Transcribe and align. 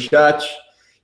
chat 0.00 0.48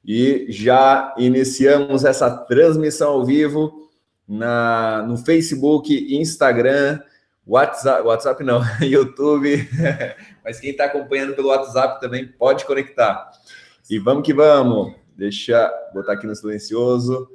e 0.04 0.46
já 0.48 1.14
iniciamos 1.18 2.04
essa 2.04 2.30
transmissão 2.30 3.12
ao 3.12 3.25
vivo 3.25 3.91
na, 4.29 5.04
no 5.07 5.17
Facebook, 5.17 6.17
Instagram, 6.17 7.00
WhatsApp, 7.46 8.02
WhatsApp 8.06 8.43
não, 8.43 8.61
YouTube, 8.82 9.68
mas 10.45 10.59
quem 10.59 10.70
está 10.70 10.86
acompanhando 10.86 11.34
pelo 11.34 11.48
WhatsApp 11.48 12.00
também 12.00 12.27
pode 12.27 12.64
conectar. 12.64 13.30
E 13.88 13.98
vamos 13.98 14.24
que 14.24 14.34
vamos. 14.34 14.95
Deixa 15.16 15.72
botar 15.94 16.14
aqui 16.14 16.26
no 16.26 16.34
silencioso. 16.34 17.28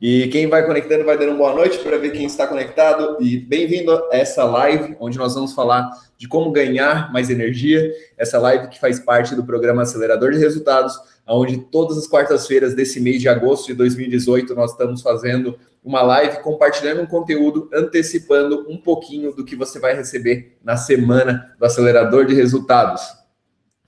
E 0.00 0.28
quem 0.28 0.46
vai 0.46 0.64
conectando 0.64 1.04
vai 1.04 1.18
dando 1.18 1.36
boa 1.36 1.54
noite 1.54 1.76
para 1.80 1.98
ver 1.98 2.12
quem 2.12 2.24
está 2.24 2.46
conectado. 2.46 3.18
E 3.20 3.36
bem-vindo 3.36 3.92
a 3.92 4.08
essa 4.12 4.44
live, 4.44 4.96
onde 4.98 5.18
nós 5.18 5.34
vamos 5.34 5.52
falar 5.52 5.90
de 6.16 6.26
como 6.26 6.50
ganhar 6.50 7.12
mais 7.12 7.28
energia. 7.28 7.92
Essa 8.16 8.38
live 8.38 8.68
que 8.68 8.80
faz 8.80 8.98
parte 8.98 9.34
do 9.34 9.44
programa 9.44 9.82
Acelerador 9.82 10.32
de 10.32 10.38
Resultados, 10.38 10.98
onde 11.28 11.58
todas 11.58 11.98
as 11.98 12.06
quartas-feiras 12.06 12.74
desse 12.74 12.98
mês 12.98 13.20
de 13.20 13.28
agosto 13.28 13.66
de 13.66 13.74
2018 13.74 14.54
nós 14.54 14.70
estamos 14.70 15.02
fazendo 15.02 15.58
uma 15.84 16.00
live 16.00 16.40
compartilhando 16.40 17.02
um 17.02 17.06
conteúdo, 17.06 17.68
antecipando 17.70 18.64
um 18.70 18.78
pouquinho 18.78 19.34
do 19.34 19.44
que 19.44 19.54
você 19.54 19.78
vai 19.78 19.94
receber 19.94 20.56
na 20.64 20.78
semana 20.78 21.54
do 21.58 21.66
Acelerador 21.66 22.24
de 22.24 22.34
Resultados. 22.34 23.02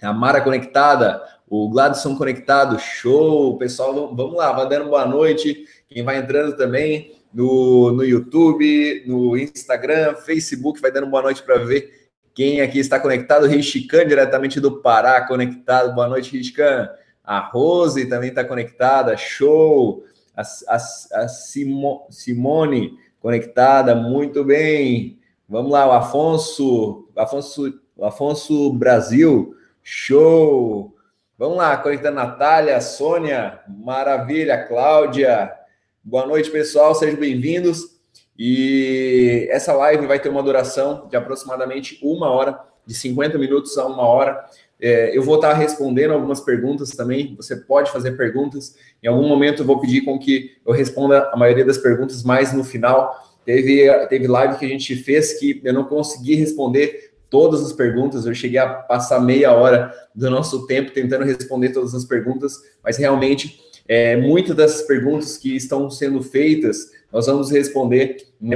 A 0.03 0.13
Mara 0.13 0.43
conectada, 0.43 1.23
o 1.55 1.69
Gladson 1.69 2.17
conectado, 2.17 2.79
show! 2.79 3.59
Pessoal, 3.59 4.17
vamos 4.17 4.39
lá, 4.39 4.51
vai 4.53 4.67
dando 4.67 4.89
boa 4.89 5.05
noite. 5.05 5.67
Quem 5.87 6.03
vai 6.03 6.17
entrando 6.17 6.57
também 6.57 7.15
no, 7.31 7.93
no 7.93 8.03
YouTube, 8.03 9.05
no 9.07 9.37
Instagram, 9.37 10.15
Facebook, 10.15 10.81
vai 10.81 10.91
dando 10.91 11.09
boa 11.09 11.23
noite 11.23 11.43
para 11.43 11.59
ver 11.59 12.09
quem 12.33 12.63
aqui 12.63 12.79
está 12.79 12.99
conectado. 12.99 13.47
Rishikan, 13.47 14.07
diretamente 14.07 14.59
do 14.61 14.81
Pará, 14.81 15.27
conectado. 15.27 15.95
Boa 15.95 16.09
noite, 16.09 16.35
Rishikan. 16.35 16.89
A 17.23 17.41
Rose 17.41 18.07
também 18.07 18.31
está 18.31 18.43
conectada, 18.43 19.15
show. 19.19 20.05
A, 20.35 20.41
a, 20.41 20.77
a 20.77 21.29
Simo, 21.29 22.07
Simone 22.09 22.97
conectada, 23.21 23.95
muito 23.95 24.43
bem. 24.43 25.19
Vamos 25.47 25.71
lá, 25.71 25.87
o 25.87 25.93
Afonso, 25.93 27.11
Afonso, 27.15 27.79
Afonso 28.01 28.73
Brasil, 28.73 29.55
show. 29.83 30.92
Vamos 31.43 31.59
lá, 31.59 31.77
conectando 31.77 32.15
Natália, 32.15 32.81
Sônia, 32.81 33.59
maravilha, 33.67 34.65
Cláudia. 34.65 35.53
Boa 36.05 36.25
noite, 36.25 36.49
pessoal, 36.49 36.95
sejam 36.95 37.19
bem-vindos. 37.19 37.99
E 38.39 39.49
essa 39.51 39.73
live 39.73 40.07
vai 40.07 40.21
ter 40.21 40.29
uma 40.29 40.41
duração 40.41 41.09
de 41.11 41.17
aproximadamente 41.17 41.99
uma 42.01 42.31
hora, 42.31 42.61
de 42.87 42.95
50 42.95 43.37
minutos 43.39 43.77
a 43.77 43.85
uma 43.85 44.07
hora. 44.07 44.45
É, 44.81 45.19
eu 45.19 45.21
vou 45.25 45.35
estar 45.35 45.53
respondendo 45.55 46.13
algumas 46.13 46.39
perguntas 46.39 46.91
também. 46.91 47.35
Você 47.35 47.57
pode 47.57 47.91
fazer 47.91 48.13
perguntas. 48.13 48.77
Em 49.03 49.09
algum 49.09 49.27
momento 49.27 49.63
eu 49.63 49.67
vou 49.67 49.81
pedir 49.81 50.03
com 50.03 50.21
que 50.21 50.53
eu 50.65 50.73
responda 50.73 51.29
a 51.33 51.37
maioria 51.37 51.65
das 51.65 51.79
perguntas 51.79 52.23
mais 52.23 52.53
no 52.53 52.63
final. 52.63 53.21
Teve, 53.45 53.93
teve 54.07 54.29
live 54.29 54.59
que 54.59 54.65
a 54.65 54.69
gente 54.69 54.95
fez 54.95 55.41
que 55.41 55.61
eu 55.65 55.75
não 55.75 55.83
consegui 55.83 56.37
responder 56.37 57.12
todas 57.33 57.65
as 57.65 57.73
perguntas. 57.73 58.27
Eu 58.27 58.35
cheguei 58.35 58.59
a 58.59 58.69
passar 58.69 59.19
meia 59.19 59.53
hora 59.53 59.91
do 60.15 60.29
nosso 60.29 60.67
tempo 60.67 60.93
tentando 60.93 61.25
responder 61.25 61.71
todas 61.71 61.95
as 61.95 62.05
perguntas, 62.05 62.59
mas 62.85 62.99
realmente 62.99 63.59
é, 63.89 64.17
muitas 64.17 64.55
das 64.55 64.83
perguntas 64.83 65.39
que 65.39 65.57
estão 65.57 65.91
sendo 65.91 66.23
feitas 66.23 66.93
nós 67.11 67.27
vamos 67.27 67.51
responder 67.51 68.17
em 68.41 68.55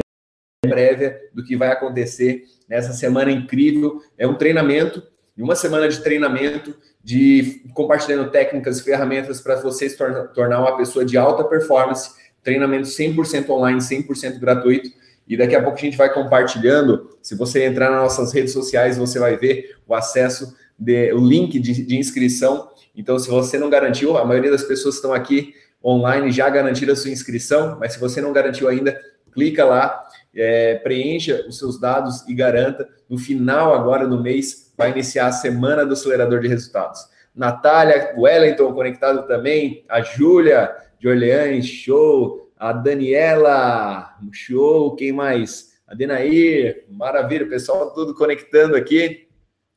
prévia 0.69 1.21
do 1.33 1.45
que 1.45 1.57
vai 1.57 1.69
acontecer 1.69 2.45
nessa 2.69 2.93
semana 2.93 3.31
incrível. 3.31 4.01
É 4.17 4.27
um 4.27 4.35
treinamento, 4.35 5.03
uma 5.37 5.55
semana 5.55 5.89
de 5.89 6.01
treinamento, 6.01 6.75
de 7.03 7.63
compartilhando 7.75 8.31
técnicas 8.31 8.79
e 8.79 8.85
ferramentas 8.85 9.41
para 9.41 9.57
você 9.57 9.89
se 9.89 9.97
tornar 9.97 10.61
uma 10.61 10.77
pessoa 10.77 11.05
de 11.05 11.17
alta 11.19 11.45
performance, 11.45 12.11
treinamento 12.43 12.89
100% 12.89 13.49
online, 13.51 13.79
100% 13.79 14.39
gratuito 14.39 14.91
e 15.27 15.37
daqui 15.37 15.55
a 15.55 15.63
pouco 15.63 15.77
a 15.79 15.81
gente 15.81 15.97
vai 15.97 16.13
compartilhando. 16.13 17.17
Se 17.21 17.35
você 17.35 17.65
entrar 17.65 17.91
nas 17.91 18.03
nossas 18.03 18.33
redes 18.33 18.53
sociais, 18.53 18.97
você 18.97 19.19
vai 19.19 19.37
ver 19.37 19.77
o 19.87 19.95
acesso, 19.95 20.57
de, 20.79 21.13
o 21.13 21.19
link 21.19 21.59
de, 21.59 21.85
de 21.85 21.97
inscrição. 21.97 22.69
Então, 22.95 23.19
se 23.19 23.29
você 23.29 23.59
não 23.59 23.69
garantiu, 23.69 24.17
a 24.17 24.25
maioria 24.25 24.51
das 24.51 24.63
pessoas 24.63 24.95
que 24.95 24.99
estão 24.99 25.13
aqui 25.13 25.55
online 25.85 26.31
já 26.31 26.49
garantiram 26.49 26.93
a 26.93 26.97
sua 26.97 27.11
inscrição, 27.11 27.77
mas 27.79 27.93
se 27.93 28.01
você 28.01 28.21
não 28.21 28.33
garantiu 28.33 28.69
ainda, 28.69 28.99
clica 29.33 29.65
lá, 29.65 30.03
é, 30.35 30.77
preencha 30.77 31.45
os 31.49 31.59
seus 31.59 31.79
dados 31.81 32.27
e 32.29 32.35
garanta. 32.35 32.89
No 33.09 33.19
final 33.19 33.75
agora 33.75 34.07
do 34.07 34.23
mês, 34.23 34.73
vai 34.77 34.91
iniciar 34.91 35.27
a 35.27 35.33
semana 35.33 35.85
do 35.85 35.95
acelerador 35.95 36.41
de 36.41 36.49
resultados. 36.49 37.01
Natália, 37.35 38.15
Wellington 38.17 38.73
conectado 38.73 39.27
também, 39.27 39.85
a 39.89 40.01
Júlia 40.01 40.75
de 40.99 41.09
Orleans, 41.09 41.67
show, 41.67 42.46
a 42.59 42.73
Daniela, 42.73 44.17
show, 44.33 44.95
quem 44.97 45.13
mais? 45.13 45.77
A 45.87 45.95
Denair, 45.95 46.85
maravilha, 46.91 47.47
pessoal 47.47 47.93
tudo 47.93 48.15
conectando 48.15 48.75
aqui. 48.75 49.29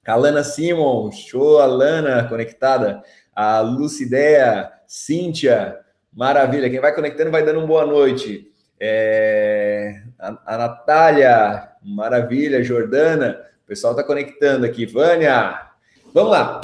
A 0.07 0.15
Lana 0.15 0.43
Simon, 0.43 1.11
show, 1.11 1.59
a 1.59 1.65
Lana 1.65 2.27
conectada. 2.27 3.03
A 3.35 3.59
Lucidea, 3.59 4.71
Cíntia, 4.87 5.77
maravilha. 6.11 6.69
Quem 6.69 6.79
vai 6.79 6.95
conectando 6.95 7.29
vai 7.29 7.45
dando 7.45 7.59
uma 7.59 7.67
boa 7.67 7.85
noite. 7.85 8.51
É, 8.79 10.01
a, 10.17 10.55
a 10.55 10.57
Natália, 10.57 11.69
maravilha. 11.83 12.63
Jordana, 12.63 13.39
o 13.63 13.67
pessoal 13.67 13.93
está 13.93 14.03
conectando 14.03 14.65
aqui. 14.65 14.85
Vânia, 14.85 15.67
vamos 16.11 16.31
lá. 16.31 16.61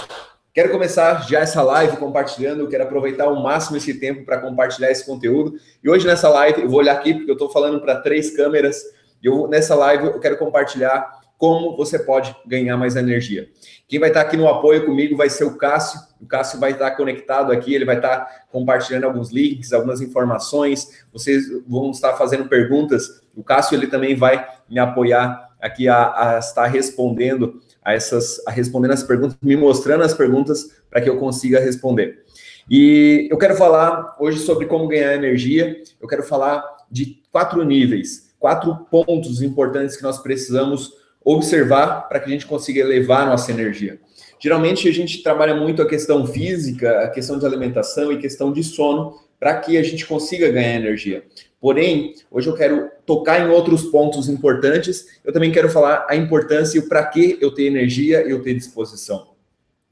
Quero 0.55 0.71
começar 0.71 1.27
já 1.27 1.41
essa 1.41 1.61
live 1.61 1.97
compartilhando, 1.97 2.69
quero 2.69 2.85
aproveitar 2.85 3.25
ao 3.25 3.35
máximo 3.35 3.75
esse 3.75 3.93
tempo 3.95 4.23
para 4.23 4.39
compartilhar 4.39 4.89
esse 4.89 5.05
conteúdo. 5.05 5.59
E 5.83 5.89
hoje 5.89 6.07
nessa 6.07 6.29
live, 6.29 6.61
eu 6.61 6.69
vou 6.69 6.79
olhar 6.79 6.93
aqui 6.93 7.13
porque 7.13 7.29
eu 7.29 7.33
estou 7.33 7.49
falando 7.49 7.81
para 7.81 7.99
três 7.99 8.33
câmeras. 8.33 8.81
E 9.21 9.27
eu, 9.27 9.49
nessa 9.49 9.75
live 9.75 10.05
eu 10.05 10.17
quero 10.17 10.37
compartilhar 10.37 11.11
como 11.37 11.75
você 11.75 11.99
pode 11.99 12.33
ganhar 12.47 12.77
mais 12.77 12.95
energia. 12.95 13.49
Quem 13.85 13.99
vai 13.99 14.07
estar 14.07 14.21
aqui 14.21 14.37
no 14.37 14.47
apoio 14.47 14.85
comigo 14.85 15.17
vai 15.17 15.29
ser 15.29 15.43
o 15.43 15.57
Cássio. 15.57 15.99
O 16.21 16.25
Cássio 16.25 16.57
vai 16.57 16.71
estar 16.71 16.91
conectado 16.91 17.51
aqui, 17.51 17.75
ele 17.75 17.83
vai 17.83 17.97
estar 17.97 18.45
compartilhando 18.49 19.03
alguns 19.03 19.31
links, 19.31 19.73
algumas 19.73 19.99
informações. 19.99 21.03
Vocês 21.11 21.47
vão 21.67 21.91
estar 21.91 22.13
fazendo 22.13 22.47
perguntas. 22.47 23.21
O 23.35 23.43
Cássio 23.43 23.75
ele 23.75 23.87
também 23.87 24.15
vai 24.15 24.47
me 24.69 24.79
apoiar 24.79 25.53
aqui 25.61 25.89
a, 25.89 26.35
a 26.35 26.39
estar 26.39 26.67
respondendo 26.67 27.59
a 27.85 27.93
essas, 27.93 28.41
a 28.47 28.51
respondendo 28.51 28.91
as 28.91 29.03
perguntas, 29.03 29.37
me 29.41 29.55
mostrando 29.55 30.03
as 30.03 30.13
perguntas 30.13 30.71
para 30.89 30.99
que 30.99 31.09
eu 31.09 31.17
consiga 31.17 31.59
responder. 31.59 32.23
E 32.69 33.27
eu 33.29 33.37
quero 33.37 33.55
falar 33.55 34.15
hoje 34.19 34.39
sobre 34.39 34.65
como 34.65 34.87
ganhar 34.87 35.13
energia. 35.13 35.83
Eu 36.01 36.07
quero 36.07 36.23
falar 36.23 36.63
de 36.89 37.21
quatro 37.31 37.63
níveis, 37.63 38.33
quatro 38.39 38.75
pontos 38.89 39.43
importantes 39.43 39.95
que 39.95 40.03
nós 40.03 40.17
precisamos 40.17 40.93
observar 41.23 42.07
para 42.09 42.19
que 42.19 42.25
a 42.25 42.31
gente 42.31 42.47
consiga 42.47 42.81
elevar 42.81 43.27
nossa 43.27 43.51
energia. 43.51 43.99
Geralmente 44.39 44.87
a 44.89 44.91
gente 44.91 45.21
trabalha 45.21 45.55
muito 45.55 45.81
a 45.81 45.87
questão 45.87 46.25
física, 46.25 47.01
a 47.01 47.09
questão 47.09 47.37
de 47.37 47.45
alimentação 47.45 48.11
e 48.11 48.17
questão 48.17 48.51
de 48.51 48.63
sono 48.63 49.19
para 49.39 49.59
que 49.59 49.77
a 49.77 49.83
gente 49.83 50.05
consiga 50.05 50.51
ganhar 50.51 50.75
energia. 50.75 51.23
Porém, 51.65 52.13
hoje 52.29 52.47
eu 52.47 52.53
quero 52.53 52.91
tocar 53.07 53.41
em 53.41 53.49
outros 53.49 53.85
pontos 53.85 54.29
importantes. 54.29 55.07
Eu 55.23 55.33
também 55.33 55.51
quero 55.51 55.67
falar 55.67 56.05
a 56.07 56.15
importância 56.15 56.77
e 56.77 56.79
o 56.79 56.87
para 56.87 57.03
que 57.07 57.39
eu 57.41 57.51
ter 57.51 57.63
energia 57.63 58.23
e 58.23 58.29
eu 58.29 58.43
ter 58.43 58.53
disposição. 58.53 59.29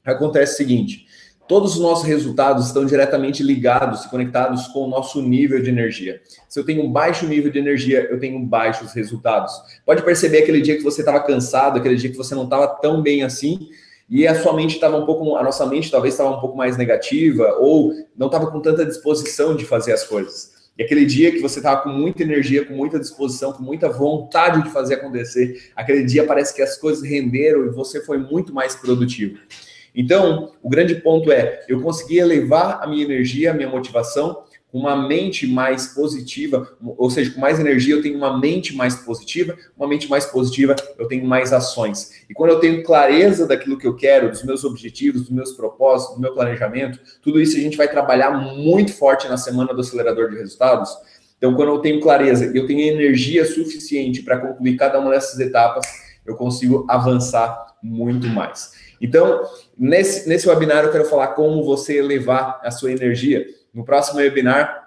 Acontece 0.04 0.54
o 0.54 0.56
seguinte: 0.56 1.04
todos 1.48 1.74
os 1.74 1.80
nossos 1.80 2.06
resultados 2.06 2.68
estão 2.68 2.86
diretamente 2.86 3.42
ligados 3.42 4.04
e 4.04 4.08
conectados 4.08 4.68
com 4.68 4.84
o 4.84 4.88
nosso 4.88 5.20
nível 5.20 5.60
de 5.60 5.68
energia. 5.68 6.20
Se 6.48 6.60
eu 6.60 6.64
tenho 6.64 6.84
um 6.84 6.92
baixo 6.92 7.26
nível 7.26 7.50
de 7.50 7.58
energia, 7.58 8.06
eu 8.08 8.20
tenho 8.20 8.38
baixos 8.38 8.92
resultados. 8.92 9.52
Pode 9.84 10.04
perceber 10.04 10.44
aquele 10.44 10.60
dia 10.60 10.76
que 10.76 10.82
você 10.84 11.00
estava 11.00 11.18
cansado, 11.24 11.80
aquele 11.80 11.96
dia 11.96 12.08
que 12.08 12.16
você 12.16 12.36
não 12.36 12.44
estava 12.44 12.68
tão 12.68 13.02
bem 13.02 13.24
assim, 13.24 13.68
e 14.08 14.28
a 14.28 14.40
sua 14.40 14.52
mente 14.52 14.76
estava 14.76 14.96
um 14.96 15.04
pouco, 15.04 15.34
a 15.34 15.42
nossa 15.42 15.66
mente 15.66 15.90
talvez 15.90 16.14
estava 16.14 16.36
um 16.36 16.40
pouco 16.40 16.56
mais 16.56 16.76
negativa 16.76 17.56
ou 17.58 17.92
não 18.16 18.28
estava 18.28 18.48
com 18.48 18.60
tanta 18.60 18.86
disposição 18.86 19.56
de 19.56 19.64
fazer 19.64 19.92
as 19.92 20.04
coisas. 20.04 20.53
E 20.76 20.82
aquele 20.82 21.06
dia 21.06 21.30
que 21.30 21.40
você 21.40 21.60
estava 21.60 21.82
com 21.82 21.88
muita 21.88 22.22
energia, 22.22 22.64
com 22.64 22.74
muita 22.74 22.98
disposição, 22.98 23.52
com 23.52 23.62
muita 23.62 23.88
vontade 23.88 24.62
de 24.62 24.70
fazer 24.70 24.94
acontecer, 24.94 25.70
aquele 25.76 26.02
dia 26.04 26.26
parece 26.26 26.54
que 26.54 26.62
as 26.62 26.76
coisas 26.76 27.08
renderam 27.08 27.64
e 27.66 27.70
você 27.70 28.04
foi 28.04 28.18
muito 28.18 28.52
mais 28.52 28.74
produtivo. 28.74 29.38
Então, 29.94 30.52
o 30.60 30.68
grande 30.68 30.96
ponto 30.96 31.30
é, 31.30 31.64
eu 31.68 31.80
consegui 31.80 32.18
elevar 32.18 32.80
a 32.82 32.86
minha 32.88 33.04
energia, 33.04 33.52
a 33.52 33.54
minha 33.54 33.68
motivação, 33.68 34.42
uma 34.74 34.96
mente 34.96 35.46
mais 35.46 35.86
positiva, 35.86 36.76
ou 36.82 37.08
seja, 37.08 37.30
com 37.30 37.40
mais 37.40 37.60
energia 37.60 37.94
eu 37.94 38.02
tenho 38.02 38.16
uma 38.16 38.36
mente 38.36 38.74
mais 38.74 38.96
positiva, 38.96 39.56
uma 39.78 39.86
mente 39.86 40.10
mais 40.10 40.26
positiva 40.26 40.74
eu 40.98 41.06
tenho 41.06 41.24
mais 41.24 41.52
ações. 41.52 42.24
E 42.28 42.34
quando 42.34 42.50
eu 42.50 42.58
tenho 42.58 42.82
clareza 42.82 43.46
daquilo 43.46 43.78
que 43.78 43.86
eu 43.86 43.94
quero, 43.94 44.30
dos 44.30 44.42
meus 44.42 44.64
objetivos, 44.64 45.22
dos 45.22 45.30
meus 45.30 45.52
propósitos, 45.52 46.16
do 46.16 46.20
meu 46.20 46.34
planejamento, 46.34 46.98
tudo 47.22 47.40
isso 47.40 47.56
a 47.56 47.60
gente 47.60 47.76
vai 47.76 47.86
trabalhar 47.86 48.32
muito 48.32 48.92
forte 48.92 49.28
na 49.28 49.36
semana 49.36 49.72
do 49.72 49.80
acelerador 49.80 50.28
de 50.28 50.38
resultados. 50.38 50.90
Então, 51.38 51.54
quando 51.54 51.68
eu 51.68 51.78
tenho 51.78 52.00
clareza 52.00 52.46
e 52.52 52.58
eu 52.58 52.66
tenho 52.66 52.80
energia 52.80 53.44
suficiente 53.44 54.22
para 54.22 54.38
concluir 54.38 54.76
cada 54.76 54.98
uma 54.98 55.12
dessas 55.12 55.38
etapas, 55.38 55.86
eu 56.26 56.34
consigo 56.34 56.84
avançar 56.88 57.76
muito 57.80 58.26
mais. 58.26 58.72
Então, 59.00 59.42
nesse, 59.78 60.28
nesse 60.28 60.48
webinar 60.48 60.82
eu 60.82 60.90
quero 60.90 61.04
falar 61.04 61.28
como 61.28 61.62
você 61.62 61.98
elevar 61.98 62.60
a 62.64 62.72
sua 62.72 62.90
energia. 62.90 63.46
No 63.74 63.84
próximo 63.84 64.20
webinar, 64.20 64.84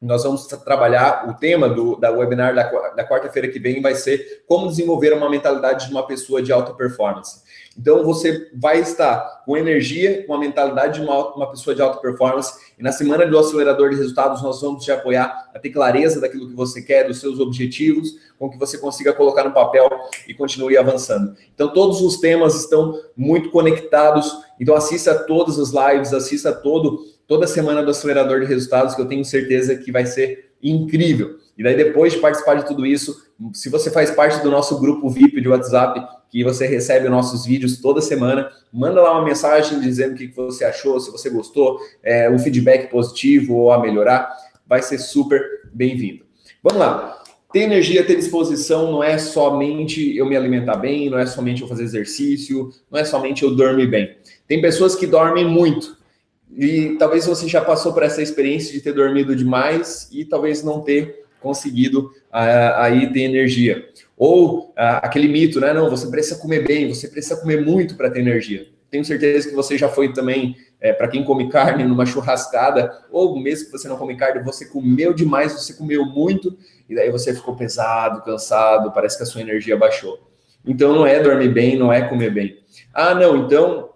nós 0.00 0.24
vamos 0.24 0.46
trabalhar 0.46 1.26
o 1.28 1.34
tema 1.34 1.68
do 1.68 1.96
da 1.96 2.10
webinar 2.10 2.54
da, 2.54 2.64
da 2.90 3.08
quarta-feira 3.08 3.48
que 3.48 3.58
vem 3.58 3.80
vai 3.80 3.94
ser 3.94 4.44
como 4.46 4.68
desenvolver 4.68 5.14
uma 5.14 5.30
mentalidade 5.30 5.86
de 5.86 5.92
uma 5.92 6.06
pessoa 6.06 6.42
de 6.42 6.52
alta 6.52 6.74
performance. 6.74 7.40
Então 7.78 8.04
você 8.04 8.50
vai 8.54 8.80
estar 8.80 9.42
com 9.44 9.56
energia, 9.56 10.26
com 10.26 10.34
a 10.34 10.38
mentalidade 10.38 11.00
de 11.00 11.06
uma, 11.06 11.34
uma 11.34 11.50
pessoa 11.50 11.74
de 11.74 11.80
alta 11.80 11.98
performance. 11.98 12.52
E 12.78 12.82
na 12.82 12.92
semana 12.92 13.26
do 13.26 13.38
acelerador 13.38 13.90
de 13.90 13.96
resultados, 13.96 14.42
nós 14.42 14.60
vamos 14.60 14.84
te 14.84 14.92
apoiar 14.92 15.50
a 15.54 15.58
ter 15.58 15.70
clareza 15.70 16.20
daquilo 16.20 16.48
que 16.48 16.54
você 16.54 16.82
quer, 16.82 17.06
dos 17.06 17.18
seus 17.18 17.38
objetivos, 17.38 18.18
com 18.38 18.50
que 18.50 18.58
você 18.58 18.78
consiga 18.78 19.12
colocar 19.12 19.44
no 19.44 19.52
papel 19.52 19.88
e 20.26 20.34
continue 20.34 20.76
avançando. 20.76 21.34
Então, 21.54 21.72
todos 21.72 22.00
os 22.00 22.18
temas 22.18 22.54
estão 22.54 22.98
muito 23.16 23.50
conectados. 23.50 24.30
Então, 24.60 24.74
assista 24.74 25.14
todas 25.14 25.58
as 25.58 25.70
lives, 25.70 26.12
assista 26.12 26.52
todo, 26.52 27.04
toda 27.26 27.46
semana 27.46 27.82
do 27.82 27.90
acelerador 27.90 28.40
de 28.40 28.46
resultados, 28.46 28.94
que 28.94 29.00
eu 29.00 29.06
tenho 29.06 29.24
certeza 29.24 29.76
que 29.76 29.90
vai 29.90 30.06
ser 30.06 30.50
incrível. 30.62 31.38
E 31.56 31.62
daí, 31.62 31.76
depois 31.76 32.12
de 32.12 32.18
participar 32.18 32.54
de 32.54 32.66
tudo 32.66 32.84
isso, 32.84 33.26
se 33.52 33.68
você 33.68 33.90
faz 33.90 34.10
parte 34.10 34.42
do 34.42 34.50
nosso 34.50 34.78
grupo 34.78 35.08
VIP 35.08 35.40
de 35.40 35.48
WhatsApp, 35.48 36.06
que 36.30 36.44
você 36.44 36.66
recebe 36.66 37.08
nossos 37.08 37.46
vídeos 37.46 37.80
toda 37.80 38.00
semana, 38.00 38.50
manda 38.72 39.00
lá 39.00 39.12
uma 39.12 39.24
mensagem 39.24 39.80
dizendo 39.80 40.12
o 40.12 40.16
que 40.16 40.26
você 40.28 40.64
achou, 40.64 41.00
se 41.00 41.10
você 41.10 41.30
gostou, 41.30 41.78
é, 42.02 42.28
um 42.30 42.38
feedback 42.38 42.90
positivo 42.90 43.54
ou 43.54 43.72
a 43.72 43.80
melhorar, 43.80 44.30
vai 44.66 44.82
ser 44.82 44.98
super 44.98 45.42
bem-vindo. 45.72 46.24
Vamos 46.62 46.78
lá. 46.78 47.22
Ter 47.52 47.60
energia, 47.60 48.04
ter 48.04 48.16
disposição 48.16 48.90
não 48.90 49.02
é 49.02 49.16
somente 49.16 50.14
eu 50.16 50.26
me 50.26 50.36
alimentar 50.36 50.76
bem, 50.76 51.08
não 51.08 51.18
é 51.18 51.24
somente 51.24 51.62
eu 51.62 51.68
fazer 51.68 51.84
exercício, 51.84 52.70
não 52.90 52.98
é 52.98 53.04
somente 53.04 53.44
eu 53.44 53.54
dormir 53.54 53.86
bem. 53.86 54.16
Tem 54.46 54.60
pessoas 54.60 54.94
que 54.94 55.06
dormem 55.06 55.46
muito, 55.46 55.96
e 56.56 56.96
talvez 56.98 57.26
você 57.26 57.46
já 57.46 57.60
passou 57.60 57.92
por 57.92 58.02
essa 58.02 58.22
experiência 58.22 58.72
de 58.72 58.80
ter 58.80 58.92
dormido 58.92 59.36
demais 59.36 60.08
e 60.10 60.24
talvez 60.24 60.62
não 60.62 60.80
ter 60.80 61.26
conseguido 61.38 62.06
uh, 62.32 62.76
aí 62.76 63.12
ter 63.12 63.20
energia. 63.20 63.88
Ou 64.16 64.70
uh, 64.70 64.72
aquele 65.02 65.28
mito, 65.28 65.60
né? 65.60 65.74
Não, 65.74 65.90
você 65.90 66.10
precisa 66.10 66.40
comer 66.40 66.66
bem, 66.66 66.88
você 66.88 67.08
precisa 67.08 67.36
comer 67.36 67.62
muito 67.62 67.94
para 67.94 68.08
ter 68.08 68.20
energia. 68.20 68.66
Tenho 68.90 69.04
certeza 69.04 69.48
que 69.48 69.54
você 69.54 69.76
já 69.76 69.88
foi 69.88 70.14
também, 70.14 70.56
é, 70.80 70.92
para 70.92 71.08
quem 71.08 71.22
come 71.22 71.50
carne, 71.50 71.84
numa 71.84 72.06
churrascada, 72.06 73.04
ou 73.10 73.38
mesmo 73.38 73.66
que 73.66 73.72
você 73.72 73.86
não 73.88 73.96
come 73.96 74.16
carne, 74.16 74.42
você 74.42 74.64
comeu 74.64 75.12
demais, 75.12 75.52
você 75.52 75.74
comeu 75.74 76.06
muito, 76.06 76.56
e 76.88 76.94
daí 76.94 77.10
você 77.10 77.34
ficou 77.34 77.54
pesado, 77.54 78.22
cansado, 78.22 78.92
parece 78.92 79.18
que 79.18 79.24
a 79.24 79.26
sua 79.26 79.42
energia 79.42 79.76
baixou. 79.76 80.30
Então 80.64 80.94
não 80.94 81.06
é 81.06 81.20
dormir 81.20 81.48
bem, 81.48 81.76
não 81.76 81.92
é 81.92 82.08
comer 82.08 82.32
bem. 82.32 82.58
Ah, 82.94 83.14
não, 83.14 83.36
então 83.36 83.90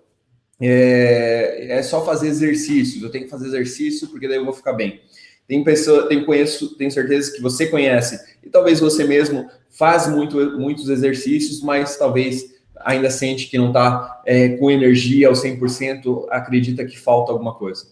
é, 0.60 1.78
é 1.78 1.82
só 1.82 2.04
fazer 2.04 2.28
exercícios, 2.28 3.02
eu 3.02 3.10
tenho 3.10 3.24
que 3.24 3.30
fazer 3.30 3.46
exercício 3.46 4.08
porque 4.08 4.28
daí 4.28 4.36
eu 4.36 4.44
vou 4.44 4.54
ficar 4.54 4.72
bem. 4.72 5.00
Tem 5.48 5.64
pessoa, 5.64 6.08
tem 6.08 6.24
conheço, 6.24 6.76
tenho 6.76 6.90
certeza 6.90 7.32
que 7.32 7.42
você 7.42 7.66
conhece 7.66 8.20
e 8.44 8.48
talvez 8.48 8.78
você 8.78 9.04
mesmo 9.04 9.48
faz 9.68 10.06
muito, 10.06 10.36
muitos 10.58 10.88
exercícios, 10.88 11.62
mas 11.62 11.96
talvez 11.96 12.54
ainda 12.76 13.10
sente 13.10 13.48
que 13.48 13.58
não 13.58 13.68
está 13.68 14.22
é, 14.24 14.50
com 14.50 14.70
energia 14.70 15.28
ao 15.28 15.34
100%, 15.34 16.26
acredita 16.30 16.84
que 16.84 16.98
falta 16.98 17.32
alguma 17.32 17.54
coisa. 17.54 17.86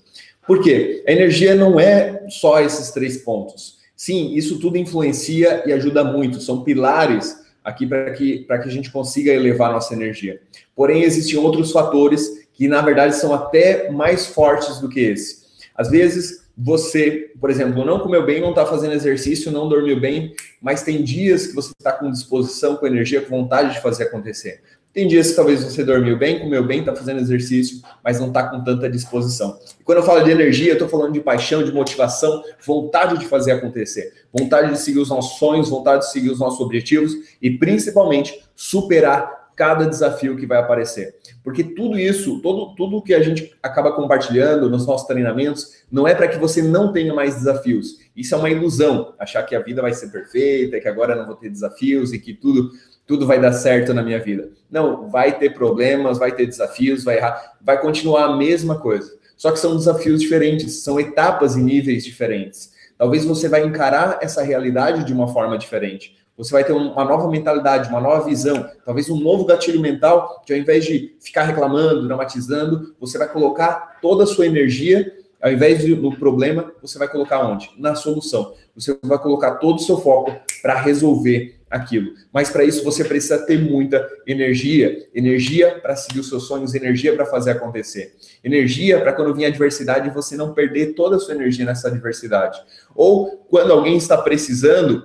Por 0.46 0.62
quê? 0.62 1.04
A 1.06 1.12
energia 1.12 1.54
não 1.54 1.78
é 1.78 2.26
só 2.28 2.60
esses 2.60 2.90
três 2.90 3.18
pontos. 3.18 3.78
Sim, 3.94 4.34
isso 4.34 4.58
tudo 4.58 4.78
influencia 4.78 5.64
e 5.66 5.72
ajuda 5.72 6.04
muito, 6.04 6.40
são 6.40 6.62
pilares 6.62 7.36
aqui 7.64 7.86
para 7.86 8.12
que, 8.12 8.44
que 8.44 8.52
a 8.52 8.70
gente 8.70 8.90
consiga 8.90 9.32
elevar 9.32 9.72
nossa 9.72 9.92
energia. 9.92 10.40
Porém, 10.74 11.02
existem 11.02 11.38
outros 11.38 11.70
fatores 11.70 12.47
que, 12.58 12.66
na 12.66 12.82
verdade, 12.82 13.14
são 13.14 13.32
até 13.32 13.88
mais 13.88 14.26
fortes 14.26 14.80
do 14.80 14.88
que 14.88 14.98
esse. 14.98 15.46
Às 15.76 15.88
vezes, 15.88 16.48
você, 16.56 17.30
por 17.40 17.50
exemplo, 17.50 17.84
não 17.84 18.00
comeu 18.00 18.26
bem, 18.26 18.40
não 18.40 18.50
está 18.50 18.66
fazendo 18.66 18.94
exercício, 18.94 19.52
não 19.52 19.68
dormiu 19.68 20.00
bem, 20.00 20.34
mas 20.60 20.82
tem 20.82 21.04
dias 21.04 21.46
que 21.46 21.54
você 21.54 21.70
está 21.78 21.92
com 21.92 22.10
disposição, 22.10 22.74
com 22.74 22.84
energia, 22.84 23.20
com 23.20 23.28
vontade 23.42 23.74
de 23.74 23.80
fazer 23.80 24.04
acontecer. 24.04 24.60
Tem 24.92 25.06
dias 25.06 25.30
que 25.30 25.36
talvez 25.36 25.62
você 25.62 25.84
dormiu 25.84 26.18
bem, 26.18 26.40
comeu 26.40 26.66
bem, 26.66 26.80
está 26.80 26.96
fazendo 26.96 27.20
exercício, 27.20 27.80
mas 28.02 28.18
não 28.18 28.26
está 28.26 28.48
com 28.48 28.64
tanta 28.64 28.90
disposição. 28.90 29.56
E 29.78 29.84
quando 29.84 29.98
eu 29.98 30.04
falo 30.04 30.24
de 30.24 30.32
energia, 30.32 30.70
eu 30.70 30.72
estou 30.72 30.88
falando 30.88 31.12
de 31.12 31.20
paixão, 31.20 31.62
de 31.62 31.70
motivação, 31.70 32.42
vontade 32.66 33.18
de 33.18 33.26
fazer 33.26 33.52
acontecer, 33.52 34.12
vontade 34.36 34.72
de 34.72 34.80
seguir 34.80 34.98
os 34.98 35.10
nossos 35.10 35.38
sonhos, 35.38 35.70
vontade 35.70 36.06
de 36.06 36.10
seguir 36.10 36.30
os 36.30 36.40
nossos 36.40 36.58
objetivos 36.58 37.12
e 37.40 37.56
principalmente 37.56 38.42
superar 38.56 39.37
cada 39.58 39.84
desafio 39.84 40.36
que 40.36 40.46
vai 40.46 40.58
aparecer. 40.58 41.16
Porque 41.42 41.64
tudo 41.64 41.98
isso, 41.98 42.40
todo, 42.40 42.76
tudo 42.76 43.02
que 43.02 43.12
a 43.12 43.20
gente 43.20 43.52
acaba 43.60 43.90
compartilhando 43.90 44.70
nos 44.70 44.86
nossos 44.86 45.08
treinamentos, 45.08 45.82
não 45.90 46.06
é 46.06 46.14
para 46.14 46.28
que 46.28 46.38
você 46.38 46.62
não 46.62 46.92
tenha 46.92 47.12
mais 47.12 47.34
desafios. 47.34 47.98
Isso 48.16 48.36
é 48.36 48.38
uma 48.38 48.48
ilusão, 48.48 49.14
achar 49.18 49.42
que 49.42 49.56
a 49.56 49.60
vida 49.60 49.82
vai 49.82 49.92
ser 49.92 50.12
perfeita, 50.12 50.78
que 50.78 50.86
agora 50.86 51.16
não 51.16 51.26
vou 51.26 51.34
ter 51.34 51.50
desafios 51.50 52.12
e 52.12 52.20
que 52.20 52.32
tudo 52.32 52.70
tudo 53.04 53.26
vai 53.26 53.40
dar 53.40 53.52
certo 53.54 53.94
na 53.94 54.02
minha 54.02 54.22
vida. 54.22 54.50
Não, 54.70 55.08
vai 55.08 55.38
ter 55.38 55.54
problemas, 55.54 56.18
vai 56.18 56.30
ter 56.30 56.44
desafios, 56.44 57.04
vai 57.04 57.16
errar, 57.16 57.54
vai 57.58 57.80
continuar 57.80 58.26
a 58.26 58.36
mesma 58.36 58.78
coisa. 58.78 59.10
Só 59.34 59.50
que 59.50 59.58
são 59.58 59.74
desafios 59.74 60.20
diferentes, 60.20 60.82
são 60.84 61.00
etapas 61.00 61.56
e 61.56 61.62
níveis 61.62 62.04
diferentes. 62.04 62.70
Talvez 62.98 63.24
você 63.24 63.48
vai 63.48 63.64
encarar 63.64 64.18
essa 64.20 64.42
realidade 64.42 65.04
de 65.04 65.12
uma 65.14 65.26
forma 65.26 65.56
diferente. 65.56 66.18
Você 66.38 66.52
vai 66.52 66.62
ter 66.62 66.72
uma 66.72 67.04
nova 67.04 67.28
mentalidade, 67.28 67.88
uma 67.88 68.00
nova 68.00 68.24
visão, 68.24 68.70
talvez 68.84 69.10
um 69.10 69.18
novo 69.18 69.44
gatilho 69.44 69.80
mental, 69.80 70.40
que 70.46 70.52
ao 70.52 70.58
invés 70.58 70.84
de 70.84 71.16
ficar 71.20 71.42
reclamando, 71.42 72.06
dramatizando, 72.06 72.94
você 73.00 73.18
vai 73.18 73.28
colocar 73.28 73.98
toda 74.00 74.22
a 74.22 74.26
sua 74.26 74.46
energia, 74.46 75.12
ao 75.42 75.50
invés 75.50 75.80
de 75.80 75.96
no 75.96 76.16
problema, 76.16 76.72
você 76.80 76.96
vai 76.96 77.08
colocar 77.08 77.44
onde? 77.44 77.68
Na 77.76 77.96
solução. 77.96 78.54
Você 78.74 78.96
vai 79.02 79.18
colocar 79.18 79.56
todo 79.56 79.76
o 79.76 79.82
seu 79.82 79.98
foco 79.98 80.32
para 80.62 80.80
resolver 80.80 81.58
aquilo. 81.70 82.12
Mas 82.32 82.50
para 82.50 82.64
isso 82.64 82.84
você 82.84 83.04
precisa 83.04 83.38
ter 83.44 83.58
muita 83.58 84.08
energia, 84.26 85.06
energia 85.14 85.78
para 85.80 85.96
seguir 85.96 86.20
os 86.20 86.28
seus 86.28 86.44
sonhos, 86.44 86.74
energia 86.74 87.14
para 87.14 87.26
fazer 87.26 87.52
acontecer. 87.52 88.14
Energia 88.42 89.00
para 89.00 89.12
quando 89.12 89.34
vir 89.34 89.44
a 89.44 89.48
adversidade 89.48 90.10
você 90.10 90.36
não 90.36 90.54
perder 90.54 90.94
toda 90.94 91.16
a 91.16 91.18
sua 91.18 91.34
energia 91.34 91.64
nessa 91.64 91.88
adversidade. 91.88 92.60
Ou 92.94 93.44
quando 93.50 93.72
alguém 93.72 93.96
está 93.96 94.16
precisando, 94.16 95.04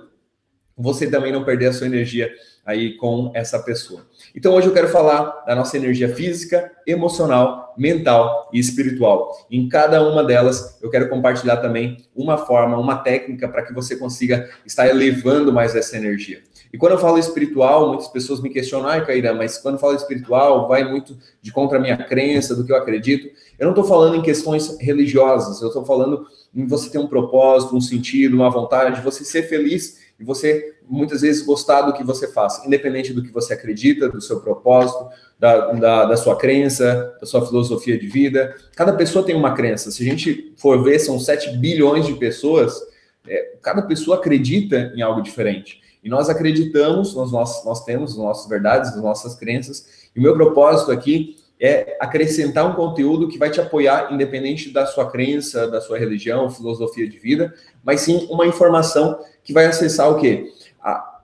você 0.76 1.06
também 1.08 1.32
não 1.32 1.44
perder 1.44 1.66
a 1.66 1.72
sua 1.72 1.86
energia 1.86 2.30
aí 2.64 2.96
com 2.96 3.30
essa 3.34 3.58
pessoa. 3.58 4.06
Então 4.34 4.54
hoje 4.54 4.66
eu 4.66 4.72
quero 4.72 4.88
falar 4.88 5.44
da 5.46 5.54
nossa 5.54 5.76
energia 5.76 6.08
física, 6.08 6.70
emocional, 6.86 7.74
mental 7.76 8.48
e 8.52 8.58
espiritual. 8.58 9.46
Em 9.50 9.68
cada 9.68 10.02
uma 10.02 10.24
delas 10.24 10.78
eu 10.82 10.90
quero 10.90 11.08
compartilhar 11.08 11.58
também 11.58 11.98
uma 12.14 12.38
forma, 12.38 12.78
uma 12.78 12.96
técnica 12.96 13.48
para 13.48 13.62
que 13.62 13.74
você 13.74 13.96
consiga 13.96 14.48
estar 14.64 14.88
elevando 14.88 15.52
mais 15.52 15.76
essa 15.76 15.96
energia. 15.96 16.42
E 16.72 16.78
quando 16.78 16.92
eu 16.92 16.98
falo 16.98 17.18
espiritual, 17.18 17.88
muitas 17.88 18.08
pessoas 18.08 18.40
me 18.40 18.50
questionam, 18.50 18.88
ai, 18.88 19.06
Caíra, 19.06 19.32
mas 19.32 19.58
quando 19.58 19.74
eu 19.74 19.80
falo 19.80 19.94
espiritual, 19.94 20.66
vai 20.66 20.82
muito 20.82 21.16
de 21.40 21.52
contra 21.52 21.78
a 21.78 21.80
minha 21.80 21.96
crença, 21.96 22.56
do 22.56 22.64
que 22.64 22.72
eu 22.72 22.76
acredito. 22.76 23.28
Eu 23.56 23.66
não 23.66 23.70
estou 23.72 23.84
falando 23.84 24.16
em 24.16 24.22
questões 24.22 24.76
religiosas, 24.80 25.62
eu 25.62 25.68
estou 25.68 25.84
falando 25.84 26.26
em 26.52 26.66
você 26.66 26.90
ter 26.90 26.98
um 26.98 27.06
propósito, 27.06 27.76
um 27.76 27.80
sentido, 27.80 28.34
uma 28.34 28.50
vontade, 28.50 28.96
de 28.96 29.02
você 29.02 29.24
ser 29.24 29.44
feliz 29.44 30.03
e 30.18 30.24
você 30.24 30.74
muitas 30.88 31.22
vezes 31.22 31.44
gostar 31.44 31.82
do 31.82 31.92
que 31.92 32.04
você 32.04 32.28
faz, 32.28 32.64
independente 32.64 33.12
do 33.12 33.22
que 33.22 33.32
você 33.32 33.54
acredita, 33.54 34.08
do 34.08 34.20
seu 34.20 34.40
propósito, 34.40 35.08
da, 35.38 35.72
da, 35.72 36.04
da, 36.04 36.16
sua 36.16 36.36
crença, 36.36 37.16
da 37.20 37.26
sua 37.26 37.44
filosofia 37.44 37.98
de 37.98 38.06
vida. 38.06 38.54
Cada 38.76 38.92
pessoa 38.92 39.24
tem 39.24 39.34
uma 39.34 39.54
crença. 39.54 39.90
Se 39.90 40.02
a 40.02 40.06
gente 40.06 40.52
for 40.56 40.82
ver, 40.84 40.98
são 40.98 41.18
7 41.18 41.56
bilhões 41.56 42.06
de 42.06 42.14
pessoas, 42.14 42.80
é, 43.26 43.54
cada 43.62 43.82
pessoa 43.82 44.18
acredita 44.18 44.92
em 44.94 45.02
algo 45.02 45.20
diferente. 45.20 45.80
E 46.02 46.08
nós 46.08 46.28
acreditamos, 46.28 47.14
nós, 47.14 47.32
nós, 47.32 47.64
nós 47.64 47.84
temos 47.84 48.12
as 48.12 48.18
nossas 48.18 48.48
verdades, 48.48 48.90
as 48.90 49.02
nossas 49.02 49.34
crenças, 49.34 50.10
e 50.14 50.20
o 50.20 50.22
meu 50.22 50.34
propósito 50.34 50.92
aqui 50.92 51.36
é 51.60 51.96
acrescentar 52.00 52.66
um 52.66 52.74
conteúdo 52.74 53.28
que 53.28 53.38
vai 53.38 53.50
te 53.50 53.60
apoiar, 53.60 54.12
independente 54.12 54.72
da 54.72 54.86
sua 54.86 55.10
crença, 55.10 55.68
da 55.68 55.80
sua 55.80 55.98
religião, 55.98 56.50
filosofia 56.50 57.08
de 57.08 57.18
vida, 57.18 57.54
mas 57.82 58.00
sim 58.00 58.26
uma 58.30 58.46
informação 58.46 59.18
que 59.42 59.52
vai 59.52 59.66
acessar 59.66 60.10
o 60.10 60.18
quê? 60.18 60.52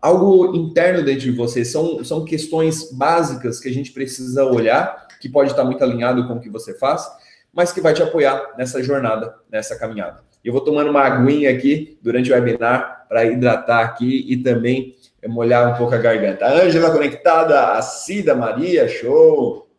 Algo 0.01 0.57
interno 0.57 1.05
dentro 1.05 1.23
de 1.23 1.31
você. 1.31 1.65
São, 1.65 2.03
são 2.05 2.25
questões 2.25 2.91
básicas 2.93 3.61
que 3.61 3.69
a 3.69 3.73
gente 3.73 3.93
precisa 3.93 4.45
olhar, 4.45 5.09
que 5.21 5.29
pode 5.29 5.51
estar 5.51 5.65
muito 5.65 5.83
alinhado 5.85 6.27
com 6.27 6.35
o 6.35 6.41
que 6.41 6.49
você 6.49 6.73
faz, 6.75 7.07
mas 7.53 7.73
que 7.73 7.81
vai 7.81 7.93
te 7.93 8.03
apoiar 8.03 8.55
nessa 8.57 8.83
jornada, 8.83 9.35
nessa 9.51 9.77
caminhada. 9.79 10.23
Eu 10.43 10.53
vou 10.55 10.63
tomando 10.63 10.91
uma 10.91 11.03
aguinha 11.03 11.51
aqui 11.51 11.99
durante 12.01 12.33
o 12.33 12.35
webinar 12.35 13.05
para 13.09 13.27
hidratar 13.27 13.85
aqui 13.85 14.25
e 14.27 14.39
também 14.39 14.97
molhar 15.27 15.75
um 15.75 15.77
pouco 15.77 15.95
a 15.95 15.99
garganta. 15.99 16.47
A 16.47 16.63
Ângela 16.63 16.91
conectada, 16.91 17.73
a 17.73 17.83
Cida 17.83 18.35
Maria, 18.35 18.89
show! 18.89 19.70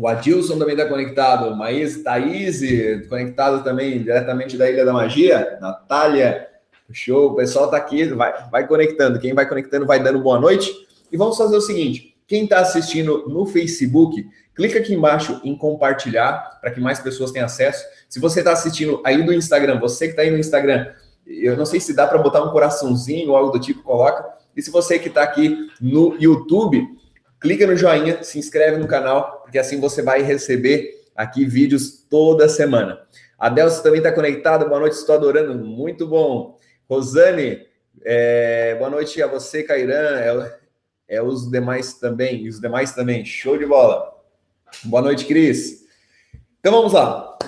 O 0.00 0.06
Adilson 0.06 0.56
também 0.56 0.76
está 0.76 0.88
conectado. 0.88 1.56
Maís, 1.56 2.04
Thaís, 2.04 2.60
conectado 3.08 3.64
também 3.64 3.98
diretamente 3.98 4.56
da 4.56 4.70
Ilha 4.70 4.84
da 4.84 4.92
Magia. 4.92 5.58
Natália, 5.60 6.46
show. 6.92 7.32
O 7.32 7.34
pessoal 7.34 7.64
está 7.64 7.78
aqui, 7.78 8.04
vai, 8.04 8.48
vai 8.48 8.64
conectando. 8.68 9.18
Quem 9.18 9.34
vai 9.34 9.48
conectando 9.48 9.86
vai 9.86 10.00
dando 10.00 10.20
boa 10.20 10.38
noite. 10.38 10.72
E 11.10 11.16
vamos 11.16 11.36
fazer 11.36 11.56
o 11.56 11.60
seguinte: 11.60 12.14
Quem 12.28 12.44
está 12.44 12.60
assistindo 12.60 13.28
no 13.28 13.44
Facebook, 13.44 14.24
clica 14.54 14.78
aqui 14.78 14.94
embaixo 14.94 15.40
em 15.42 15.58
compartilhar 15.58 16.60
para 16.60 16.70
que 16.70 16.80
mais 16.80 17.00
pessoas 17.00 17.32
tenham 17.32 17.46
acesso. 17.46 17.84
Se 18.08 18.20
você 18.20 18.38
está 18.38 18.52
assistindo 18.52 19.02
aí 19.04 19.20
do 19.20 19.34
Instagram, 19.34 19.80
você 19.80 20.04
que 20.04 20.12
está 20.12 20.22
aí 20.22 20.30
no 20.30 20.38
Instagram, 20.38 20.92
eu 21.26 21.56
não 21.56 21.66
sei 21.66 21.80
se 21.80 21.92
dá 21.92 22.06
para 22.06 22.18
botar 22.18 22.44
um 22.44 22.52
coraçãozinho 22.52 23.30
ou 23.30 23.36
algo 23.36 23.50
do 23.50 23.58
tipo, 23.58 23.82
coloca. 23.82 24.24
E 24.56 24.62
se 24.62 24.70
você 24.70 24.96
que 24.96 25.08
está 25.08 25.24
aqui 25.24 25.56
no 25.80 26.16
YouTube, 26.20 26.86
clica 27.40 27.66
no 27.66 27.76
joinha, 27.76 28.22
se 28.22 28.38
inscreve 28.38 28.78
no 28.78 28.86
canal, 28.86 29.40
porque 29.42 29.58
assim 29.58 29.80
você 29.80 30.02
vai 30.02 30.22
receber 30.22 31.04
aqui 31.14 31.44
vídeos 31.44 32.04
toda 32.08 32.48
semana. 32.48 33.00
A 33.38 33.48
Delcio 33.48 33.82
também 33.82 33.98
está 33.98 34.12
conectada. 34.12 34.64
Boa 34.64 34.80
noite, 34.80 34.94
estou 34.94 35.14
adorando. 35.14 35.54
Muito 35.54 36.06
bom. 36.06 36.58
Rosane, 36.88 37.66
é, 38.04 38.74
boa 38.76 38.90
noite 38.90 39.22
a 39.22 39.26
você, 39.26 39.62
Cairan. 39.62 40.18
É, 40.18 40.58
é, 41.08 41.22
os 41.22 41.50
demais 41.50 41.94
também. 41.94 42.44
E 42.44 42.48
os 42.48 42.60
demais 42.60 42.92
também. 42.92 43.24
Show 43.24 43.56
de 43.56 43.66
bola. 43.66 44.12
Boa 44.84 45.02
noite, 45.02 45.24
Cris. 45.24 45.84
Então 46.58 46.72
vamos 46.72 46.92
lá. 46.92 47.38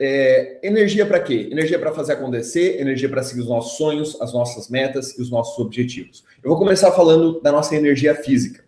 É, 0.00 0.58
energia 0.62 1.06
para 1.06 1.20
quê? 1.20 1.48
Energia 1.50 1.78
para 1.78 1.92
fazer 1.92 2.14
acontecer, 2.14 2.80
energia 2.80 3.08
para 3.08 3.22
seguir 3.22 3.42
os 3.42 3.48
nossos 3.48 3.76
sonhos, 3.76 4.20
as 4.20 4.32
nossas 4.32 4.68
metas 4.68 5.16
e 5.18 5.22
os 5.22 5.30
nossos 5.30 5.58
objetivos. 5.58 6.24
Eu 6.42 6.50
vou 6.50 6.58
começar 6.58 6.92
falando 6.92 7.40
da 7.40 7.52
nossa 7.52 7.74
energia 7.76 8.14
física. 8.14 8.63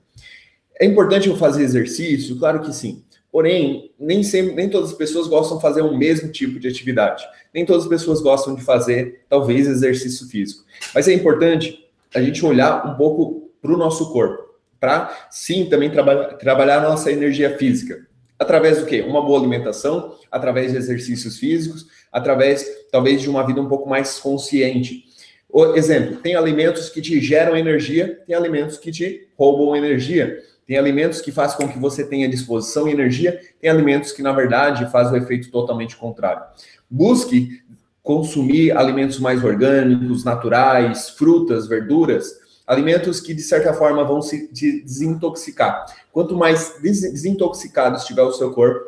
É 0.78 0.84
importante 0.84 1.28
eu 1.28 1.36
fazer 1.36 1.62
exercício? 1.62 2.38
Claro 2.38 2.60
que 2.60 2.72
sim. 2.74 3.02
Porém, 3.32 3.92
nem 3.98 4.22
sempre, 4.22 4.54
nem 4.54 4.68
todas 4.68 4.90
as 4.90 4.96
pessoas 4.96 5.26
gostam 5.26 5.56
de 5.56 5.62
fazer 5.62 5.82
o 5.82 5.96
mesmo 5.96 6.30
tipo 6.30 6.58
de 6.58 6.68
atividade. 6.68 7.24
Nem 7.52 7.66
todas 7.66 7.84
as 7.84 7.88
pessoas 7.88 8.20
gostam 8.20 8.54
de 8.54 8.62
fazer, 8.62 9.24
talvez, 9.28 9.66
exercício 9.66 10.26
físico. 10.28 10.64
Mas 10.94 11.08
é 11.08 11.12
importante 11.12 11.86
a 12.14 12.22
gente 12.22 12.44
olhar 12.44 12.86
um 12.86 12.96
pouco 12.96 13.50
para 13.60 13.72
o 13.72 13.76
nosso 13.76 14.12
corpo, 14.12 14.54
para 14.78 15.28
sim 15.30 15.66
também 15.66 15.90
traba 15.90 16.34
trabalhar 16.34 16.78
a 16.78 16.88
nossa 16.88 17.10
energia 17.10 17.56
física. 17.58 18.06
Através 18.38 18.78
do 18.78 18.86
quê? 18.86 19.00
Uma 19.00 19.24
boa 19.24 19.38
alimentação, 19.38 20.14
através 20.30 20.72
de 20.72 20.78
exercícios 20.78 21.38
físicos, 21.38 21.86
através 22.12 22.66
talvez 22.90 23.20
de 23.20 23.28
uma 23.28 23.46
vida 23.46 23.60
um 23.60 23.68
pouco 23.68 23.88
mais 23.88 24.18
consciente. 24.18 25.04
O 25.48 25.74
exemplo, 25.74 26.16
tem 26.16 26.34
alimentos 26.34 26.88
que 26.90 27.00
te 27.00 27.20
geram 27.20 27.56
energia, 27.56 28.20
tem 28.26 28.36
alimentos 28.36 28.76
que 28.76 28.92
te 28.92 29.28
roubam 29.36 29.74
energia. 29.74 30.42
Tem 30.66 30.76
alimentos 30.76 31.20
que 31.20 31.30
fazem 31.30 31.56
com 31.56 31.68
que 31.68 31.78
você 31.78 32.04
tenha 32.04 32.28
disposição 32.28 32.88
e 32.88 32.92
energia, 32.92 33.40
tem 33.60 33.70
alimentos 33.70 34.10
que, 34.12 34.22
na 34.22 34.32
verdade, 34.32 34.90
fazem 34.90 35.18
o 35.18 35.22
efeito 35.22 35.50
totalmente 35.50 35.96
contrário. 35.96 36.42
Busque 36.90 37.62
consumir 38.02 38.76
alimentos 38.76 39.18
mais 39.18 39.42
orgânicos, 39.44 40.24
naturais, 40.24 41.10
frutas, 41.10 41.66
verduras, 41.66 42.34
alimentos 42.66 43.20
que, 43.20 43.32
de 43.32 43.42
certa 43.42 43.72
forma, 43.72 44.04
vão 44.04 44.20
se 44.20 44.48
desintoxicar. 44.52 45.86
Quanto 46.12 46.36
mais 46.36 46.76
desintoxicado 46.80 47.96
estiver 47.96 48.22
o 48.22 48.32
seu 48.32 48.50
corpo, 48.52 48.80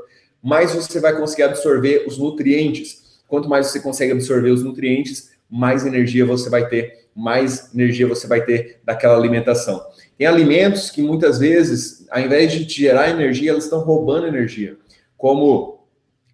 mais 0.43 0.75
você 0.75 0.99
vai 1.01 1.17
conseguir 1.17 1.45
absorver 1.45 2.05
os 2.07 2.19
nutrientes. 2.19 3.21
Quanto 3.29 3.49
mais 3.49 3.69
você 3.69 3.81
consegue 3.81 4.13
absorver 4.13 4.51
os 4.51 4.65
nutrientes, 4.65 5.31
mais 5.49 5.87
energia 5.87 6.27
você 6.27 6.51
vai 6.51 6.69
ter, 6.69 7.07
mais 7.15 7.73
energia 7.75 8.07
você 8.07 8.27
vai 8.27 8.45
ter 8.45 8.81
daquela 8.85 9.17
alimentação. 9.17 9.81
Tem 10.19 10.27
alimentos 10.27 10.91
que 10.91 11.01
muitas 11.01 11.39
vezes, 11.39 12.05
ao 12.11 12.21
invés 12.21 12.53
de 12.53 12.69
gerar 12.69 13.09
energia, 13.09 13.53
elas 13.53 13.65
estão 13.65 13.79
roubando 13.79 14.27
energia, 14.27 14.77
como 15.17 15.79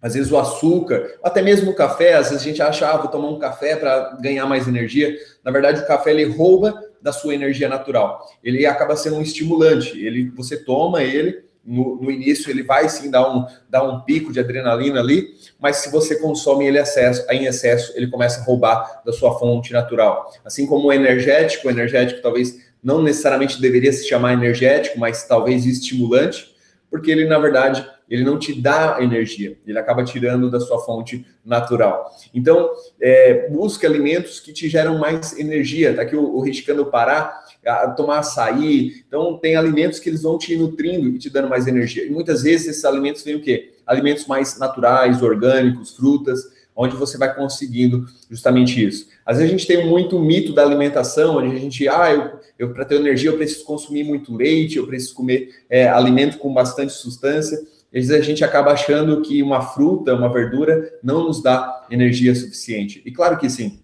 às 0.01 0.15
vezes 0.15 0.31
o 0.31 0.37
açúcar, 0.37 1.17
até 1.23 1.41
mesmo 1.41 1.71
o 1.71 1.75
café, 1.75 2.15
às 2.15 2.29
vezes 2.29 2.43
a 2.43 2.47
gente 2.47 2.61
acha, 2.61 2.89
ah, 2.89 2.97
vou 2.97 3.07
tomar 3.07 3.29
um 3.29 3.39
café 3.39 3.75
para 3.75 4.17
ganhar 4.21 4.45
mais 4.45 4.67
energia. 4.67 5.15
Na 5.43 5.51
verdade, 5.51 5.81
o 5.81 5.87
café 5.87 6.11
ele 6.11 6.25
rouba 6.25 6.79
da 7.01 7.11
sua 7.11 7.33
energia 7.33 7.69
natural. 7.69 8.23
Ele 8.43 8.65
acaba 8.65 8.95
sendo 8.95 9.17
um 9.17 9.21
estimulante. 9.21 9.99
Ele, 9.99 10.29
você 10.35 10.57
toma 10.57 11.01
ele, 11.03 11.43
no, 11.65 11.95
no, 11.95 12.11
início 12.11 12.51
ele 12.51 12.61
vai 12.61 12.87
sim 12.87 13.09
dar 13.09 13.27
um, 13.27 13.45
dar 13.67 13.83
um 13.83 14.01
pico 14.01 14.31
de 14.31 14.39
adrenalina 14.39 14.99
ali, 14.99 15.33
mas 15.59 15.77
se 15.77 15.91
você 15.91 16.19
consome 16.19 16.67
ele 16.67 16.77
excesso, 16.77 17.25
em 17.31 17.45
excesso, 17.45 17.91
ele 17.95 18.07
começa 18.07 18.39
a 18.39 18.43
roubar 18.43 19.01
da 19.03 19.11
sua 19.11 19.39
fonte 19.39 19.73
natural. 19.73 20.31
Assim 20.43 20.67
como 20.67 20.89
o 20.89 20.93
energético, 20.93 21.67
o 21.67 21.71
energético 21.71 22.21
talvez 22.21 22.64
não 22.85 23.01
necessariamente 23.01 23.59
deveria 23.59 23.91
se 23.91 24.07
chamar 24.07 24.33
energético, 24.33 24.99
mas 24.99 25.27
talvez 25.27 25.65
estimulante, 25.65 26.55
porque 26.87 27.09
ele, 27.09 27.25
na 27.25 27.39
verdade, 27.39 27.83
ele 28.07 28.23
não 28.23 28.37
te 28.37 28.53
dá 28.53 28.97
energia, 29.01 29.57
ele 29.65 29.79
acaba 29.79 30.03
tirando 30.03 30.51
da 30.51 30.59
sua 30.59 30.77
fonte 30.77 31.25
natural. 31.43 32.11
Então, 32.31 32.69
é, 33.01 33.49
busque 33.49 33.87
alimentos 33.87 34.39
que 34.39 34.53
te 34.53 34.69
geram 34.69 34.99
mais 34.99 35.37
energia. 35.39 35.95
Tá 35.95 36.03
aqui 36.03 36.15
o, 36.15 36.35
o 36.35 36.41
Riscando 36.41 36.85
Pará, 36.85 37.41
a 37.65 37.89
tomar 37.89 38.19
açaí. 38.19 39.03
Então, 39.07 39.39
tem 39.39 39.55
alimentos 39.55 39.97
que 39.97 40.07
eles 40.07 40.21
vão 40.21 40.37
te 40.37 40.55
nutrindo 40.55 41.07
e 41.07 41.17
te 41.17 41.31
dando 41.31 41.49
mais 41.49 41.65
energia. 41.65 42.05
E 42.05 42.11
muitas 42.11 42.43
vezes 42.43 42.67
esses 42.67 42.85
alimentos 42.85 43.23
vêm 43.23 43.35
o 43.35 43.41
quê? 43.41 43.73
Alimentos 43.87 44.27
mais 44.27 44.59
naturais, 44.59 45.23
orgânicos, 45.23 45.95
frutas, 45.95 46.43
onde 46.75 46.95
você 46.95 47.17
vai 47.17 47.33
conseguindo 47.33 48.05
justamente 48.29 48.85
isso. 48.85 49.07
Às 49.25 49.37
vezes 49.37 49.51
a 49.51 49.57
gente 49.57 49.67
tem 49.67 49.87
muito 49.87 50.19
mito 50.19 50.53
da 50.53 50.61
alimentação, 50.61 51.37
onde 51.37 51.55
a 51.55 51.59
gente, 51.59 51.87
ah, 51.89 52.13
eu, 52.13 52.39
eu 52.59 52.73
para 52.73 52.85
ter 52.85 52.95
energia 52.95 53.31
eu 53.31 53.37
preciso 53.37 53.65
consumir 53.65 54.03
muito 54.03 54.35
leite, 54.35 54.77
eu 54.77 54.85
preciso 54.85 55.15
comer 55.15 55.49
é, 55.69 55.87
alimento 55.87 56.37
com 56.37 56.53
bastante 56.53 56.93
substância. 56.93 57.57
Às 57.57 58.07
vezes 58.07 58.11
a 58.11 58.21
gente 58.21 58.43
acaba 58.43 58.71
achando 58.71 59.21
que 59.21 59.41
uma 59.41 59.61
fruta, 59.61 60.13
uma 60.13 60.31
verdura, 60.31 60.93
não 61.01 61.23
nos 61.23 61.41
dá 61.41 61.85
energia 61.89 62.35
suficiente. 62.35 63.01
E 63.05 63.11
claro 63.11 63.37
que 63.37 63.49
sim. 63.49 63.79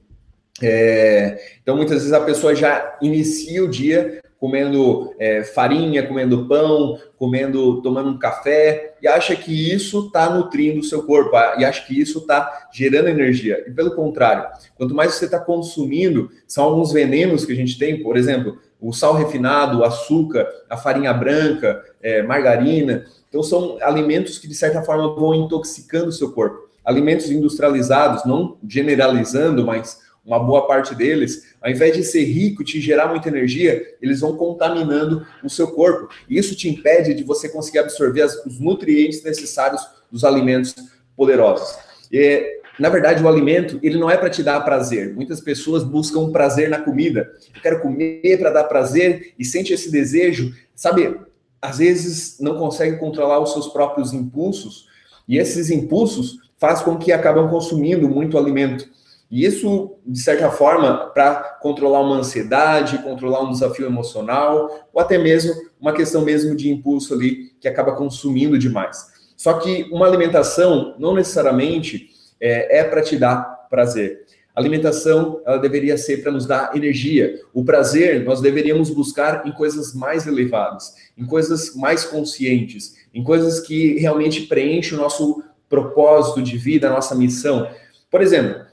É, 0.62 1.42
então, 1.62 1.76
muitas 1.76 2.00
vezes 2.00 2.14
a 2.14 2.22
pessoa 2.22 2.54
já 2.54 2.98
inicia 3.02 3.64
o 3.64 3.68
dia 3.68 4.22
comendo 4.42 5.14
é, 5.20 5.44
farinha, 5.44 6.02
comendo 6.02 6.48
pão, 6.48 6.98
comendo, 7.16 7.80
tomando 7.84 8.10
um 8.10 8.18
café, 8.18 8.96
e 9.00 9.08
acha 9.08 9.36
que 9.36 9.72
isso 9.72 10.08
está 10.08 10.32
nutrindo 10.32 10.80
o 10.80 10.84
seu 10.84 11.04
corpo, 11.04 11.36
e 11.60 11.64
acha 11.64 11.86
que 11.86 12.02
isso 12.02 12.18
está 12.18 12.68
gerando 12.74 13.08
energia. 13.08 13.64
E 13.68 13.72
pelo 13.72 13.92
contrário, 13.92 14.48
quanto 14.76 14.96
mais 14.96 15.14
você 15.14 15.26
está 15.26 15.40
consumindo, 15.40 16.32
são 16.48 16.64
alguns 16.64 16.92
venenos 16.92 17.46
que 17.46 17.52
a 17.52 17.56
gente 17.56 17.78
tem, 17.78 18.02
por 18.02 18.18
exemplo, 18.18 18.58
o 18.82 18.92
sal 18.92 19.14
refinado, 19.14 19.78
o 19.78 19.84
açúcar, 19.84 20.48
a 20.68 20.76
farinha 20.76 21.14
branca, 21.14 21.80
é, 22.02 22.24
margarina. 22.24 23.06
Então, 23.30 23.44
são 23.44 23.78
alimentos 23.80 24.40
que, 24.40 24.48
de 24.48 24.56
certa 24.56 24.82
forma, 24.82 25.14
vão 25.14 25.36
intoxicando 25.36 26.08
o 26.08 26.12
seu 26.12 26.32
corpo. 26.32 26.68
Alimentos 26.84 27.30
industrializados, 27.30 28.26
não 28.26 28.58
generalizando, 28.68 29.64
mas 29.64 30.00
uma 30.26 30.40
boa 30.40 30.68
parte 30.68 30.94
deles, 30.94 31.56
ao 31.62 31.72
invés 31.72 31.96
de 31.96 32.04
ser 32.04 32.24
rico, 32.24 32.64
te 32.64 32.80
gerar 32.80 33.08
muita 33.08 33.30
energia, 33.30 33.96
eles 34.02 34.20
vão 34.20 34.38
contaminando 34.38 35.26
o 35.44 35.50
seu 35.50 35.68
corpo. 35.70 36.10
E 36.30 36.38
isso 36.38 36.56
te 36.56 36.70
impede 36.70 37.14
de 37.14 37.24
você 37.24 37.50
conseguir 37.50 37.80
absorver 37.80 38.22
as, 38.22 38.46
os 38.46 38.60
nutrientes 38.60 39.24
necessários 39.24 39.82
dos 40.12 40.24
alimentos 40.24 40.76
poderosos. 41.16 41.76
E, 42.12 42.62
na 42.80 42.90
verdade, 42.90 43.24
o 43.24 43.28
alimento, 43.28 43.80
ele 43.82 43.98
não 43.98 44.10
é 44.10 44.18
para 44.18 44.30
te 44.30 44.44
dar 44.44 44.60
prazer. 44.62 45.14
Muitas 45.16 45.42
pessoas 45.42 45.84
buscam 45.84 46.32
prazer 46.32 46.70
na 46.70 46.80
comida. 46.80 47.32
Eu 47.56 47.62
quero 47.62 47.82
comer 47.82 48.38
para 48.38 48.52
dar 48.52 48.66
prazer 48.66 49.34
e 49.40 49.44
sente 49.44 49.74
esse 49.74 49.92
desejo. 49.92 50.54
Sabe, 50.76 51.20
às 51.62 51.80
vezes 51.80 52.38
não 52.40 52.58
consegue 52.58 52.98
controlar 52.98 53.40
os 53.40 53.54
seus 53.54 53.68
próprios 53.68 54.14
impulsos 54.14 54.88
e 55.28 55.38
esses 55.38 55.70
impulsos 55.70 56.40
fazem 56.58 56.86
com 56.86 56.98
que 56.98 57.12
acabam 57.12 57.50
consumindo 57.50 58.10
muito 58.10 58.38
alimento. 58.38 58.88
E 59.32 59.46
isso, 59.46 59.96
de 60.06 60.20
certa 60.20 60.52
forma, 60.52 61.10
para 61.14 61.58
controlar 61.62 62.02
uma 62.02 62.18
ansiedade, 62.18 62.98
controlar 62.98 63.42
um 63.44 63.52
desafio 63.52 63.86
emocional, 63.86 64.90
ou 64.92 65.02
até 65.02 65.18
mesmo 65.18 65.54
uma 65.80 65.94
questão 65.94 66.22
mesmo 66.22 66.54
de 66.54 66.70
impulso 66.70 67.14
ali 67.14 67.50
que 67.62 67.68
acaba 67.68 67.96
consumindo 67.96 68.60
demais. 68.60 69.10
Só 69.38 69.54
que 69.54 69.88
uma 69.90 70.06
alimentação 70.06 70.96
não 71.00 71.16
necessariamente 71.16 72.10
é, 72.42 72.80
é 72.80 72.84
para 72.84 73.02
te 73.02 73.16
dar 73.16 73.68
prazer. 73.70 74.26
A 74.54 74.60
alimentação 74.60 75.42
ela 75.46 75.58
deveria 75.58 75.98
ser 75.98 76.22
para 76.22 76.32
nos 76.32 76.46
dar 76.46 76.76
energia. 76.76 77.40
O 77.54 77.64
prazer 77.64 78.26
nós 78.26 78.42
deveríamos 78.42 78.90
buscar 78.90 79.48
em 79.48 79.52
coisas 79.54 79.94
mais 79.94 80.28
elevadas, 80.28 80.94
em 81.18 81.26
coisas 81.26 81.74
mais 81.74 82.04
conscientes, 82.04 82.96
em 83.14 83.24
coisas 83.24 83.62
que 83.62 83.98
realmente 83.98 84.42
preenchem 84.42 84.98
o 84.98 85.02
nosso 85.02 85.42
propósito 85.70 86.42
de 86.42 86.58
vida, 86.58 86.90
a 86.90 86.92
nossa 86.92 87.16
missão. 87.16 87.66
Por 88.10 88.22
exemplo, 88.22 88.70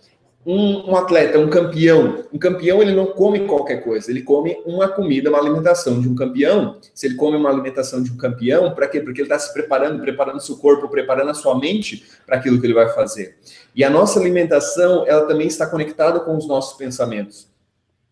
um, 0.51 0.93
um, 0.93 0.97
atleta, 0.97 1.39
um 1.39 1.51
campeão, 1.51 2.25
um 2.33 2.39
campeão 2.39 2.81
ele 2.81 2.95
não 2.95 3.09
come 3.09 3.41
qualquer 3.41 3.85
coisa, 3.85 4.11
ele 4.11 4.23
come 4.23 4.57
uma 4.65 4.89
comida, 4.89 5.29
uma 5.29 5.39
alimentação 5.39 6.01
de 6.01 6.09
um 6.09 6.15
campeão. 6.15 6.79
Se 6.95 7.07
ele 7.07 7.17
come 7.17 7.37
uma 7.37 7.51
alimentação 7.51 8.03
de 8.03 8.11
um 8.11 8.17
campeão, 8.17 8.75
para 8.75 8.89
quê? 8.89 8.99
Porque 8.99 9.21
ele 9.21 9.27
está 9.27 9.39
se 9.39 9.53
preparando, 9.53 10.01
preparando 10.01 10.41
seu 10.41 10.57
corpo, 10.57 10.89
preparando 10.89 11.31
a 11.31 11.35
sua 11.35 11.59
mente 11.59 12.03
para 12.25 12.39
aquilo 12.39 12.59
que 12.59 12.67
ele 12.67 12.73
vai 12.73 12.89
fazer. 12.95 13.37
E 13.77 13.85
a 13.85 13.91
nossa 13.91 14.19
alimentação, 14.19 15.05
ela 15.07 15.27
também 15.27 15.47
está 15.47 15.67
conectada 15.67 16.19
com 16.21 16.35
os 16.35 16.49
nossos 16.49 16.79
pensamentos. 16.79 17.47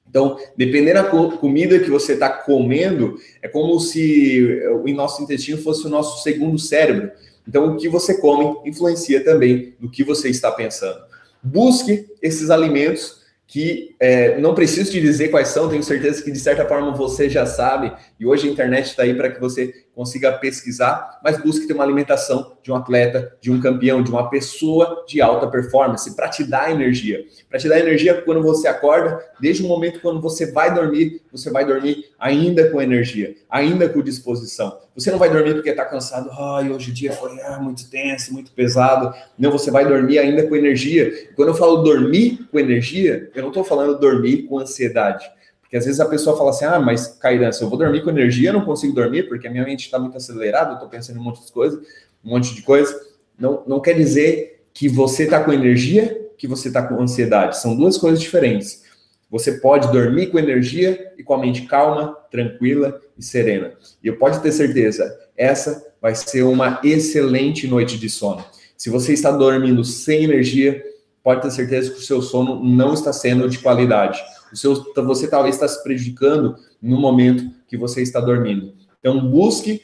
Então, 0.06 0.38
dependendo 0.54 1.02
da 1.02 1.36
comida 1.38 1.78
que 1.78 1.90
você 1.90 2.12
está 2.12 2.28
comendo, 2.28 3.18
é 3.40 3.48
como 3.48 3.80
se 3.80 4.62
o 4.84 4.86
nosso 4.92 5.22
intestino 5.22 5.56
fosse 5.56 5.86
o 5.86 5.90
nosso 5.90 6.22
segundo 6.22 6.58
cérebro. 6.58 7.10
Então, 7.48 7.72
o 7.72 7.76
que 7.78 7.88
você 7.88 8.20
come 8.20 8.58
influencia 8.66 9.24
também 9.24 9.74
no 9.80 9.90
que 9.90 10.04
você 10.04 10.28
está 10.28 10.52
pensando. 10.52 11.15
Busque 11.42 12.06
esses 12.22 12.50
alimentos 12.50 13.24
que 13.46 13.94
é, 14.00 14.38
não 14.40 14.54
preciso 14.54 14.90
te 14.90 15.00
dizer 15.00 15.28
quais 15.28 15.48
são, 15.48 15.68
tenho 15.68 15.82
certeza 15.82 16.22
que 16.22 16.32
de 16.32 16.38
certa 16.38 16.66
forma 16.66 16.90
você 16.92 17.30
já 17.30 17.46
sabe, 17.46 17.92
E 18.18 18.24
hoje 18.24 18.48
a 18.48 18.50
internet 18.50 18.86
está 18.86 19.02
aí 19.02 19.14
para 19.14 19.30
que 19.30 19.38
você 19.38 19.86
consiga 19.94 20.32
pesquisar, 20.32 21.20
mas 21.22 21.40
busque 21.40 21.66
ter 21.66 21.72
uma 21.74 21.84
alimentação 21.84 22.56
de 22.62 22.70
um 22.72 22.76
atleta, 22.76 23.34
de 23.40 23.50
um 23.50 23.60
campeão, 23.60 24.02
de 24.02 24.10
uma 24.10 24.28
pessoa 24.28 25.04
de 25.06 25.20
alta 25.20 25.46
performance, 25.46 26.14
para 26.14 26.28
te 26.28 26.44
dar 26.44 26.70
energia. 26.70 27.24
Para 27.48 27.58
te 27.58 27.68
dar 27.68 27.78
energia 27.78 28.20
quando 28.22 28.42
você 28.42 28.68
acorda, 28.68 29.18
desde 29.40 29.62
o 29.62 29.68
momento 29.68 30.00
quando 30.00 30.20
você 30.20 30.50
vai 30.50 30.72
dormir, 30.74 31.22
você 31.30 31.50
vai 31.50 31.64
dormir 31.64 32.06
ainda 32.18 32.70
com 32.70 32.80
energia, 32.80 33.34
ainda 33.50 33.88
com 33.88 34.02
disposição. 34.02 34.78
Você 34.94 35.10
não 35.10 35.18
vai 35.18 35.30
dormir 35.30 35.54
porque 35.54 35.70
está 35.70 35.84
cansado, 35.84 36.30
ai, 36.30 36.70
hoje 36.70 36.90
o 36.90 36.94
dia 36.94 37.12
foi 37.12 37.38
ah, 37.42 37.58
muito 37.58 37.88
tenso, 37.90 38.32
muito 38.32 38.50
pesado. 38.52 39.14
Não, 39.38 39.50
você 39.50 39.70
vai 39.70 39.86
dormir 39.86 40.18
ainda 40.18 40.46
com 40.46 40.56
energia. 40.56 41.30
quando 41.36 41.48
eu 41.48 41.54
falo 41.54 41.82
dormir 41.82 42.46
com 42.50 42.58
energia, 42.58 43.30
eu 43.34 43.42
não 43.42 43.48
estou 43.48 43.62
falando 43.62 43.98
dormir 43.98 44.44
com 44.44 44.58
ansiedade. 44.58 45.35
Porque 45.76 45.78
às 45.78 45.84
vezes 45.84 46.00
a 46.00 46.06
pessoa 46.06 46.36
fala 46.36 46.50
assim: 46.50 46.64
ah, 46.64 46.80
mas 46.80 47.06
Cairan, 47.06 47.52
se 47.52 47.62
eu 47.62 47.68
vou 47.68 47.78
dormir 47.78 48.02
com 48.02 48.08
energia, 48.08 48.48
eu 48.48 48.54
não 48.54 48.64
consigo 48.64 48.94
dormir 48.94 49.28
porque 49.28 49.46
a 49.46 49.50
minha 49.50 49.64
mente 49.64 49.84
está 49.84 49.98
muito 49.98 50.16
acelerada, 50.16 50.70
eu 50.70 50.74
estou 50.74 50.88
pensando 50.88 51.16
em 51.16 51.20
um 51.20 51.24
monte 51.24 51.44
de 51.44 51.52
coisas, 51.52 51.78
um 52.24 52.30
monte 52.30 52.54
de 52.54 52.62
coisa. 52.62 52.98
Não, 53.38 53.62
não 53.66 53.80
quer 53.80 53.94
dizer 53.94 54.64
que 54.72 54.88
você 54.88 55.24
está 55.24 55.42
com 55.42 55.52
energia, 55.52 56.28
que 56.38 56.46
você 56.46 56.68
está 56.68 56.82
com 56.82 57.00
ansiedade. 57.00 57.58
São 57.58 57.76
duas 57.76 57.98
coisas 57.98 58.20
diferentes. 58.20 58.84
Você 59.30 59.52
pode 59.52 59.92
dormir 59.92 60.28
com 60.28 60.38
energia 60.38 61.12
e 61.18 61.22
com 61.22 61.34
a 61.34 61.38
mente 61.38 61.62
calma, 61.62 62.16
tranquila 62.30 62.98
e 63.18 63.22
serena. 63.22 63.72
E 64.02 64.06
eu 64.06 64.16
pode 64.16 64.40
ter 64.40 64.52
certeza, 64.52 65.14
essa 65.36 65.86
vai 66.00 66.14
ser 66.14 66.42
uma 66.44 66.80
excelente 66.82 67.66
noite 67.66 67.98
de 67.98 68.08
sono. 68.08 68.42
Se 68.78 68.88
você 68.88 69.12
está 69.12 69.30
dormindo 69.30 69.84
sem 69.84 70.24
energia, 70.24 70.82
pode 71.22 71.42
ter 71.42 71.50
certeza 71.50 71.90
que 71.90 71.98
o 71.98 72.02
seu 72.02 72.22
sono 72.22 72.64
não 72.64 72.94
está 72.94 73.12
sendo 73.12 73.48
de 73.48 73.58
qualidade 73.58 74.22
seu, 74.52 74.74
você 75.04 75.28
talvez 75.28 75.54
está 75.54 75.66
se 75.66 75.82
prejudicando 75.82 76.56
no 76.80 77.00
momento 77.00 77.50
que 77.66 77.76
você 77.76 78.02
está 78.02 78.20
dormindo. 78.20 78.74
Então, 79.00 79.20
busque. 79.28 79.82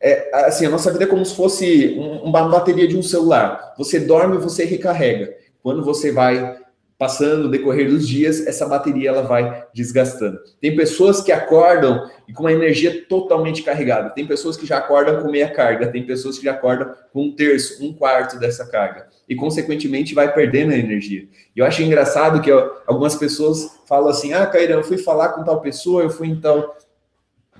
É, 0.00 0.30
assim, 0.46 0.66
a 0.66 0.70
nossa 0.70 0.92
vida 0.92 1.04
é 1.04 1.06
como 1.06 1.24
se 1.24 1.34
fosse 1.34 1.96
uma 2.22 2.48
bateria 2.48 2.86
de 2.86 2.96
um 2.96 3.02
celular. 3.02 3.74
Você 3.78 4.00
dorme, 4.00 4.36
você 4.36 4.64
recarrega. 4.64 5.34
Quando 5.62 5.82
você 5.82 6.12
vai 6.12 6.58
passando 6.98 7.50
decorrer 7.50 7.88
dos 7.88 8.06
dias, 8.06 8.46
essa 8.46 8.66
bateria 8.66 9.10
ela 9.10 9.22
vai 9.22 9.66
desgastando. 9.74 10.38
Tem 10.60 10.76
pessoas 10.76 11.20
que 11.20 11.32
acordam 11.32 12.08
e 12.28 12.32
com 12.32 12.44
uma 12.44 12.52
energia 12.52 13.04
totalmente 13.06 13.62
carregada. 13.62 14.10
Tem 14.10 14.26
pessoas 14.26 14.56
que 14.56 14.66
já 14.66 14.78
acordam 14.78 15.22
com 15.22 15.30
meia 15.30 15.50
carga, 15.50 15.88
tem 15.88 16.06
pessoas 16.06 16.38
que 16.38 16.44
já 16.44 16.52
acordam 16.52 16.94
com 17.12 17.24
um 17.24 17.34
terço, 17.34 17.84
um 17.84 17.92
quarto 17.92 18.38
dessa 18.38 18.66
carga. 18.66 19.08
E, 19.28 19.34
consequentemente, 19.34 20.14
vai 20.14 20.32
perdendo 20.32 20.72
a 20.72 20.76
energia. 20.76 21.26
E 21.54 21.60
eu 21.60 21.64
acho 21.64 21.82
engraçado 21.82 22.42
que 22.42 22.50
algumas 22.86 23.14
pessoas 23.14 23.80
falam 23.86 24.08
assim, 24.08 24.32
ah, 24.32 24.46
Cairão, 24.46 24.78
eu 24.78 24.84
fui 24.84 24.98
falar 24.98 25.30
com 25.30 25.44
tal 25.44 25.60
pessoa, 25.60 26.02
eu 26.02 26.10
fui 26.10 26.28
em 26.28 26.40
tal, 26.40 26.76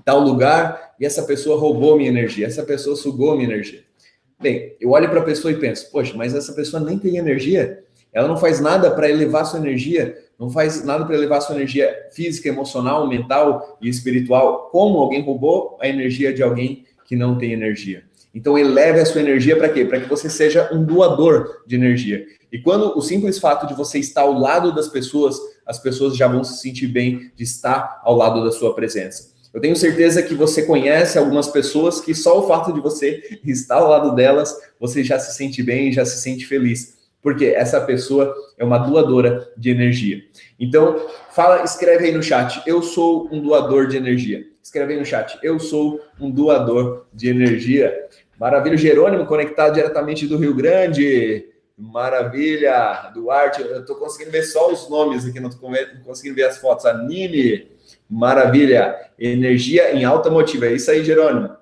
tal 0.03 0.19
lugar, 0.19 0.93
e 0.99 1.05
essa 1.05 1.23
pessoa 1.23 1.59
roubou 1.59 1.97
minha 1.97 2.09
energia, 2.09 2.45
essa 2.45 2.63
pessoa 2.63 2.95
sugou 2.95 3.35
minha 3.35 3.49
energia. 3.49 3.83
Bem, 4.39 4.75
eu 4.79 4.91
olho 4.91 5.09
para 5.09 5.21
a 5.21 5.23
pessoa 5.23 5.51
e 5.51 5.55
penso, 5.55 5.89
poxa, 5.91 6.13
mas 6.15 6.35
essa 6.35 6.53
pessoa 6.53 6.83
nem 6.83 6.99
tem 6.99 7.17
energia, 7.17 7.83
ela 8.13 8.27
não 8.27 8.37
faz 8.37 8.59
nada 8.59 8.91
para 8.91 9.09
elevar 9.09 9.45
sua 9.45 9.59
energia, 9.59 10.17
não 10.39 10.49
faz 10.49 10.83
nada 10.83 11.05
para 11.05 11.15
elevar 11.15 11.41
sua 11.41 11.55
energia 11.55 12.07
física, 12.11 12.47
emocional, 12.47 13.07
mental 13.07 13.77
e 13.81 13.89
espiritual. 13.89 14.69
Como 14.71 14.99
alguém 14.99 15.21
roubou 15.21 15.77
a 15.81 15.87
energia 15.87 16.33
de 16.33 16.43
alguém 16.43 16.85
que 17.05 17.15
não 17.15 17.37
tem 17.37 17.53
energia? 17.53 18.03
Então 18.35 18.57
eleve 18.57 18.99
a 18.99 19.05
sua 19.05 19.21
energia 19.21 19.55
para 19.55 19.69
quê? 19.69 19.85
Para 19.85 20.01
que 20.01 20.09
você 20.09 20.29
seja 20.29 20.69
um 20.73 20.83
doador 20.83 21.63
de 21.65 21.77
energia. 21.77 22.25
E 22.51 22.59
quando 22.59 22.97
o 22.97 23.01
simples 23.01 23.39
fato 23.39 23.65
de 23.65 23.73
você 23.73 23.97
estar 23.97 24.23
ao 24.23 24.33
lado 24.33 24.75
das 24.75 24.89
pessoas, 24.89 25.39
as 25.65 25.79
pessoas 25.79 26.17
já 26.17 26.27
vão 26.27 26.43
se 26.43 26.61
sentir 26.61 26.87
bem 26.87 27.31
de 27.33 27.43
estar 27.43 28.01
ao 28.03 28.15
lado 28.15 28.43
da 28.43 28.51
sua 28.51 28.75
presença. 28.75 29.33
Eu 29.53 29.61
tenho 29.61 29.75
certeza 29.75 30.21
que 30.21 30.35
você 30.35 30.63
conhece 30.63 31.17
algumas 31.17 31.47
pessoas 31.47 32.01
que 32.01 32.13
só 32.13 32.41
o 32.41 32.47
fato 32.47 32.73
de 32.73 32.81
você 32.81 33.39
estar 33.45 33.77
ao 33.77 33.89
lado 33.89 34.13
delas, 34.13 34.53
você 34.77 35.01
já 35.01 35.17
se 35.17 35.33
sente 35.33 35.63
bem, 35.63 35.93
já 35.93 36.03
se 36.03 36.17
sente 36.17 36.45
feliz 36.45 36.95
porque 37.25 37.45
essa 37.45 37.81
pessoa 37.81 38.31
é 38.55 38.63
uma 38.63 38.77
doadora 38.77 39.51
de 39.57 39.71
energia. 39.71 40.21
Então, 40.59 41.07
fala, 41.31 41.63
escreve 41.63 42.05
aí 42.05 42.11
no 42.11 42.21
chat, 42.21 42.61
eu 42.67 42.83
sou 42.83 43.27
um 43.31 43.41
doador 43.41 43.87
de 43.87 43.97
energia. 43.97 44.45
Escreve 44.61 44.93
aí 44.93 44.99
no 44.99 45.05
chat, 45.05 45.35
eu 45.41 45.59
sou 45.59 45.99
um 46.21 46.29
doador 46.29 47.07
de 47.11 47.27
energia. 47.27 47.91
Maravilha, 48.39 48.77
Jerônimo 48.77 49.25
conectado 49.25 49.73
diretamente 49.73 50.27
do 50.27 50.37
Rio 50.37 50.53
Grande. 50.53 51.47
Maravilha, 51.77 53.11
Duarte, 53.13 53.61
eu 53.61 53.81
estou 53.81 53.97
conseguindo 53.97 54.31
ver 54.31 54.43
só 54.43 54.71
os 54.71 54.89
nomes 54.89 55.25
aqui, 55.25 55.39
não 55.39 55.49
estou 55.49 55.69
conseguindo 56.05 56.35
ver 56.35 56.43
as 56.43 56.57
fotos. 56.57 56.85
A 56.85 56.93
Nini, 56.93 57.69
maravilha, 58.09 58.95
energia 59.19 59.93
em 59.93 60.05
alta 60.05 60.29
motiva. 60.29 60.67
É 60.67 60.73
isso 60.73 60.89
aí, 60.89 61.03
Jerônimo. 61.03 61.55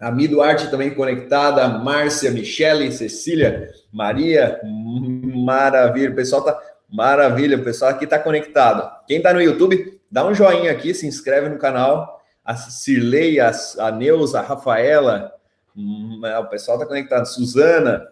A 0.00 0.10
Mi 0.10 0.26
Duarte 0.26 0.70
também 0.70 0.94
conectada, 0.94 1.68
Márcia, 1.68 2.30
Michele, 2.30 2.90
Cecília, 2.90 3.68
Maria, 3.92 4.60
maravilha. 4.64 6.10
O 6.10 6.14
pessoal 6.14 6.42
tá 6.42 6.58
maravilha, 6.88 7.56
o 7.56 7.62
pessoal 7.62 7.90
aqui 7.90 8.06
tá 8.06 8.18
conectado. 8.18 8.90
Quem 9.06 9.20
tá 9.20 9.34
no 9.34 9.42
YouTube, 9.42 10.00
dá 10.10 10.26
um 10.26 10.34
joinha 10.34 10.72
aqui, 10.72 10.94
se 10.94 11.06
inscreve 11.06 11.48
no 11.48 11.58
canal. 11.58 12.19
A 12.44 12.56
Cirlei, 12.56 13.38
a, 13.38 13.52
a 13.78 13.90
Neuza, 13.90 14.40
a 14.40 14.42
Rafaela, 14.42 15.32
hum, 15.76 16.20
o 16.22 16.46
pessoal 16.46 16.78
tá 16.78 16.86
conectado. 16.86 17.26
Suzana, 17.26 18.08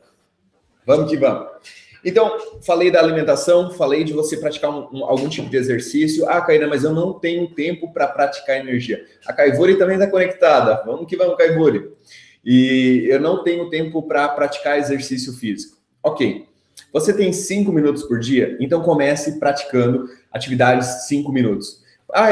vamos 0.87 1.11
que 1.11 1.17
vamos. 1.17 1.49
Então, 2.05 2.39
falei 2.65 2.91
da 2.91 3.01
alimentação, 3.01 3.71
falei 3.73 4.05
de 4.05 4.13
você 4.13 4.37
praticar 4.37 4.71
um, 4.71 4.89
um, 4.93 5.05
algum 5.05 5.29
tipo 5.29 5.51
de 5.51 5.57
exercício. 5.57 6.29
Ah, 6.29 6.41
Caína, 6.41 6.67
mas 6.67 6.85
eu 6.85 6.93
não 6.93 7.13
tenho 7.13 7.49
tempo 7.49 7.93
para 7.93 8.07
praticar 8.07 8.57
energia. 8.57 9.05
A 9.27 9.33
Caivuri 9.33 9.77
também 9.77 9.97
está 9.97 10.09
conectada. 10.09 10.83
Vamos 10.87 11.07
que 11.07 11.17
vamos, 11.17 11.37
Caivuri. 11.37 11.91
E 12.45 13.07
eu 13.09 13.21
não 13.21 13.43
tenho 13.43 13.69
tempo 13.69 14.03
para 14.03 14.29
praticar 14.29 14.79
exercício 14.79 15.33
físico. 15.33 15.77
Ok. 16.03 16.47
Você 16.93 17.13
tem 17.13 17.33
cinco 17.33 17.73
minutos 17.73 18.05
por 18.05 18.19
dia, 18.19 18.57
então 18.61 18.83
comece 18.83 19.39
praticando 19.39 20.09
atividades 20.33 21.07
cinco 21.07 21.31
minutos. 21.31 21.83
Ah, 22.15 22.31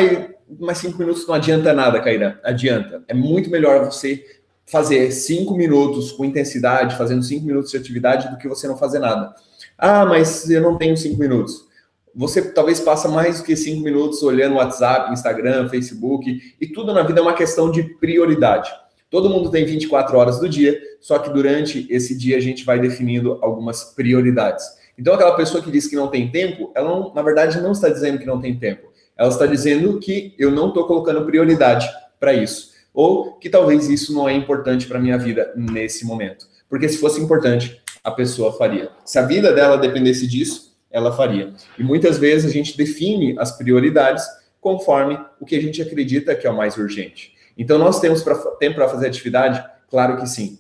mas 0.61 0.79
cinco 0.79 0.99
minutos 0.99 1.27
não 1.27 1.35
adianta 1.35 1.73
nada, 1.73 2.01
Caína. 2.01 2.41
Adianta. 2.45 3.03
É 3.09 3.15
muito 3.15 3.51
melhor 3.51 3.85
você 3.85 4.25
fazer 4.67 5.11
cinco 5.13 5.55
minutos 5.57 6.13
com 6.13 6.25
intensidade, 6.25 6.97
fazendo 6.97 7.23
cinco 7.23 7.47
minutos 7.47 7.71
de 7.71 7.77
atividade, 7.77 8.31
do 8.31 8.39
que 8.39 8.49
você 8.49 8.67
não 8.67 8.77
fazer 8.77 8.99
nada. 8.99 9.35
Ah, 9.79 10.05
mas 10.05 10.49
eu 10.51 10.61
não 10.61 10.77
tenho 10.77 10.97
cinco 10.97 11.19
minutos. 11.19 11.67
Você 12.15 12.43
talvez 12.51 12.81
passa 12.81 13.09
mais 13.09 13.39
do 13.39 13.45
que 13.45 13.55
cinco 13.55 13.83
minutos 13.83 14.23
olhando 14.23 14.57
WhatsApp, 14.57 15.13
Instagram, 15.13 15.69
Facebook, 15.69 16.55
e 16.61 16.67
tudo 16.67 16.95
na 16.95 17.03
vida 17.03 17.21
é 17.21 17.23
uma 17.23 17.35
questão 17.35 17.71
de 17.71 17.83
prioridade. 17.83 18.71
Todo 19.11 19.31
mundo 19.31 19.51
tem 19.51 19.65
24 19.65 20.17
horas 20.17 20.41
do 20.41 20.49
dia, 20.49 20.81
só 21.01 21.19
que 21.19 21.31
durante 21.31 21.87
esse 21.91 22.17
dia 22.17 22.37
a 22.37 22.41
gente 22.41 22.65
vai 22.65 22.81
definindo 22.81 23.39
algumas 23.43 23.85
prioridades. 23.85 24.65
Então, 24.99 25.15
aquela 25.15 25.37
pessoa 25.37 25.63
que 25.63 25.71
diz 25.71 25.87
que 25.87 25.95
não 25.95 26.09
tem 26.09 26.31
tempo, 26.31 26.73
ela, 26.75 26.89
não, 26.89 27.15
na 27.15 27.23
verdade, 27.23 27.61
não 27.61 27.73
está 27.73 27.89
dizendo 27.89 28.19
que 28.19 28.27
não 28.27 28.41
tem 28.41 28.59
tempo. 28.59 28.86
Ela 29.17 29.31
está 29.31 29.47
dizendo 29.47 29.99
que 29.99 30.35
eu 30.39 30.51
não 30.51 30.69
estou 30.69 30.87
colocando 30.87 31.25
prioridade 31.25 31.89
para 32.21 32.35
isso. 32.35 32.75
Ou 32.93 33.33
que 33.35 33.49
talvez 33.49 33.89
isso 33.89 34.13
não 34.13 34.29
é 34.29 34.35
importante 34.35 34.87
para 34.87 34.99
a 34.99 35.01
minha 35.01 35.19
vida 35.19 35.53
nesse 35.57 36.05
momento. 36.05 36.47
Porque 36.69 36.89
se 36.89 36.99
fosse 36.99 37.21
importante, 37.21 37.81
a 38.03 38.11
pessoa 38.11 38.53
faria. 38.53 38.91
Se 39.05 39.19
a 39.19 39.23
vida 39.23 39.53
dela 39.53 39.77
dependesse 39.77 40.27
disso, 40.27 40.77
ela 40.91 41.13
faria. 41.13 41.53
E 41.79 41.83
muitas 41.83 42.19
vezes 42.19 42.51
a 42.51 42.53
gente 42.53 42.77
define 42.77 43.39
as 43.39 43.57
prioridades 43.57 44.25
conforme 44.61 45.19
o 45.41 45.45
que 45.45 45.57
a 45.57 45.61
gente 45.61 45.81
acredita 45.81 46.35
que 46.35 46.47
é 46.47 46.51
o 46.51 46.57
mais 46.57 46.77
urgente. 46.77 47.35
Então, 47.57 47.79
nós 47.79 48.01
temos 48.01 48.23
pra, 48.23 48.35
tempo 48.59 48.77
para 48.77 48.89
fazer 48.89 49.07
atividade? 49.07 49.65
Claro 49.89 50.19
que 50.19 50.27
sim. 50.29 50.59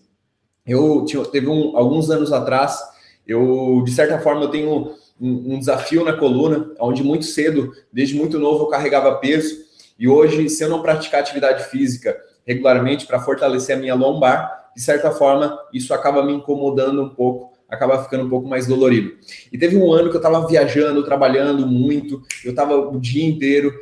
Eu 0.66 1.04
tinha, 1.04 1.24
teve 1.24 1.48
um, 1.48 1.76
alguns 1.76 2.10
anos 2.10 2.32
atrás, 2.32 2.78
eu, 3.26 3.82
de 3.84 3.92
certa 3.92 4.18
forma, 4.18 4.42
eu 4.42 4.48
tenho 4.48 4.94
um, 5.20 5.58
desafio 5.58 6.04
na 6.04 6.12
coluna, 6.12 6.72
onde 6.78 7.02
muito 7.02 7.24
cedo, 7.24 7.72
desde 7.92 8.14
muito 8.14 8.38
novo, 8.38 8.64
eu 8.64 8.68
carregava 8.68 9.16
peso. 9.16 9.64
E 9.98 10.06
hoje, 10.06 10.48
se 10.48 10.62
eu 10.62 10.68
não 10.68 10.82
praticar 10.82 11.20
atividade 11.20 11.64
física 11.70 12.16
regularmente 12.46 13.06
para 13.06 13.20
fortalecer 13.20 13.76
a 13.76 13.80
minha 13.80 13.94
lombar, 13.94 14.70
de 14.74 14.82
certa 14.82 15.10
forma, 15.10 15.58
isso 15.72 15.94
acaba 15.94 16.24
me 16.24 16.34
incomodando 16.34 17.02
um 17.02 17.08
pouco, 17.08 17.56
acaba 17.68 18.02
ficando 18.04 18.24
um 18.24 18.28
pouco 18.28 18.46
mais 18.46 18.66
dolorido. 18.66 19.14
E 19.50 19.56
teve 19.56 19.76
um 19.76 19.90
ano 19.90 20.10
que 20.10 20.16
eu 20.16 20.20
estava 20.20 20.46
viajando, 20.46 21.02
trabalhando 21.02 21.66
muito, 21.66 22.22
eu 22.44 22.50
estava 22.50 22.76
o 22.76 23.00
dia 23.00 23.24
inteiro, 23.24 23.72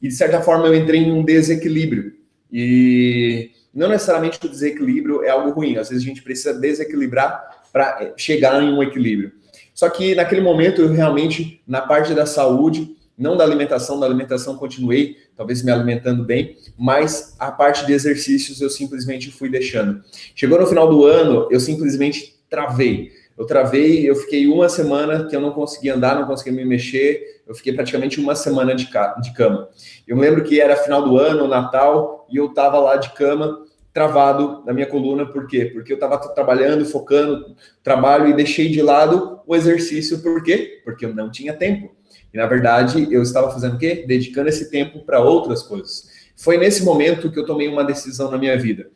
e 0.00 0.08
de 0.08 0.14
certa 0.14 0.42
forma 0.42 0.66
eu 0.66 0.74
entrei 0.74 1.00
em 1.00 1.10
um 1.10 1.24
desequilíbrio. 1.24 2.12
E 2.52 3.50
não 3.72 3.88
necessariamente 3.88 4.38
o 4.44 4.48
desequilíbrio 4.48 5.24
é 5.24 5.30
algo 5.30 5.50
ruim, 5.50 5.78
às 5.78 5.88
vezes 5.88 6.04
a 6.04 6.06
gente 6.06 6.22
precisa 6.22 6.52
desequilibrar 6.52 7.62
para 7.72 8.12
chegar 8.18 8.62
em 8.62 8.70
um 8.70 8.82
equilíbrio. 8.82 9.32
Só 9.74 9.88
que 9.88 10.14
naquele 10.14 10.40
momento 10.40 10.82
eu 10.82 10.92
realmente, 10.92 11.62
na 11.66 11.80
parte 11.80 12.14
da 12.14 12.26
saúde, 12.26 12.96
não 13.16 13.36
da 13.36 13.44
alimentação, 13.44 14.00
da 14.00 14.06
alimentação 14.06 14.56
continuei, 14.56 15.16
talvez 15.36 15.62
me 15.62 15.70
alimentando 15.70 16.24
bem, 16.24 16.56
mas 16.78 17.36
a 17.38 17.50
parte 17.50 17.86
de 17.86 17.92
exercícios 17.92 18.60
eu 18.60 18.70
simplesmente 18.70 19.30
fui 19.30 19.48
deixando. 19.48 20.02
Chegou 20.34 20.58
no 20.58 20.66
final 20.66 20.88
do 20.88 21.04
ano, 21.04 21.48
eu 21.50 21.60
simplesmente 21.60 22.34
travei. 22.48 23.12
Eu 23.36 23.46
travei, 23.46 24.08
eu 24.08 24.14
fiquei 24.14 24.46
uma 24.46 24.68
semana 24.68 25.26
que 25.26 25.34
eu 25.34 25.40
não 25.40 25.52
conseguia 25.52 25.94
andar, 25.94 26.14
não 26.14 26.26
conseguia 26.26 26.52
me 26.52 26.64
mexer, 26.64 27.42
eu 27.46 27.54
fiquei 27.54 27.72
praticamente 27.72 28.20
uma 28.20 28.34
semana 28.34 28.74
de, 28.74 28.88
de 29.22 29.32
cama. 29.34 29.68
Eu 30.06 30.16
me 30.16 30.22
lembro 30.22 30.44
que 30.44 30.60
era 30.60 30.76
final 30.76 31.02
do 31.02 31.18
ano, 31.18 31.48
Natal, 31.48 32.26
e 32.30 32.36
eu 32.36 32.46
estava 32.46 32.78
lá 32.78 32.96
de 32.96 33.10
cama, 33.10 33.64
travado 33.92 34.62
na 34.64 34.72
minha 34.72 34.86
coluna, 34.86 35.26
por 35.26 35.46
quê? 35.46 35.66
Porque 35.66 35.92
eu 35.92 35.96
estava 35.96 36.18
trabalhando, 36.34 36.84
focando 36.86 37.54
trabalho 37.82 38.28
e 38.28 38.32
deixei 38.32 38.68
de 38.70 38.80
lado 38.80 39.40
o 39.46 39.54
exercício, 39.54 40.22
por 40.22 40.42
quê? 40.42 40.80
Porque 40.84 41.04
eu 41.04 41.14
não 41.14 41.30
tinha 41.30 41.52
tempo. 41.52 41.94
E 42.32 42.38
na 42.38 42.46
verdade, 42.46 43.08
eu 43.12 43.22
estava 43.22 43.50
fazendo 43.50 43.76
o 43.76 43.78
quê? 43.78 44.04
Dedicando 44.06 44.48
esse 44.48 44.70
tempo 44.70 45.04
para 45.04 45.20
outras 45.20 45.62
coisas. 45.62 46.10
Foi 46.36 46.56
nesse 46.56 46.82
momento 46.82 47.30
que 47.30 47.38
eu 47.38 47.44
tomei 47.44 47.68
uma 47.68 47.84
decisão 47.84 48.30
na 48.30 48.38
minha 48.38 48.58
vida. 48.58 48.90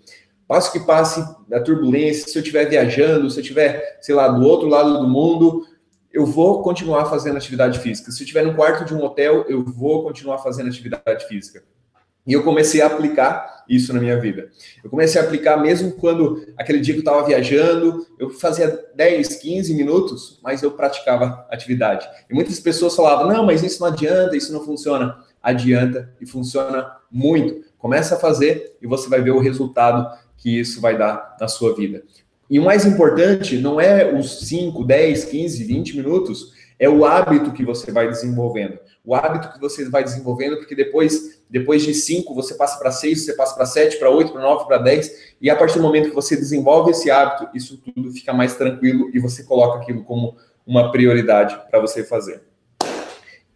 Passo 0.48 0.72
que 0.72 0.80
passe 0.80 1.20
a 1.52 1.61
turbulência, 1.61 2.28
se 2.28 2.38
eu 2.38 2.40
estiver 2.40 2.68
viajando, 2.68 3.30
se 3.30 3.38
eu 3.38 3.42
estiver, 3.42 3.98
sei 4.00 4.14
lá, 4.14 4.28
do 4.28 4.46
outro 4.46 4.68
lado 4.68 4.98
do 4.98 5.09
mundo, 5.09 5.66
eu 6.12 6.24
vou 6.24 6.62
continuar 6.62 7.06
fazendo 7.06 7.37
atividade 7.37 7.80
física. 7.80 8.11
Se 8.11 8.22
eu 8.22 8.24
estiver 8.24 8.44
no 8.44 8.54
quarto 8.54 8.85
de 8.85 8.94
um 8.94 9.04
hotel, 9.04 9.44
eu 9.48 9.62
vou 9.62 10.02
continuar 10.04 10.38
fazendo 10.38 10.68
atividade 10.68 11.26
física. 11.26 11.62
E 12.26 12.32
eu 12.32 12.42
comecei 12.42 12.80
a 12.82 12.86
aplicar 12.86 13.64
isso 13.68 13.92
na 13.92 14.00
minha 14.00 14.18
vida. 14.18 14.50
Eu 14.82 14.90
comecei 14.90 15.20
a 15.20 15.24
aplicar 15.24 15.56
mesmo 15.56 15.92
quando 15.92 16.44
aquele 16.56 16.80
dia 16.80 16.94
que 16.94 17.00
eu 17.00 17.02
estava 17.04 17.26
viajando, 17.26 18.06
eu 18.18 18.30
fazia 18.30 18.86
10, 18.94 19.36
15 19.36 19.74
minutos, 19.74 20.40
mas 20.42 20.62
eu 20.62 20.72
praticava 20.72 21.46
atividade. 21.50 22.08
E 22.28 22.34
muitas 22.34 22.58
pessoas 22.60 22.94
falavam: 22.94 23.28
não, 23.28 23.44
mas 23.44 23.62
isso 23.62 23.80
não 23.80 23.88
adianta, 23.88 24.36
isso 24.36 24.52
não 24.52 24.64
funciona. 24.64 25.16
Adianta 25.42 26.12
e 26.20 26.26
funciona 26.26 26.90
muito. 27.10 27.64
Começa 27.78 28.16
a 28.16 28.18
fazer 28.18 28.76
e 28.82 28.86
você 28.86 29.08
vai 29.08 29.20
ver 29.20 29.30
o 29.30 29.38
resultado 29.38 30.16
que 30.36 30.58
isso 30.58 30.80
vai 30.80 30.98
dar 30.98 31.36
na 31.40 31.46
sua 31.46 31.74
vida. 31.74 32.02
E 32.48 32.58
o 32.58 32.64
mais 32.64 32.84
importante 32.84 33.58
não 33.58 33.80
é 33.80 34.12
os 34.12 34.40
5, 34.46 34.84
10, 34.84 35.24
15, 35.24 35.64
20 35.64 35.96
minutos, 35.96 36.52
é 36.78 36.88
o 36.88 37.04
hábito 37.04 37.52
que 37.52 37.64
você 37.64 37.90
vai 37.90 38.08
desenvolvendo. 38.08 38.78
O 39.04 39.14
hábito 39.14 39.52
que 39.52 39.60
você 39.60 39.88
vai 39.88 40.04
desenvolvendo, 40.04 40.56
porque 40.56 40.74
depois, 40.74 41.36
depois 41.48 41.85
de 41.85 41.94
5, 41.94 42.35
você 42.35 42.54
passa 42.54 42.78
para 42.78 42.90
6, 42.90 43.24
você 43.24 43.32
passa 43.35 43.54
para 43.54 43.66
7, 43.66 43.98
para 43.98 44.11
8, 44.11 44.32
para 44.32 44.42
9, 44.42 44.66
para 44.66 44.78
10, 44.78 45.35
e 45.40 45.48
a 45.48 45.56
partir 45.56 45.76
do 45.76 45.82
momento 45.82 46.09
que 46.09 46.14
você 46.14 46.37
desenvolve 46.37 46.90
esse 46.90 47.11
hábito, 47.11 47.48
isso 47.54 47.78
tudo 47.78 48.11
fica 48.11 48.32
mais 48.32 48.56
tranquilo 48.56 49.11
e 49.14 49.18
você 49.18 49.44
coloca 49.44 49.78
aquilo 49.78 50.02
como 50.02 50.37
uma 50.66 50.90
prioridade 50.90 51.59
para 51.70 51.80
você 51.80 52.02
fazer. 52.02 52.42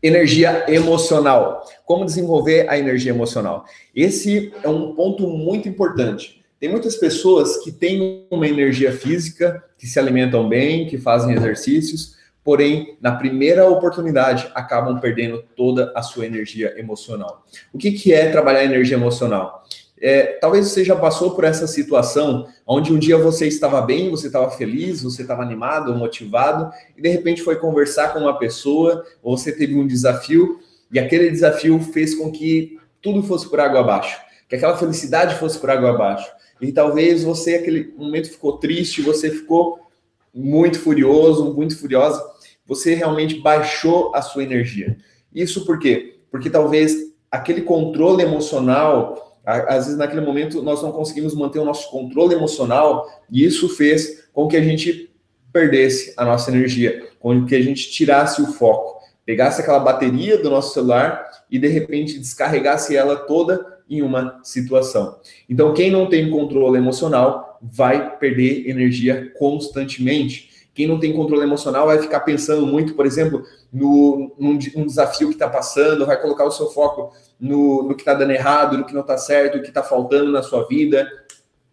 Energia 0.03 0.65
emocional. 0.69 1.63
Como 1.85 2.05
desenvolver 2.05 2.69
a 2.71 2.79
energia 2.79 3.11
emocional? 3.11 3.65
Esse 3.95 4.53
é 4.63 4.69
um 4.69 4.95
ponto 4.95 5.27
muito 5.27 5.69
importante. 5.69 6.43
Tem 6.59 6.69
muitas 6.71 6.97
pessoas 6.97 7.59
que 7.59 7.73
têm 7.73 8.27
uma 8.31 8.47
energia 8.47 8.93
física, 8.93 9.63
que 9.77 9.87
se 9.87 9.99
alimentam 9.99 10.49
bem, 10.49 10.87
que 10.87 10.97
fazem 10.97 11.35
exercícios, 11.35 12.17
porém, 12.45 12.97
na 13.01 13.13
primeira 13.13 13.69
oportunidade, 13.69 14.51
acabam 14.55 14.99
perdendo 14.99 15.45
toda 15.57 15.93
a 15.95 16.03
sua 16.03 16.27
energia 16.27 16.75
emocional. 16.79 17.47
O 17.73 17.79
que, 17.79 17.93
que 17.93 18.13
é 18.13 18.31
trabalhar 18.31 18.65
energia 18.65 18.97
emocional? 18.97 19.65
É, 20.01 20.39
talvez 20.41 20.69
você 20.69 20.83
já 20.83 20.97
passou 20.97 21.33
por 21.33 21.45
essa 21.45 21.67
situação 21.67 22.49
onde 22.67 22.91
um 22.91 22.99
dia 22.99 23.19
você 23.19 23.47
estava 23.47 23.83
bem, 23.83 24.11
você 24.11 24.29
estava 24.29 24.51
feliz, 24.51 25.03
você 25.03 25.21
estava 25.21 25.43
animado, 25.43 25.95
motivado, 25.95 26.73
e 26.97 27.03
de 27.03 27.09
repente 27.11 27.43
foi 27.43 27.57
conversar 27.57 28.15
com 28.15 28.21
uma 28.21 28.39
pessoa, 28.39 29.05
ou 29.23 29.37
você 29.37 29.53
teve 29.53 29.75
um 29.75 29.87
desafio, 29.87 30.59
e 30.91 30.99
aquele 30.99 31.31
desafio 31.31 31.79
fez 31.81 32.15
com 32.15 32.33
que 32.33 32.79
tudo 33.03 33.23
fosse 33.23 33.49
por 33.49 33.61
água 33.61 33.81
abaixo, 33.81 34.19
que 34.49 34.57
aquela 34.57 34.77
felicidade 34.77 35.35
fosse 35.35 35.59
por 35.59 35.69
água 35.69 35.91
abaixo. 35.91 36.31
E 36.61 36.73
talvez 36.73 37.23
você, 37.23 37.55
aquele 37.55 37.93
momento, 37.97 38.31
ficou 38.31 38.59
triste, 38.59 39.03
você 39.03 39.31
ficou 39.31 39.90
muito 40.35 40.79
furioso, 40.79 41.53
muito 41.55 41.79
furiosa, 41.79 42.23
você 42.67 42.95
realmente 42.95 43.41
baixou 43.41 44.15
a 44.15 44.23
sua 44.23 44.43
energia. 44.43 44.97
Isso 45.35 45.65
por 45.65 45.79
quê? 45.79 46.21
Porque 46.31 46.49
talvez 46.49 47.13
aquele 47.31 47.63
controle 47.63 48.23
emocional 48.23 49.31
às 49.45 49.87
vezes, 49.87 49.99
naquele 49.99 50.21
momento, 50.21 50.63
nós 50.63 50.83
não 50.83 50.93
conseguimos 50.93 51.35
manter 51.35 51.59
o 51.59 51.65
nosso 51.65 51.91
controle 51.91 52.35
emocional 52.35 53.07
e 53.31 53.45
isso 53.45 53.69
fez 53.69 54.29
com 54.33 54.47
que 54.47 54.57
a 54.57 54.63
gente 54.63 55.11
perdesse 55.53 56.15
a 56.17 56.25
nossa 56.25 56.51
energia, 56.51 57.09
com 57.19 57.45
que 57.47 57.55
a 57.55 57.63
gente 57.63 57.91
tirasse 57.91 58.41
o 58.41 58.47
foco, 58.53 59.01
pegasse 59.25 59.61
aquela 59.61 59.81
bateria 59.81 60.39
do 60.39 60.51
nosso 60.51 60.75
celular 60.75 61.29
e, 61.51 61.59
de 61.59 61.69
repente, 61.69 62.19
descarregasse 62.19 62.97
ela 62.97 63.17
toda 63.17 63.79
em 63.89 64.03
uma 64.03 64.39
situação. 64.45 65.19
Então, 65.49 65.75
quem 65.75 65.91
não 65.91 66.07
tem 66.07 66.31
controle 66.31 66.79
emocional 66.79 67.50
vai 67.61 68.17
perder 68.19 68.69
energia 68.69 69.33
constantemente. 69.39 70.51
Quem 70.73 70.87
não 70.87 70.99
tem 70.99 71.13
controle 71.13 71.43
emocional 71.43 71.87
vai 71.87 71.99
ficar 71.99 72.21
pensando 72.21 72.67
muito, 72.67 72.95
por 72.95 73.05
exemplo, 73.05 73.45
no, 73.73 74.33
num, 74.39 74.59
num 74.75 74.87
desafio 74.87 75.29
que 75.29 75.35
está 75.35 75.49
passando, 75.49 76.07
vai 76.07 76.21
colocar 76.21 76.45
o 76.45 76.51
seu 76.51 76.71
foco 76.71 77.13
no, 77.39 77.83
no 77.83 77.95
que 77.95 78.03
está 78.03 78.15
dando 78.15 78.33
errado, 78.33 78.79
no 78.79 78.87
que 78.87 78.95
não 78.95 79.01
está 79.01 79.19
certo, 79.19 79.59
o 79.59 79.63
que 79.63 79.69
está 79.69 79.83
faltando 79.83 80.31
na 80.31 80.43
sua 80.43 80.67
vida, 80.67 81.11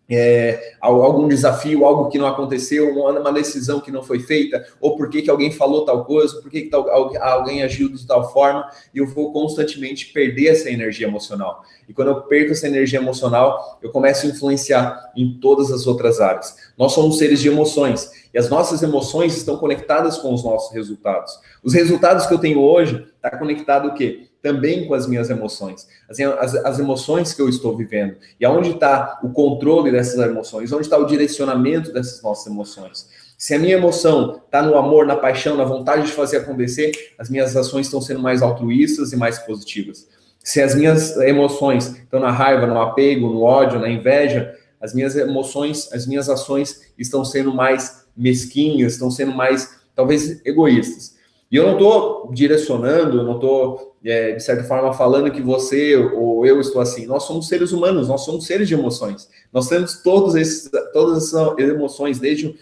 é, 0.09 0.75
algum 0.79 1.27
desafio, 1.27 1.85
algo 1.85 2.09
que 2.09 2.17
não 2.17 2.27
aconteceu, 2.27 2.89
uma, 2.89 3.33
decisão 3.33 3.79
que 3.79 3.91
não 3.91 4.01
foi 4.01 4.19
feita, 4.19 4.65
ou 4.79 4.95
por 4.95 5.09
que, 5.09 5.21
que 5.21 5.29
alguém 5.29 5.51
falou 5.51 5.85
tal 5.85 6.05
coisa, 6.05 6.41
por 6.41 6.49
que, 6.49 6.61
que 6.61 6.69
tal, 6.69 6.89
alguém 6.89 7.61
agiu 7.61 7.89
de 7.89 8.05
tal 8.07 8.31
forma, 8.31 8.69
e 8.93 8.99
eu 8.99 9.07
vou 9.07 9.33
constantemente 9.33 10.13
perder 10.13 10.47
essa 10.47 10.69
energia 10.69 11.07
emocional. 11.07 11.63
E 11.87 11.93
quando 11.93 12.09
eu 12.09 12.21
perco 12.21 12.51
essa 12.51 12.67
energia 12.67 12.99
emocional, 12.99 13.79
eu 13.81 13.91
começo 13.91 14.25
a 14.25 14.29
influenciar 14.29 15.11
em 15.15 15.37
todas 15.39 15.71
as 15.71 15.85
outras 15.85 16.21
áreas. 16.21 16.55
Nós 16.77 16.93
somos 16.93 17.17
seres 17.17 17.41
de 17.41 17.49
emoções, 17.49 18.09
e 18.33 18.37
as 18.37 18.49
nossas 18.49 18.81
emoções 18.83 19.35
estão 19.35 19.57
conectadas 19.57 20.17
com 20.17 20.33
os 20.33 20.43
nossos 20.43 20.73
resultados. 20.73 21.37
Os 21.63 21.73
resultados 21.73 22.25
que 22.25 22.33
eu 22.33 22.39
tenho 22.39 22.61
hoje 22.61 23.05
está 23.15 23.37
conectado 23.37 23.89
o 23.89 23.93
quê? 23.93 24.26
Também 24.41 24.87
com 24.87 24.93
as 24.93 25.07
minhas 25.07 25.29
emoções, 25.29 25.87
as, 26.09 26.19
as, 26.19 26.55
as 26.55 26.79
emoções 26.79 27.33
que 27.33 27.41
eu 27.41 27.49
estou 27.49 27.75
vivendo. 27.75 28.15
E 28.39 28.45
aonde 28.45 28.71
está 28.71 29.19
o 29.23 29.29
controle 29.29 29.91
dessas 29.91 30.19
emoções? 30.19 30.71
Onde 30.71 30.83
está 30.83 30.97
o 30.97 31.05
direcionamento 31.05 31.91
dessas 31.91 32.21
nossas 32.21 32.47
emoções? 32.47 33.07
Se 33.37 33.53
a 33.53 33.59
minha 33.59 33.75
emoção 33.75 34.41
está 34.45 34.61
no 34.61 34.75
amor, 34.75 35.05
na 35.05 35.15
paixão, 35.15 35.55
na 35.55 35.63
vontade 35.63 36.07
de 36.07 36.11
fazer 36.11 36.37
acontecer, 36.37 36.91
as 37.19 37.29
minhas 37.29 37.55
ações 37.55 37.85
estão 37.85 38.01
sendo 38.01 38.19
mais 38.19 38.41
altruístas 38.41 39.13
e 39.13 39.15
mais 39.15 39.37
positivas. 39.39 40.07
Se 40.43 40.61
as 40.61 40.73
minhas 40.73 41.15
emoções 41.17 41.97
estão 41.97 42.19
na 42.19 42.31
raiva, 42.31 42.65
no 42.65 42.79
apego, 42.79 43.29
no 43.29 43.43
ódio, 43.43 43.79
na 43.79 43.89
inveja, 43.89 44.55
as 44.79 44.93
minhas 44.93 45.15
emoções, 45.15 45.91
as 45.91 46.07
minhas 46.07 46.29
ações 46.29 46.81
estão 46.97 47.25
sendo 47.25 47.53
mais 47.53 48.07
mesquinhas, 48.15 48.93
estão 48.93 49.11
sendo 49.11 49.33
mais, 49.33 49.77
talvez, 49.95 50.43
egoístas. 50.45 51.15
E 51.51 51.55
eu 51.55 51.65
não 51.65 51.73
estou 51.73 52.31
direcionando, 52.33 53.19
eu 53.19 53.23
não 53.23 53.35
estou, 53.35 53.86
é, 54.03 54.33
de 54.33 54.43
certa 54.43 54.63
forma, 54.63 54.93
falando 54.93 55.31
que 55.31 55.41
você 55.41 55.95
ou 55.95 56.45
eu 56.45 56.61
estou 56.61 56.81
assim. 56.81 57.05
Nós 57.05 57.23
somos 57.23 57.47
seres 57.47 57.71
humanos, 57.71 58.07
nós 58.07 58.21
somos 58.21 58.45
seres 58.45 58.67
de 58.67 58.73
emoções. 58.73 59.29
Nós 59.51 59.67
temos 59.67 60.01
todos 60.01 60.35
esses, 60.35 60.69
todas 60.93 61.27
essas 61.27 61.57
emoções, 61.57 62.19
desde 62.19 62.55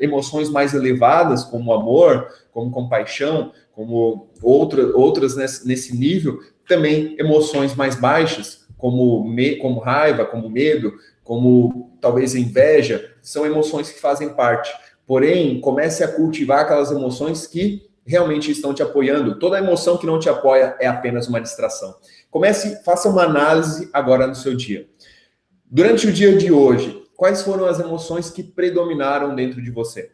emoções 0.00 0.48
mais 0.48 0.74
elevadas, 0.74 1.44
como 1.44 1.72
amor, 1.72 2.28
como 2.52 2.70
compaixão, 2.70 3.52
como 3.72 4.28
outra, 4.42 4.96
outras 4.96 5.36
nesse, 5.36 5.66
nesse 5.66 5.96
nível, 5.96 6.40
também 6.66 7.16
emoções 7.18 7.74
mais 7.74 7.94
baixas, 7.94 8.66
como, 8.76 9.24
me, 9.24 9.56
como 9.56 9.80
raiva, 9.80 10.24
como 10.24 10.50
medo, 10.50 10.92
como 11.22 11.96
talvez 12.00 12.34
inveja, 12.34 13.14
são 13.22 13.46
emoções 13.46 13.90
que 13.90 14.00
fazem 14.00 14.30
parte. 14.30 14.72
Porém, 15.06 15.60
comece 15.60 16.02
a 16.02 16.08
cultivar 16.08 16.60
aquelas 16.60 16.90
emoções 16.90 17.46
que 17.46 17.88
realmente 18.06 18.50
estão 18.50 18.74
te 18.74 18.82
apoiando. 18.82 19.38
Toda 19.38 19.58
emoção 19.58 19.96
que 19.96 20.06
não 20.06 20.18
te 20.18 20.28
apoia 20.28 20.76
é 20.80 20.86
apenas 20.86 21.28
uma 21.28 21.40
distração. 21.40 21.94
Comece, 22.30 22.82
faça 22.84 23.08
uma 23.08 23.24
análise 23.24 23.88
agora 23.92 24.26
no 24.26 24.34
seu 24.34 24.54
dia. 24.54 24.88
Durante 25.70 26.06
o 26.06 26.12
dia 26.12 26.36
de 26.36 26.52
hoje, 26.52 27.02
quais 27.16 27.42
foram 27.42 27.66
as 27.66 27.80
emoções 27.80 28.30
que 28.30 28.42
predominaram 28.42 29.34
dentro 29.34 29.62
de 29.62 29.70
você? 29.70 30.10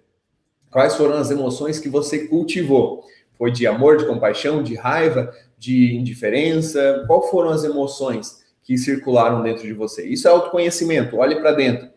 Quais 0.70 0.94
foram 0.94 1.14
as 1.14 1.30
emoções 1.30 1.78
que 1.78 1.88
você 1.88 2.26
cultivou? 2.26 3.04
Foi 3.36 3.50
de 3.50 3.66
amor, 3.66 3.96
de 3.96 4.06
compaixão, 4.06 4.62
de 4.62 4.74
raiva, 4.74 5.32
de 5.56 5.94
indiferença? 5.96 7.04
Qual 7.06 7.28
foram 7.30 7.50
as 7.50 7.64
emoções 7.64 8.44
que 8.62 8.76
circularam 8.76 9.42
dentro 9.42 9.62
de 9.62 9.72
você? 9.72 10.06
Isso 10.06 10.28
é 10.28 10.30
autoconhecimento. 10.30 11.16
Olhe 11.16 11.36
para 11.36 11.52
dentro. 11.52 11.88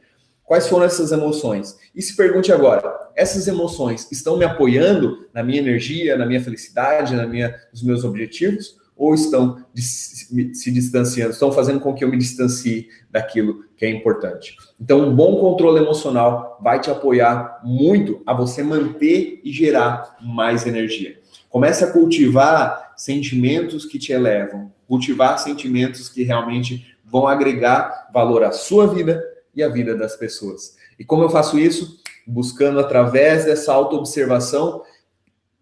Quais 0.51 0.67
foram 0.67 0.85
essas 0.85 1.13
emoções? 1.13 1.77
E 1.95 2.01
se 2.01 2.13
pergunte 2.13 2.51
agora: 2.51 2.83
essas 3.15 3.47
emoções 3.47 4.11
estão 4.11 4.35
me 4.35 4.43
apoiando 4.43 5.29
na 5.33 5.41
minha 5.41 5.59
energia, 5.59 6.17
na 6.17 6.25
minha 6.25 6.43
felicidade, 6.43 7.15
na 7.15 7.25
minha, 7.25 7.55
nos 7.71 7.81
meus 7.81 8.03
objetivos? 8.03 8.75
Ou 8.97 9.15
estão 9.15 9.63
se 9.73 10.69
distanciando, 10.69 11.31
estão 11.31 11.53
fazendo 11.53 11.79
com 11.79 11.93
que 11.93 12.03
eu 12.03 12.09
me 12.09 12.17
distancie 12.17 12.89
daquilo 13.09 13.63
que 13.77 13.85
é 13.85 13.89
importante? 13.89 14.57
Então, 14.77 14.99
um 14.99 15.15
bom 15.15 15.37
controle 15.39 15.79
emocional 15.79 16.59
vai 16.61 16.81
te 16.81 16.91
apoiar 16.91 17.61
muito 17.63 18.21
a 18.27 18.33
você 18.33 18.61
manter 18.61 19.39
e 19.45 19.53
gerar 19.53 20.17
mais 20.21 20.67
energia. 20.67 21.17
Comece 21.49 21.85
a 21.85 21.93
cultivar 21.93 22.91
sentimentos 22.97 23.85
que 23.85 23.97
te 23.97 24.11
elevam, 24.11 24.69
cultivar 24.85 25.39
sentimentos 25.39 26.09
que 26.09 26.23
realmente 26.23 26.93
vão 27.05 27.25
agregar 27.25 28.09
valor 28.13 28.43
à 28.43 28.51
sua 28.51 28.85
vida 28.93 29.30
e 29.55 29.63
a 29.63 29.69
vida 29.69 29.95
das 29.95 30.15
pessoas. 30.15 30.75
E 30.97 31.03
como 31.03 31.23
eu 31.23 31.29
faço 31.29 31.57
isso? 31.59 32.01
buscando 32.25 32.79
através 32.79 33.45
dessa 33.45 33.73
autoobservação 33.73 34.83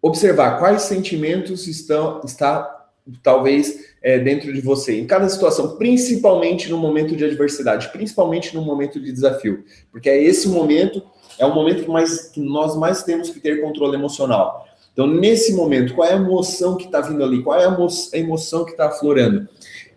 observar 0.02 0.58
quais 0.58 0.82
sentimentos 0.82 1.66
estão 1.66 2.20
está 2.24 2.78
talvez 3.22 3.90
é, 4.02 4.18
dentro 4.18 4.52
de 4.52 4.60
você 4.60 4.98
em 4.98 5.06
cada 5.06 5.28
situação, 5.28 5.76
principalmente 5.76 6.70
no 6.70 6.78
momento 6.78 7.16
de 7.16 7.24
adversidade, 7.24 7.88
principalmente 7.88 8.54
no 8.54 8.62
momento 8.62 9.00
de 9.00 9.10
desafio, 9.10 9.64
porque 9.90 10.08
é 10.08 10.22
esse 10.22 10.48
momento 10.48 11.02
é 11.38 11.46
o 11.46 11.54
momento 11.54 11.82
que, 11.84 11.90
mais, 11.90 12.28
que 12.28 12.40
nós 12.40 12.76
mais 12.76 13.02
temos 13.02 13.30
que 13.30 13.40
ter 13.40 13.62
controle 13.62 13.96
emocional. 13.96 14.66
Então, 14.92 15.06
nesse 15.06 15.54
momento, 15.54 15.94
qual 15.94 16.06
é 16.06 16.12
a 16.12 16.16
emoção 16.16 16.76
que 16.76 16.84
está 16.84 17.00
vindo 17.00 17.24
ali? 17.24 17.42
Qual 17.42 17.58
é 17.58 17.64
a 17.64 18.18
emoção 18.18 18.64
que 18.64 18.72
está 18.72 18.88
aflorando? 18.88 19.48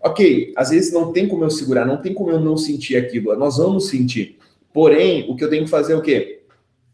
Ok, 0.04 0.54
às 0.58 0.70
vezes 0.70 0.92
não 0.92 1.14
tem 1.14 1.28
como 1.28 1.46
eu 1.46 1.50
segurar, 1.50 1.86
não 1.86 1.98
tem 1.98 2.14
como 2.14 2.30
eu 2.30 2.40
não 2.40 2.58
sentir 2.58 2.98
aquilo, 2.98 3.34
nós 3.38 3.58
vamos 3.58 3.88
sentir. 3.88 4.38
Porém, 4.74 5.30
o 5.32 5.36
que 5.36 5.44
eu 5.44 5.50
tenho 5.50 5.64
que 5.64 5.70
fazer 5.70 5.94
é 5.94 5.96
o 5.96 6.02
quê? 6.02 6.42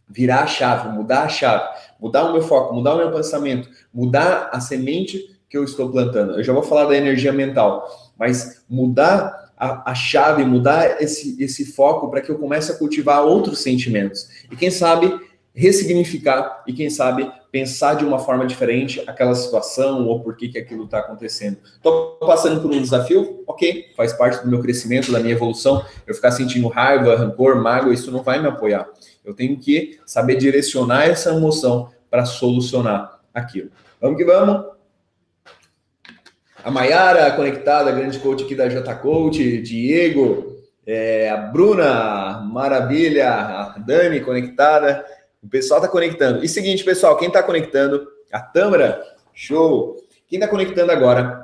Virar 0.08 0.44
a 0.44 0.48
chave, 0.48 0.96
mudar 0.96 1.24
a 1.24 1.30
chave, 1.30 1.64
mudar 2.00 2.30
o 2.30 2.34
meu 2.34 2.42
foco, 2.44 2.74
mudar 2.74 2.94
o 2.94 2.98
meu 2.98 3.12
pensamento, 3.12 3.68
mudar 3.92 4.50
a 4.54 4.60
semente 4.60 5.36
que 5.50 5.58
eu 5.58 5.64
estou 5.64 5.90
plantando. 5.90 6.34
Eu 6.34 6.44
já 6.44 6.54
vou 6.54 6.62
falar 6.62 6.86
da 6.86 6.96
energia 6.96 7.34
mental, 7.34 7.88
mas 8.18 8.64
mudar 8.70 9.52
a, 9.58 9.92
a 9.92 9.96
chave, 9.96 10.46
mudar 10.46 11.02
esse, 11.02 11.42
esse 11.44 11.66
foco 11.66 12.10
para 12.10 12.22
que 12.22 12.30
eu 12.30 12.38
comece 12.38 12.72
a 12.72 12.76
cultivar 12.76 13.24
outros 13.24 13.60
sentimentos. 13.60 14.30
E 14.52 14.56
quem 14.56 14.70
sabe 14.70 15.20
ressignificar 15.54 16.64
e 16.68 16.74
quem 16.74 16.90
sabe 16.90 17.30
pensar 17.52 17.96
de 17.96 18.06
uma 18.06 18.20
forma 18.20 18.46
diferente 18.46 19.02
aquela 19.08 19.34
situação 19.36 20.08
ou 20.08 20.20
por 20.20 20.36
que, 20.36 20.50
que 20.50 20.58
aquilo 20.58 20.86
está 20.86 21.00
acontecendo. 21.00 21.58
Estou 21.76 22.18
passando 22.20 22.62
por 22.62 22.72
um 22.72 22.82
desafio, 22.82 23.44
ok, 23.48 23.88
faz 23.96 24.14
parte 24.14 24.44
do 24.44 24.50
meu 24.50 24.62
crescimento, 24.62 25.12
da 25.12 25.20
minha 25.20 25.34
evolução. 25.34 25.84
Eu 26.06 26.14
ficar 26.14 26.32
sentindo 26.32 26.68
raiva, 26.68 27.16
rancor, 27.16 27.56
mágoa, 27.62 27.94
isso 27.94 28.12
não 28.12 28.22
vai 28.22 28.40
me 28.42 28.48
apoiar. 28.48 28.88
Eu 29.26 29.34
tenho 29.34 29.58
que 29.58 30.00
saber 30.06 30.36
direcionar 30.36 31.06
essa 31.06 31.32
emoção 31.32 31.90
para 32.10 32.26
solucionar 32.26 33.20
aquilo. 33.34 33.70
Vamos 34.00 34.18
que 34.18 34.26
vamos. 34.26 34.66
A 36.64 36.70
Maiara 36.70 37.32
conectada, 37.32 37.92
grande 37.92 38.20
coach 38.20 38.44
aqui 38.44 38.54
da 38.54 38.68
J 38.68 38.94
Coach, 38.96 39.62
Diego, 39.62 40.58
é, 40.86 41.30
a 41.30 41.38
Bruna, 41.38 42.42
maravilha, 42.42 43.32
a 43.32 43.78
Dani 43.78 44.20
conectada. 44.20 45.06
O 45.42 45.48
pessoal 45.48 45.80
está 45.80 45.92
conectando. 45.92 46.44
E 46.44 46.50
seguinte, 46.50 46.84
pessoal, 46.84 47.18
quem 47.18 47.28
está 47.28 47.42
conectando? 47.42 48.08
A 48.32 48.40
Tâmara, 48.40 49.02
show. 49.34 49.98
Quem 50.28 50.38
está 50.38 50.48
conectando 50.48 50.92
agora, 50.92 51.39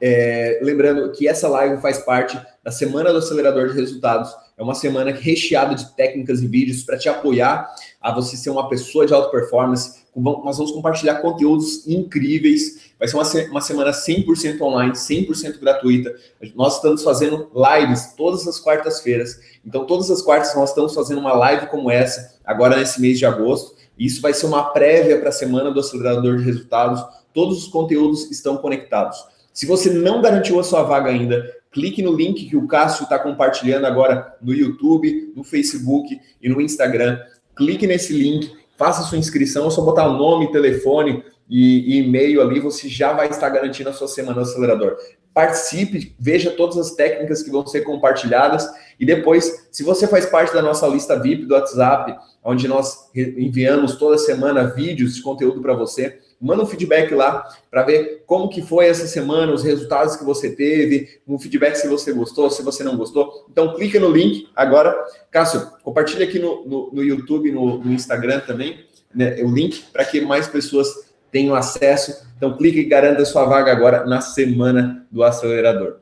é, 0.00 0.60
lembrando 0.62 1.10
que 1.12 1.26
essa 1.28 1.48
live 1.48 1.80
faz 1.80 1.98
parte 1.98 2.40
da 2.62 2.70
Semana 2.70 3.12
do 3.12 3.18
Acelerador 3.18 3.68
de 3.68 3.74
Resultados. 3.74 4.32
É 4.56 4.62
uma 4.62 4.74
semana 4.74 5.10
recheada 5.10 5.74
de 5.74 5.94
técnicas 5.96 6.40
e 6.40 6.46
vídeos 6.46 6.82
para 6.82 6.98
te 6.98 7.08
apoiar 7.08 7.68
a 8.00 8.14
você 8.14 8.36
ser 8.36 8.50
uma 8.50 8.68
pessoa 8.68 9.06
de 9.06 9.12
alta 9.12 9.30
performance. 9.30 10.02
Nós 10.14 10.58
vamos 10.58 10.72
compartilhar 10.72 11.16
conteúdos 11.16 11.86
incríveis. 11.86 12.92
Vai 12.98 13.08
ser 13.08 13.16
uma, 13.16 13.50
uma 13.50 13.60
semana 13.60 13.90
100% 13.90 14.60
online, 14.60 14.92
100% 14.92 15.58
gratuita. 15.58 16.14
Nós 16.54 16.76
estamos 16.76 17.02
fazendo 17.02 17.50
lives 17.54 18.14
todas 18.16 18.46
as 18.46 18.60
quartas-feiras. 18.60 19.40
Então, 19.64 19.86
todas 19.86 20.10
as 20.10 20.20
quartas 20.20 20.54
nós 20.54 20.68
estamos 20.68 20.94
fazendo 20.94 21.18
uma 21.18 21.32
live 21.32 21.66
como 21.68 21.90
essa, 21.90 22.38
agora 22.44 22.76
nesse 22.76 23.00
mês 23.00 23.18
de 23.18 23.26
agosto. 23.26 23.74
Isso 23.98 24.20
vai 24.20 24.34
ser 24.34 24.46
uma 24.46 24.70
prévia 24.70 25.18
para 25.18 25.30
a 25.30 25.32
semana 25.32 25.70
do 25.70 25.80
acelerador 25.80 26.36
de 26.36 26.44
resultados. 26.44 27.02
Todos 27.32 27.64
os 27.64 27.68
conteúdos 27.68 28.30
estão 28.30 28.56
conectados. 28.58 29.31
Se 29.52 29.66
você 29.66 29.90
não 29.90 30.22
garantiu 30.22 30.58
a 30.58 30.64
sua 30.64 30.82
vaga 30.82 31.10
ainda, 31.10 31.44
clique 31.70 32.02
no 32.02 32.14
link 32.14 32.48
que 32.48 32.56
o 32.56 32.66
Cássio 32.66 33.04
está 33.04 33.18
compartilhando 33.18 33.86
agora 33.86 34.36
no 34.40 34.52
YouTube, 34.52 35.32
no 35.36 35.44
Facebook 35.44 36.18
e 36.40 36.48
no 36.48 36.60
Instagram. 36.60 37.18
Clique 37.56 37.86
nesse 37.86 38.12
link, 38.12 38.52
faça 38.76 39.02
sua 39.02 39.18
inscrição, 39.18 39.66
é 39.66 39.70
só 39.70 39.82
botar 39.82 40.08
o 40.08 40.16
nome, 40.16 40.50
telefone 40.50 41.22
e, 41.48 41.96
e 41.96 41.98
e-mail 41.98 42.40
ali, 42.40 42.60
você 42.60 42.88
já 42.88 43.12
vai 43.12 43.28
estar 43.28 43.48
garantindo 43.50 43.90
a 43.90 43.92
sua 43.92 44.08
semana 44.08 44.36
do 44.36 44.40
acelerador 44.40 44.96
participe, 45.34 46.14
veja 46.18 46.50
todas 46.50 46.76
as 46.76 46.94
técnicas 46.94 47.42
que 47.42 47.50
vão 47.50 47.66
ser 47.66 47.82
compartilhadas 47.82 48.68
e 49.00 49.06
depois, 49.06 49.66
se 49.70 49.82
você 49.82 50.06
faz 50.06 50.26
parte 50.26 50.52
da 50.52 50.60
nossa 50.60 50.86
lista 50.86 51.18
VIP 51.18 51.46
do 51.46 51.54
WhatsApp, 51.54 52.14
onde 52.44 52.68
nós 52.68 53.08
enviamos 53.14 53.96
toda 53.96 54.18
semana 54.18 54.64
vídeos 54.64 55.14
de 55.14 55.22
conteúdo 55.22 55.60
para 55.60 55.74
você, 55.74 56.18
manda 56.42 56.64
um 56.64 56.66
feedback 56.66 57.14
lá 57.14 57.48
para 57.70 57.84
ver 57.84 58.24
como 58.26 58.48
que 58.48 58.60
foi 58.60 58.86
essa 58.86 59.06
semana, 59.06 59.52
os 59.52 59.62
resultados 59.62 60.16
que 60.16 60.24
você 60.24 60.50
teve, 60.50 61.20
um 61.26 61.38
feedback 61.38 61.76
se 61.76 61.86
você 61.86 62.12
gostou, 62.12 62.50
se 62.50 62.62
você 62.62 62.82
não 62.82 62.96
gostou. 62.96 63.46
Então 63.48 63.74
clica 63.74 64.00
no 64.00 64.10
link 64.10 64.48
agora. 64.56 64.92
Cássio, 65.30 65.70
compartilha 65.84 66.24
aqui 66.24 66.40
no, 66.40 66.66
no, 66.66 66.90
no 66.92 67.02
YouTube, 67.02 67.52
no, 67.52 67.78
no, 67.78 67.92
Instagram 67.92 68.40
também, 68.40 68.84
né, 69.14 69.40
o 69.42 69.54
link 69.54 69.84
para 69.92 70.04
que 70.04 70.20
mais 70.20 70.48
pessoas 70.48 71.12
tenham 71.30 71.54
acesso. 71.54 72.26
Então 72.36 72.56
clique 72.56 72.80
e 72.80 72.84
garanta 72.84 73.24
sua 73.24 73.44
vaga 73.44 73.70
agora 73.70 74.04
na 74.04 74.20
semana 74.20 75.06
do 75.12 75.22
acelerador. 75.22 75.98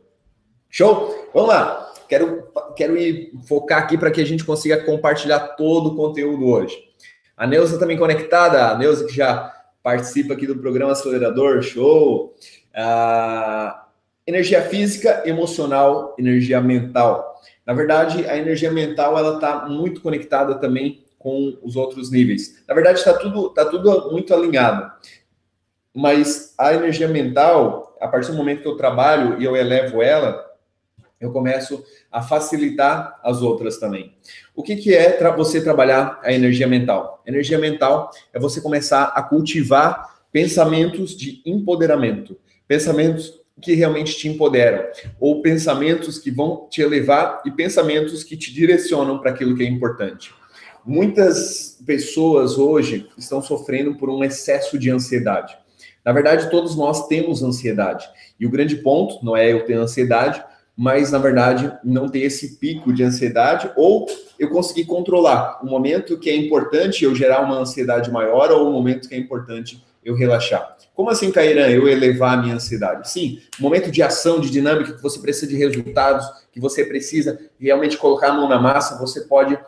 Show? 0.70 1.28
Vamos 1.34 1.50
lá. 1.50 1.92
Quero, 2.08 2.48
quero 2.74 2.96
ir 2.96 3.30
focar 3.46 3.82
aqui 3.82 3.98
para 3.98 4.10
que 4.10 4.20
a 4.20 4.26
gente 4.26 4.44
consiga 4.44 4.82
compartilhar 4.84 5.40
todo 5.40 5.90
o 5.90 5.96
conteúdo 5.96 6.46
hoje. 6.46 6.76
A 7.36 7.46
Neuza 7.46 7.78
também 7.78 7.98
conectada, 7.98 8.68
a 8.68 8.76
Neuza 8.76 9.06
que 9.06 9.14
já 9.14 9.59
participa 9.82 10.34
aqui 10.34 10.46
do 10.46 10.58
programa 10.58 10.92
Acelerador, 10.92 11.62
show. 11.62 12.34
Ah, 12.74 13.86
energia 14.26 14.62
física, 14.62 15.22
emocional, 15.24 16.14
energia 16.18 16.60
mental. 16.60 17.40
Na 17.66 17.72
verdade, 17.72 18.26
a 18.26 18.36
energia 18.36 18.70
mental 18.70 19.16
ela 19.18 19.34
está 19.34 19.66
muito 19.68 20.00
conectada 20.00 20.56
também 20.56 21.04
com 21.18 21.58
os 21.62 21.76
outros 21.76 22.10
níveis. 22.10 22.62
Na 22.66 22.74
verdade, 22.74 22.98
está 22.98 23.14
tudo, 23.14 23.50
tá 23.50 23.64
tudo 23.64 24.10
muito 24.10 24.32
alinhado. 24.34 24.90
Mas 25.94 26.54
a 26.58 26.72
energia 26.72 27.08
mental, 27.08 27.96
a 28.00 28.08
partir 28.08 28.30
do 28.30 28.36
momento 28.36 28.62
que 28.62 28.68
eu 28.68 28.76
trabalho 28.76 29.40
e 29.40 29.44
eu 29.44 29.56
elevo 29.56 30.02
ela, 30.02 30.49
eu 31.20 31.30
começo 31.30 31.84
a 32.10 32.22
facilitar 32.22 33.20
as 33.22 33.42
outras 33.42 33.78
também. 33.78 34.14
O 34.56 34.62
que, 34.62 34.76
que 34.76 34.94
é 34.94 35.10
tra 35.10 35.30
você 35.30 35.62
trabalhar 35.62 36.18
a 36.22 36.32
energia 36.32 36.66
mental? 36.66 37.22
Energia 37.26 37.58
mental 37.58 38.10
é 38.32 38.40
você 38.40 38.60
começar 38.60 39.12
a 39.14 39.22
cultivar 39.22 40.22
pensamentos 40.32 41.16
de 41.16 41.42
empoderamento, 41.44 42.38
pensamentos 42.66 43.40
que 43.60 43.74
realmente 43.74 44.16
te 44.16 44.26
empoderam, 44.26 44.84
ou 45.20 45.42
pensamentos 45.42 46.18
que 46.18 46.30
vão 46.30 46.66
te 46.70 46.80
elevar 46.80 47.42
e 47.44 47.50
pensamentos 47.50 48.24
que 48.24 48.36
te 48.36 48.52
direcionam 48.52 49.18
para 49.18 49.30
aquilo 49.32 49.54
que 49.54 49.62
é 49.62 49.66
importante. 49.66 50.32
Muitas 50.84 51.78
pessoas 51.84 52.56
hoje 52.56 53.06
estão 53.18 53.42
sofrendo 53.42 53.96
por 53.96 54.08
um 54.08 54.24
excesso 54.24 54.78
de 54.78 54.90
ansiedade. 54.90 55.58
Na 56.02 56.12
verdade, 56.12 56.48
todos 56.50 56.74
nós 56.74 57.06
temos 57.06 57.42
ansiedade. 57.42 58.08
E 58.38 58.46
o 58.46 58.50
grande 58.50 58.76
ponto 58.76 59.22
não 59.22 59.36
é 59.36 59.52
eu 59.52 59.66
ter 59.66 59.74
ansiedade, 59.74 60.42
mas 60.80 61.12
na 61.12 61.18
verdade 61.18 61.70
não 61.84 62.08
ter 62.08 62.20
esse 62.20 62.56
pico 62.56 62.90
de 62.90 63.02
ansiedade 63.02 63.70
ou 63.76 64.06
eu 64.38 64.48
conseguir 64.48 64.86
controlar 64.86 65.62
o 65.62 65.66
momento 65.66 66.18
que 66.18 66.30
é 66.30 66.34
importante 66.34 67.04
eu 67.04 67.14
gerar 67.14 67.42
uma 67.42 67.58
ansiedade 67.58 68.10
maior 68.10 68.50
ou 68.50 68.66
o 68.66 68.72
momento 68.72 69.06
que 69.06 69.14
é 69.14 69.18
importante 69.18 69.84
eu 70.02 70.14
relaxar. 70.14 70.78
Como 70.94 71.10
assim, 71.10 71.30
Cairã, 71.30 71.68
eu 71.68 71.86
elevar 71.86 72.38
a 72.38 72.40
minha 72.40 72.54
ansiedade? 72.54 73.10
Sim, 73.10 73.42
momento 73.58 73.90
de 73.90 74.02
ação, 74.02 74.40
de 74.40 74.48
dinâmica, 74.48 74.94
que 74.94 75.02
você 75.02 75.20
precisa 75.20 75.48
de 75.48 75.54
resultados, 75.54 76.26
que 76.50 76.58
você 76.58 76.82
precisa 76.82 77.38
realmente 77.60 77.98
colocar 77.98 78.28
a 78.28 78.32
mão 78.32 78.48
na 78.48 78.58
massa, 78.58 78.98
você 78.98 79.20
pode 79.20 79.58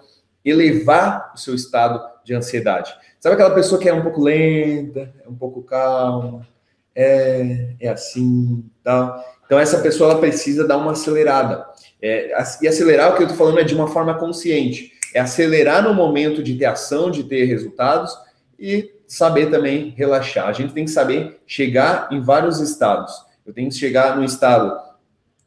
elevar 0.42 1.30
o 1.34 1.38
seu 1.38 1.54
estado 1.54 2.02
de 2.24 2.32
ansiedade. 2.32 2.90
Sabe 3.20 3.34
aquela 3.34 3.54
pessoa 3.54 3.78
que 3.78 3.86
é 3.86 3.92
um 3.92 4.02
pouco 4.02 4.22
lenta, 4.22 5.12
é 5.22 5.28
um 5.28 5.34
pouco 5.34 5.60
calma, 5.62 6.48
é, 6.94 7.74
é 7.78 7.88
assim, 7.90 8.64
tal. 8.82 9.22
Então, 9.52 9.60
essa 9.60 9.80
pessoa 9.80 10.12
ela 10.12 10.18
precisa 10.18 10.66
dar 10.66 10.78
uma 10.78 10.92
acelerada. 10.92 11.66
É, 12.00 12.34
e 12.62 12.66
acelerar, 12.66 13.12
o 13.12 13.16
que 13.16 13.22
eu 13.22 13.26
estou 13.26 13.36
falando 13.36 13.60
é 13.60 13.62
de 13.64 13.74
uma 13.74 13.86
forma 13.86 14.14
consciente. 14.14 14.92
É 15.12 15.20
acelerar 15.20 15.84
no 15.86 15.92
momento 15.92 16.42
de 16.42 16.54
ter 16.54 16.64
ação, 16.64 17.10
de 17.10 17.22
ter 17.24 17.44
resultados 17.44 18.16
e 18.58 18.90
saber 19.06 19.50
também 19.50 19.90
relaxar. 19.94 20.48
A 20.48 20.54
gente 20.54 20.72
tem 20.72 20.86
que 20.86 20.90
saber 20.90 21.38
chegar 21.46 22.08
em 22.10 22.18
vários 22.18 22.60
estados. 22.60 23.12
Eu 23.44 23.52
tenho 23.52 23.68
que 23.68 23.74
chegar 23.74 24.16
no 24.16 24.24
estado 24.24 24.74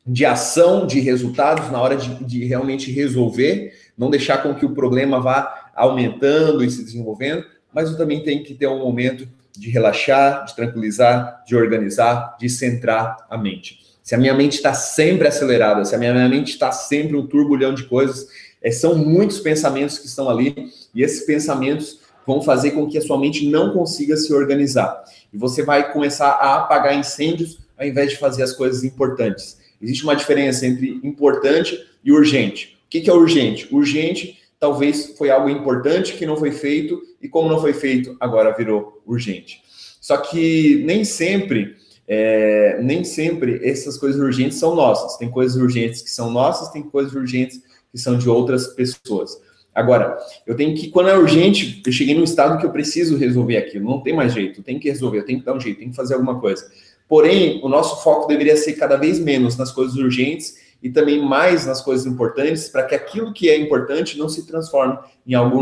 de 0.05 0.23
ação, 0.23 0.85
de 0.85 0.99
resultados, 0.99 1.71
na 1.71 1.81
hora 1.81 1.95
de, 1.95 2.23
de 2.25 2.45
realmente 2.45 2.91
resolver, 2.91 3.73
não 3.97 4.11
deixar 4.11 4.37
com 4.43 4.53
que 4.53 4.67
o 4.67 4.75
problema 4.75 5.19
vá 5.19 5.71
aumentando 5.73 6.63
e 6.63 6.69
se 6.69 6.83
desenvolvendo, 6.83 7.43
mas 7.73 7.89
eu 7.89 7.97
também 7.97 8.21
tenho 8.21 8.43
que 8.43 8.53
ter 8.53 8.67
um 8.67 8.77
momento 8.77 9.27
de 9.57 9.71
relaxar, 9.71 10.45
de 10.45 10.55
tranquilizar, 10.55 11.43
de 11.47 11.55
organizar, 11.55 12.37
de 12.39 12.47
centrar 12.47 13.25
a 13.27 13.35
mente 13.35 13.83
se 14.05 14.13
a 14.13 14.19
minha 14.19 14.35
mente 14.35 14.53
está 14.53 14.71
sempre 14.71 15.27
acelerada, 15.27 15.83
se 15.83 15.95
a 15.95 15.97
minha 15.97 16.13
mente 16.29 16.51
está 16.51 16.71
sempre 16.71 17.17
um 17.17 17.25
turbulhão 17.25 17.73
de 17.73 17.85
coisas, 17.85 18.27
é, 18.61 18.69
são 18.69 18.93
muitos 18.95 19.39
pensamentos 19.39 19.97
que 19.97 20.05
estão 20.05 20.29
ali, 20.29 20.69
e 20.93 21.01
esses 21.01 21.25
pensamentos 21.25 22.01
vão 22.25 22.39
fazer 22.39 22.71
com 22.71 22.87
que 22.87 22.99
a 22.99 23.01
sua 23.01 23.19
mente 23.19 23.49
não 23.49 23.73
consiga 23.73 24.15
se 24.15 24.31
organizar. 24.31 25.03
E 25.33 25.37
você 25.37 25.63
vai 25.63 25.91
começar 25.91 26.29
a 26.29 26.57
apagar 26.57 26.95
incêndios 26.95 27.57
ao 27.75 27.85
invés 27.87 28.11
de 28.11 28.17
fazer 28.17 28.43
as 28.43 28.53
coisas 28.53 28.83
importantes. 28.83 29.57
Existe 29.81 30.03
uma 30.03 30.15
diferença 30.15 30.67
entre 30.67 30.99
importante 31.03 31.83
e 32.03 32.11
urgente. 32.11 32.77
O 32.85 32.89
que 32.89 33.09
é 33.09 33.13
urgente? 33.13 33.67
Urgente 33.73 34.39
talvez 34.59 35.15
foi 35.17 35.31
algo 35.31 35.49
importante 35.49 36.13
que 36.13 36.27
não 36.27 36.37
foi 36.37 36.51
feito, 36.51 37.01
e 37.19 37.27
como 37.27 37.49
não 37.49 37.59
foi 37.59 37.73
feito, 37.73 38.15
agora 38.19 38.55
virou 38.55 39.01
urgente. 39.03 39.63
Só 39.99 40.17
que 40.17 40.83
nem 40.85 41.03
sempre, 41.03 41.75
é, 42.07 42.79
nem 42.81 43.03
sempre 43.03 43.59
essas 43.63 43.97
coisas 43.97 44.21
urgentes 44.21 44.57
são 44.57 44.75
nossas. 44.75 45.17
Tem 45.17 45.29
coisas 45.29 45.55
urgentes 45.57 46.01
que 46.01 46.09
são 46.09 46.29
nossas, 46.29 46.69
tem 46.69 46.83
coisas 46.83 47.13
urgentes 47.13 47.61
que 47.91 47.97
são 47.97 48.17
de 48.17 48.29
outras 48.29 48.67
pessoas. 48.67 49.39
Agora, 49.73 50.17
eu 50.47 50.55
tenho 50.55 50.73
que, 50.73 50.87
quando 50.87 51.09
é 51.09 51.17
urgente, 51.17 51.81
eu 51.85 51.91
cheguei 51.91 52.15
num 52.15 52.23
estado 52.23 52.57
que 52.57 52.65
eu 52.65 52.71
preciso 52.71 53.17
resolver 53.17 53.57
aquilo, 53.57 53.89
não 53.89 53.99
tem 53.99 54.15
mais 54.15 54.33
jeito, 54.33 54.61
eu 54.61 54.63
tenho 54.63 54.79
que 54.79 54.89
resolver, 54.89 55.19
eu 55.19 55.25
tenho 55.25 55.39
que 55.39 55.45
dar 55.45 55.53
um 55.53 55.59
jeito, 55.59 55.79
tenho 55.79 55.89
que 55.89 55.95
fazer 55.95 56.13
alguma 56.13 56.39
coisa. 56.39 56.65
Porém, 57.09 57.59
o 57.61 57.67
nosso 57.67 58.01
foco 58.01 58.25
deveria 58.25 58.55
ser 58.55 58.73
cada 58.73 58.95
vez 58.95 59.19
menos 59.19 59.57
nas 59.57 59.71
coisas 59.71 59.97
urgentes 59.97 60.55
e 60.81 60.89
também 60.89 61.21
mais 61.21 61.65
nas 61.65 61.81
coisas 61.81 62.05
importantes, 62.05 62.69
para 62.69 62.83
que 62.83 62.95
aquilo 62.95 63.33
que 63.33 63.49
é 63.49 63.57
importante 63.57 64.17
não 64.17 64.29
se 64.29 64.47
transforme 64.47 64.97
em 65.27 65.33
algo 65.33 65.57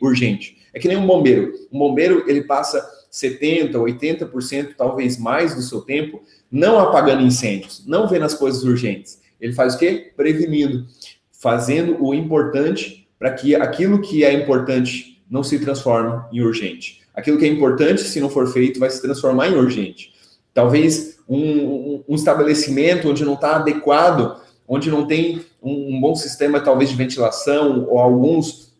urgente. 0.00 0.56
É 0.72 0.78
que 0.78 0.88
nem 0.88 0.96
um 0.96 1.06
bombeiro. 1.06 1.52
Um 1.70 1.78
bombeiro, 1.78 2.24
ele 2.26 2.44
passa 2.44 2.86
70%, 3.22 3.72
80%, 3.72 4.74
talvez 4.76 5.18
mais 5.18 5.54
do 5.54 5.62
seu 5.62 5.80
tempo, 5.80 6.22
não 6.50 6.78
apagando 6.78 7.22
incêndios, 7.22 7.84
não 7.86 8.08
vendo 8.08 8.24
as 8.24 8.34
coisas 8.34 8.62
urgentes. 8.62 9.20
Ele 9.40 9.52
faz 9.52 9.74
o 9.74 9.78
quê? 9.78 10.12
Prevenindo, 10.16 10.86
fazendo 11.32 12.02
o 12.02 12.14
importante 12.14 13.08
para 13.18 13.32
que 13.32 13.54
aquilo 13.54 14.00
que 14.00 14.24
é 14.24 14.32
importante 14.32 15.22
não 15.30 15.42
se 15.42 15.58
transforme 15.58 16.22
em 16.32 16.40
urgente. 16.40 17.02
Aquilo 17.14 17.38
que 17.38 17.44
é 17.44 17.48
importante, 17.48 18.02
se 18.02 18.20
não 18.20 18.30
for 18.30 18.46
feito, 18.46 18.78
vai 18.78 18.88
se 18.90 19.02
transformar 19.02 19.48
em 19.48 19.56
urgente. 19.56 20.12
Talvez 20.54 21.18
um, 21.28 22.02
um, 22.08 22.14
estabelecimento 22.14 23.08
onde 23.08 23.24
não 23.24 23.34
está 23.34 23.56
adequado, 23.56 24.40
onde 24.66 24.90
não 24.90 25.06
tem 25.06 25.44
um, 25.62 25.96
um 25.96 26.00
bom 26.00 26.14
sistema, 26.14 26.60
talvez, 26.60 26.90
de 26.90 26.96
ventilação 26.96 27.86
ou 27.88 27.98
alguns 27.98 28.72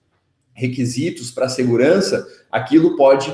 requisitos 0.54 1.30
para 1.30 1.48
segurança, 1.48 2.26
aquilo 2.50 2.96
pode 2.96 3.32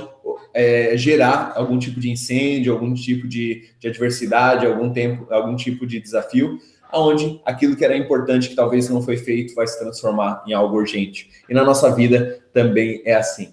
é, 0.54 0.96
gerar 0.96 1.52
algum 1.56 1.78
tipo 1.78 2.00
de 2.00 2.10
incêndio, 2.10 2.72
algum 2.72 2.94
tipo 2.94 3.28
de, 3.28 3.68
de 3.78 3.88
adversidade, 3.88 4.64
algum 4.64 4.90
tempo, 4.90 5.26
algum 5.30 5.56
tipo 5.56 5.86
de 5.86 6.00
desafio 6.00 6.58
aonde 6.94 7.40
aquilo 7.44 7.74
que 7.74 7.84
era 7.84 7.96
importante, 7.96 8.48
que 8.48 8.54
talvez 8.54 8.88
não 8.88 9.02
foi 9.02 9.16
feito, 9.16 9.54
vai 9.54 9.66
se 9.66 9.76
transformar 9.78 10.44
em 10.46 10.52
algo 10.52 10.76
urgente. 10.76 11.28
E 11.48 11.52
na 11.52 11.64
nossa 11.64 11.92
vida 11.92 12.38
também 12.52 13.02
é 13.04 13.14
assim. 13.14 13.52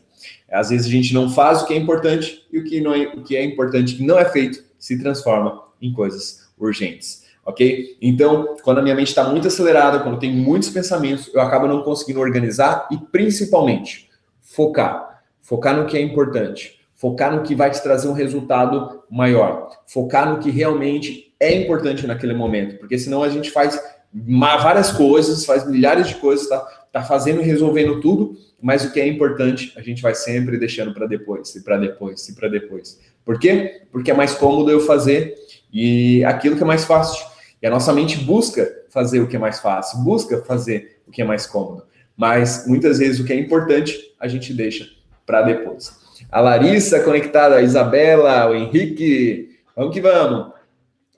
Às 0.50 0.70
vezes 0.70 0.86
a 0.86 0.90
gente 0.90 1.12
não 1.14 1.30
faz 1.30 1.62
o 1.62 1.66
que 1.66 1.74
é 1.74 1.78
importante 1.78 2.46
e 2.52 2.60
o 2.60 2.64
que, 2.64 2.80
não 2.80 2.94
é, 2.94 3.08
o 3.08 3.24
que 3.24 3.36
é 3.36 3.44
importante 3.44 3.96
que 3.96 4.04
não 4.04 4.20
é 4.20 4.26
feito 4.26 4.64
se 4.78 5.00
transforma 5.00 5.64
em 5.82 5.92
coisas 5.92 6.52
urgentes. 6.58 7.26
Ok? 7.44 7.98
Então, 8.00 8.56
quando 8.64 8.78
a 8.78 8.82
minha 8.84 8.94
mente 8.94 9.08
está 9.08 9.28
muito 9.28 9.48
acelerada, 9.48 10.00
quando 10.00 10.20
tem 10.20 10.32
muitos 10.32 10.70
pensamentos, 10.70 11.32
eu 11.34 11.42
acabo 11.42 11.68
não 11.68 11.82
conseguindo 11.82 12.20
organizar 12.20 12.88
e 12.92 12.98
principalmente 12.98 14.08
focar. 14.40 15.24
Focar 15.42 15.76
no 15.76 15.88
que 15.88 15.98
é 15.98 16.02
importante. 16.02 16.80
Focar 17.02 17.36
no 17.36 17.42
que 17.42 17.56
vai 17.56 17.72
te 17.72 17.82
trazer 17.82 18.08
um 18.08 18.14
resultado 18.14 19.02
maior. 19.10 19.70
Focar 19.88 20.30
no 20.30 20.38
que 20.38 20.52
realmente 20.52 21.34
é 21.40 21.52
importante 21.60 22.06
naquele 22.06 22.36
momento, 22.36 22.78
porque 22.78 22.96
senão 23.00 23.24
a 23.24 23.30
gente 23.30 23.50
faz 23.50 23.82
várias 24.14 24.92
coisas, 24.92 25.44
faz 25.44 25.68
milhares 25.68 26.08
de 26.08 26.16
coisas, 26.16 26.48
tá, 26.48 26.60
tá 26.92 27.02
fazendo 27.02 27.42
e 27.42 27.44
resolvendo 27.44 28.00
tudo, 28.02 28.38
mas 28.62 28.86
o 28.86 28.92
que 28.94 29.02
é 29.02 29.08
importante 29.08 29.74
a 29.76 29.82
gente 29.82 30.00
vai 30.00 30.14
sempre 30.14 30.60
deixando 30.60 30.94
para 30.94 31.08
depois, 31.08 31.56
e 31.56 31.64
para 31.64 31.76
depois, 31.78 32.30
e 32.30 32.36
para 32.36 32.48
depois. 32.48 33.00
Por 33.26 33.40
quê? 33.40 33.82
Porque 33.92 34.12
é 34.12 34.14
mais 34.14 34.36
cômodo 34.36 34.70
eu 34.70 34.80
fazer 34.80 35.34
e 35.74 36.24
aquilo 36.24 36.56
que 36.56 36.62
é 36.62 36.68
mais 36.68 36.86
fácil. 36.86 37.26
E 37.60 37.66
a 37.66 37.72
nossa 37.72 37.92
mente 37.92 38.20
busca 38.20 38.72
fazer 38.92 39.22
o 39.22 39.28
que 39.28 39.36
é 39.36 39.40
mais 39.40 39.60
fácil, 39.60 40.04
busca 40.04 40.44
fazer 40.44 41.02
o 41.08 41.12
que 41.12 41.24
é 41.24 41.26
mais 41.26 41.48
cômodo. 41.48 41.84
Mas 42.16 42.68
muitas 42.68 43.00
vezes 43.00 43.20
o 43.20 43.26
que 43.26 43.34
é 43.34 43.40
importante 43.40 43.98
a 44.20 44.28
gente 44.28 44.54
deixa 44.54 44.88
para 45.26 45.42
depois. 45.42 46.00
A 46.30 46.42
Larissa 46.42 47.00
conectada, 47.02 47.56
a 47.56 47.62
Isabela, 47.62 48.50
o 48.50 48.56
Henrique, 48.56 49.58
vamos 49.76 49.94
que 49.94 50.02
vamos. 50.02 50.52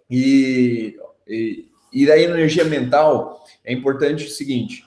E, 0.09 0.95
e, 1.27 1.65
e 1.91 2.05
daí 2.05 2.27
na 2.27 2.35
energia 2.35 2.65
mental 2.65 3.43
é 3.63 3.73
importante 3.73 4.25
o 4.25 4.29
seguinte: 4.29 4.83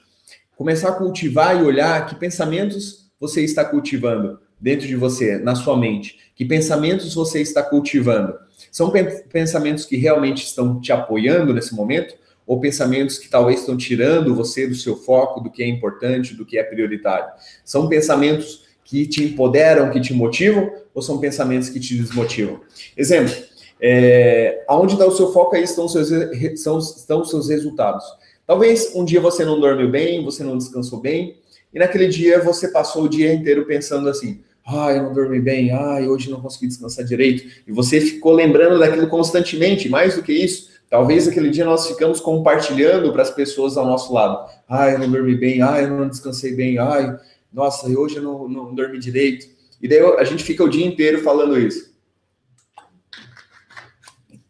começar 0.56 0.90
a 0.90 0.94
cultivar 0.94 1.60
e 1.60 1.64
olhar 1.64 2.06
que 2.06 2.14
pensamentos 2.14 3.10
você 3.18 3.42
está 3.42 3.64
cultivando 3.64 4.38
dentro 4.60 4.86
de 4.86 4.96
você, 4.96 5.38
na 5.38 5.54
sua 5.54 5.76
mente. 5.76 6.18
Que 6.34 6.44
pensamentos 6.44 7.14
você 7.14 7.40
está 7.40 7.62
cultivando? 7.62 8.34
São 8.70 8.92
pensamentos 9.30 9.84
que 9.84 9.96
realmente 9.96 10.44
estão 10.44 10.80
te 10.80 10.92
apoiando 10.92 11.52
nesse 11.52 11.74
momento? 11.74 12.14
Ou 12.46 12.60
pensamentos 12.60 13.18
que 13.18 13.28
talvez 13.28 13.60
estão 13.60 13.76
tirando 13.76 14.34
você 14.34 14.66
do 14.66 14.74
seu 14.74 14.96
foco, 14.96 15.40
do 15.40 15.50
que 15.50 15.62
é 15.62 15.68
importante, 15.68 16.34
do 16.34 16.46
que 16.46 16.58
é 16.58 16.62
prioritário? 16.62 17.28
São 17.64 17.88
pensamentos 17.88 18.65
que 18.86 19.06
te 19.06 19.22
empoderam, 19.24 19.90
que 19.90 20.00
te 20.00 20.14
motivam? 20.14 20.72
Ou 20.94 21.02
são 21.02 21.18
pensamentos 21.18 21.68
que 21.68 21.78
te 21.78 21.94
desmotivam? 21.94 22.60
Exemplo 22.96 23.34
é, 23.80 24.64
aonde 24.66 24.94
está 24.94 25.06
o 25.06 25.14
seu 25.14 25.32
foco, 25.32 25.54
aí 25.54 25.62
estão 25.62 25.88
seus, 25.88 26.08
são, 26.56 26.78
estão 26.78 27.20
os 27.20 27.30
seus 27.30 27.48
resultados. 27.48 28.04
Talvez 28.46 28.92
um 28.94 29.04
dia 29.04 29.20
você 29.20 29.44
não 29.44 29.60
dormiu 29.60 29.90
bem, 29.90 30.24
você 30.24 30.42
não 30.42 30.56
descansou 30.56 31.00
bem, 31.00 31.36
e 31.74 31.78
naquele 31.78 32.08
dia 32.08 32.42
você 32.42 32.68
passou 32.68 33.04
o 33.04 33.08
dia 33.08 33.32
inteiro 33.32 33.66
pensando 33.66 34.08
assim: 34.08 34.40
ah, 34.64 34.92
eu 34.92 35.02
não 35.02 35.12
dormi 35.12 35.40
bem, 35.40 35.72
ah, 35.72 35.98
hoje 36.08 36.30
não 36.30 36.40
consegui 36.40 36.68
descansar 36.68 37.04
direito, 37.04 37.44
e 37.66 37.72
você 37.72 38.00
ficou 38.00 38.32
lembrando 38.32 38.78
daquilo 38.78 39.08
constantemente, 39.08 39.88
mais 39.88 40.14
do 40.14 40.22
que 40.22 40.32
isso, 40.32 40.70
talvez 40.88 41.28
aquele 41.28 41.50
dia 41.50 41.64
nós 41.64 41.86
ficamos 41.88 42.20
compartilhando 42.20 43.12
para 43.12 43.22
as 43.22 43.30
pessoas 43.30 43.76
ao 43.76 43.84
nosso 43.84 44.12
lado: 44.12 44.48
ah, 44.68 44.90
eu 44.90 44.98
não 44.98 45.10
dormi 45.10 45.34
bem, 45.34 45.60
ah, 45.60 45.82
eu 45.82 45.90
não 45.90 46.08
descansei 46.08 46.54
bem, 46.54 46.78
ah, 46.78 47.20
nossa, 47.56 47.88
hoje 47.88 48.18
eu 48.18 48.22
não, 48.22 48.48
não 48.48 48.72
dormi 48.72 49.00
direito. 49.00 49.48
E 49.82 49.88
daí 49.88 49.98
a 49.98 50.22
gente 50.22 50.44
fica 50.44 50.62
o 50.62 50.68
dia 50.68 50.86
inteiro 50.86 51.22
falando 51.22 51.58
isso 51.58 51.96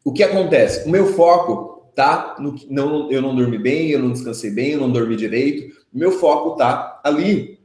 o 0.06 0.12
que 0.12 0.22
acontece? 0.22 0.86
O 0.86 0.90
meu 0.90 1.08
foco 1.14 1.90
tá 1.92 2.36
no 2.38 2.54
não 2.70 3.10
eu 3.10 3.20
não 3.20 3.34
dormi 3.34 3.58
bem, 3.58 3.90
eu 3.90 3.98
não 3.98 4.12
descansei 4.12 4.52
bem, 4.52 4.70
eu 4.70 4.78
não 4.78 4.88
dormi 4.88 5.16
direito. 5.16 5.74
O 5.92 5.98
meu 5.98 6.12
foco 6.12 6.56
tá 6.56 7.00
ali. 7.02 7.58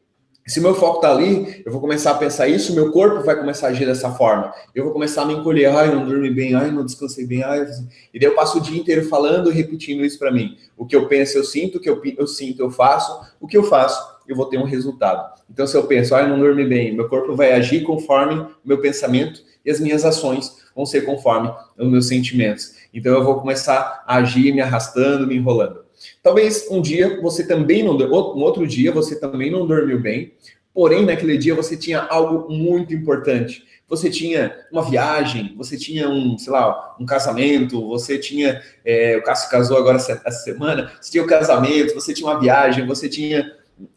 Se 0.47 0.59
o 0.59 0.63
meu 0.63 0.73
foco 0.73 0.99
tá 0.99 1.11
ali, 1.11 1.61
eu 1.63 1.71
vou 1.71 1.79
começar 1.79 2.09
a 2.09 2.15
pensar 2.15 2.47
isso, 2.47 2.73
meu 2.73 2.91
corpo 2.91 3.23
vai 3.23 3.37
começar 3.37 3.67
a 3.67 3.69
agir 3.69 3.85
dessa 3.85 4.09
forma. 4.13 4.51
Eu 4.73 4.85
vou 4.85 4.91
começar 4.91 5.21
a 5.21 5.25
me 5.25 5.35
encolher, 5.35 5.67
ai, 5.67 5.93
não 5.93 6.03
dormi 6.03 6.31
bem, 6.31 6.55
ai, 6.55 6.71
não 6.71 6.83
descansei 6.83 7.27
bem, 7.27 7.43
ai, 7.43 7.63
e 8.11 8.19
daí 8.19 8.27
eu 8.27 8.33
passo 8.33 8.57
o 8.57 8.61
dia 8.61 8.81
inteiro 8.81 9.07
falando 9.07 9.51
e 9.51 9.53
repetindo 9.53 10.03
isso 10.03 10.17
para 10.17 10.31
mim. 10.31 10.57
O 10.75 10.83
que 10.83 10.95
eu 10.95 11.07
penso, 11.07 11.37
eu 11.37 11.43
sinto, 11.43 11.77
o 11.77 11.79
que 11.79 11.87
eu, 11.87 12.01
eu 12.17 12.25
sinto, 12.25 12.59
eu 12.59 12.71
faço, 12.71 13.21
o 13.39 13.45
que 13.45 13.55
eu 13.55 13.63
faço, 13.63 14.03
eu 14.31 14.37
vou 14.37 14.45
ter 14.45 14.57
um 14.57 14.63
resultado. 14.63 15.41
Então, 15.49 15.65
se 15.67 15.75
eu 15.75 15.83
penso, 15.83 16.15
ai, 16.15 16.27
não 16.27 16.39
dormi 16.39 16.65
bem, 16.65 16.93
meu 16.93 17.07
corpo 17.09 17.35
vai 17.35 17.53
agir 17.53 17.83
conforme 17.83 18.35
o 18.35 18.49
meu 18.63 18.79
pensamento 18.79 19.41
e 19.65 19.71
as 19.71 19.79
minhas 19.79 20.03
ações 20.05 20.61
vão 20.75 20.85
ser 20.85 21.01
conforme 21.01 21.53
os 21.77 21.87
meus 21.87 22.07
sentimentos. 22.07 22.75
Então 22.93 23.13
eu 23.13 23.23
vou 23.23 23.39
começar 23.39 24.03
a 24.05 24.17
agir 24.17 24.53
me 24.53 24.61
arrastando, 24.61 25.27
me 25.27 25.35
enrolando. 25.35 25.85
Talvez 26.21 26.67
um 26.69 26.81
dia 26.81 27.21
você 27.21 27.45
também 27.45 27.83
não, 27.83 27.95
um 27.95 28.41
outro 28.41 28.65
dia 28.67 28.91
você 28.91 29.19
também 29.19 29.51
não 29.51 29.67
dormiu 29.67 29.99
bem, 29.99 30.33
porém 30.73 31.05
naquele 31.05 31.37
dia 31.37 31.53
você 31.53 31.77
tinha 31.77 31.99
algo 32.01 32.51
muito 32.51 32.93
importante. 32.93 33.63
Você 33.87 34.09
tinha 34.09 34.55
uma 34.71 34.89
viagem, 34.89 35.53
você 35.57 35.77
tinha 35.77 36.09
um, 36.09 36.37
sei 36.37 36.53
lá, 36.53 36.95
um 36.97 37.05
casamento, 37.05 37.85
você 37.89 38.17
tinha, 38.17 38.61
é, 38.85 39.17
o 39.17 39.21
Cássio 39.23 39.51
casou 39.51 39.77
agora 39.77 39.97
essa 39.97 40.31
semana, 40.31 40.93
você 40.99 41.11
tinha 41.11 41.21
o 41.21 41.25
um 41.25 41.29
casamento, 41.29 41.93
você 41.93 42.13
tinha 42.13 42.29
uma 42.29 42.39
viagem, 42.39 42.87
você 42.87 43.09
tinha 43.09 43.51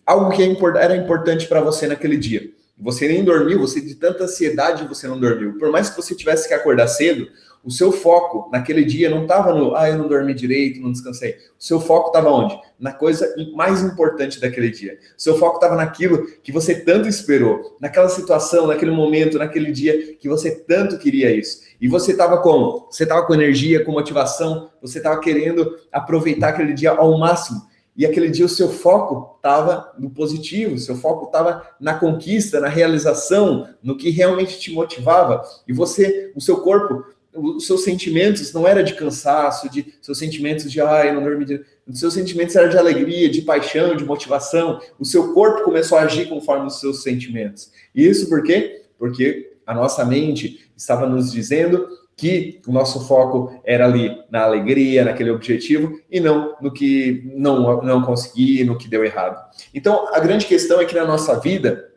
algo 0.06 0.30
que 0.30 0.42
é 0.42 0.56
era 0.78 0.96
importante 0.96 1.46
para 1.46 1.60
você 1.60 1.86
naquele 1.86 2.16
dia. 2.16 2.50
Você 2.78 3.06
nem 3.06 3.24
dormiu, 3.24 3.60
você 3.60 3.80
de 3.80 3.94
tanta 3.94 4.24
ansiedade 4.24 4.88
você 4.88 5.06
não 5.06 5.18
dormiu. 5.18 5.58
Por 5.58 5.70
mais 5.70 5.90
que 5.90 5.96
você 5.96 6.14
tivesse 6.14 6.48
que 6.48 6.54
acordar 6.54 6.88
cedo, 6.88 7.28
o 7.64 7.70
seu 7.70 7.90
foco 7.90 8.50
naquele 8.52 8.84
dia 8.84 9.08
não 9.08 9.22
estava 9.22 9.54
no, 9.54 9.74
ah, 9.74 9.88
eu 9.88 9.96
não 9.96 10.06
dormi 10.06 10.34
direito, 10.34 10.82
não 10.82 10.92
descansei. 10.92 11.36
O 11.58 11.64
seu 11.64 11.80
foco 11.80 12.08
estava 12.08 12.28
onde? 12.28 12.58
Na 12.78 12.92
coisa 12.92 13.26
mais 13.54 13.80
importante 13.80 14.38
daquele 14.38 14.70
dia. 14.70 14.98
O 15.16 15.22
seu 15.22 15.38
foco 15.38 15.54
estava 15.54 15.74
naquilo 15.74 16.26
que 16.42 16.52
você 16.52 16.74
tanto 16.74 17.08
esperou, 17.08 17.76
naquela 17.80 18.08
situação, 18.10 18.66
naquele 18.66 18.90
momento, 18.90 19.38
naquele 19.38 19.72
dia 19.72 20.14
que 20.16 20.28
você 20.28 20.50
tanto 20.50 20.98
queria 20.98 21.34
isso. 21.34 21.62
E 21.80 21.88
você 21.88 22.12
estava 22.12 22.38
como? 22.42 22.86
Você 22.90 23.04
estava 23.04 23.24
com 23.26 23.32
energia, 23.32 23.82
com 23.82 23.92
motivação, 23.92 24.68
você 24.82 24.98
estava 24.98 25.18
querendo 25.20 25.78
aproveitar 25.90 26.48
aquele 26.48 26.74
dia 26.74 26.90
ao 26.90 27.16
máximo. 27.18 27.62
E 27.96 28.04
aquele 28.04 28.28
dia 28.28 28.44
o 28.44 28.48
seu 28.48 28.68
foco 28.68 29.36
estava 29.36 29.92
no 29.98 30.10
positivo, 30.10 30.74
o 30.74 30.78
seu 30.78 30.96
foco 30.96 31.26
estava 31.26 31.62
na 31.78 31.94
conquista, 31.94 32.60
na 32.60 32.68
realização, 32.68 33.68
no 33.82 33.96
que 33.96 34.10
realmente 34.10 34.58
te 34.58 34.72
motivava. 34.72 35.42
E 35.66 35.72
você, 35.72 36.32
o 36.34 36.40
seu 36.40 36.60
corpo, 36.60 37.04
os 37.32 37.66
seus 37.66 37.84
sentimentos 37.84 38.52
não 38.52 38.66
era 38.66 38.82
de 38.82 38.94
cansaço, 38.94 39.68
de 39.68 39.94
seus 40.00 40.18
sentimentos 40.18 40.70
de 40.70 40.80
ai, 40.80 41.12
não 41.12 41.22
dormi, 41.22 41.60
os 41.86 42.00
seus 42.00 42.14
sentimentos 42.14 42.54
eram 42.56 42.68
de 42.68 42.78
alegria, 42.78 43.28
de 43.28 43.42
paixão, 43.42 43.96
de 43.96 44.04
motivação. 44.04 44.80
O 44.98 45.04
seu 45.04 45.32
corpo 45.32 45.64
começou 45.64 45.98
a 45.98 46.02
agir 46.02 46.28
conforme 46.28 46.66
os 46.66 46.80
seus 46.80 47.02
sentimentos. 47.02 47.70
E 47.94 48.06
isso 48.06 48.28
por 48.28 48.42
quê? 48.42 48.84
Porque 48.98 49.52
a 49.66 49.74
nossa 49.74 50.04
mente 50.04 50.70
estava 50.76 51.06
nos 51.06 51.32
dizendo 51.32 51.86
que 52.16 52.60
o 52.66 52.72
nosso 52.72 53.06
foco 53.06 53.60
era 53.64 53.84
ali 53.84 54.16
na 54.30 54.42
alegria, 54.42 55.04
naquele 55.04 55.30
objetivo, 55.30 55.98
e 56.10 56.20
não 56.20 56.56
no 56.60 56.72
que 56.72 57.22
não, 57.34 57.82
não 57.82 58.02
consegui, 58.02 58.64
no 58.64 58.78
que 58.78 58.88
deu 58.88 59.04
errado. 59.04 59.44
Então, 59.74 60.08
a 60.14 60.20
grande 60.20 60.46
questão 60.46 60.80
é 60.80 60.84
que 60.84 60.94
na 60.94 61.04
nossa 61.04 61.38
vida, 61.40 61.90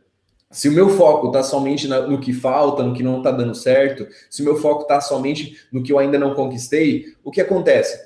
se 0.49 0.69
o 0.69 0.71
meu 0.71 0.89
foco 0.89 1.27
está 1.27 1.43
somente 1.43 1.87
no 1.87 2.19
que 2.19 2.33
falta, 2.33 2.81
no 2.81 2.93
que 2.93 3.03
não 3.03 3.17
está 3.17 3.31
dando 3.31 3.53
certo, 3.53 4.07
se 4.29 4.41
o 4.41 4.45
meu 4.45 4.55
foco 4.55 4.83
está 4.83 4.99
somente 5.01 5.57
no 5.71 5.83
que 5.83 5.91
eu 5.91 5.99
ainda 5.99 6.17
não 6.17 6.33
conquistei, 6.33 7.05
o 7.23 7.31
que 7.31 7.41
acontece? 7.41 7.99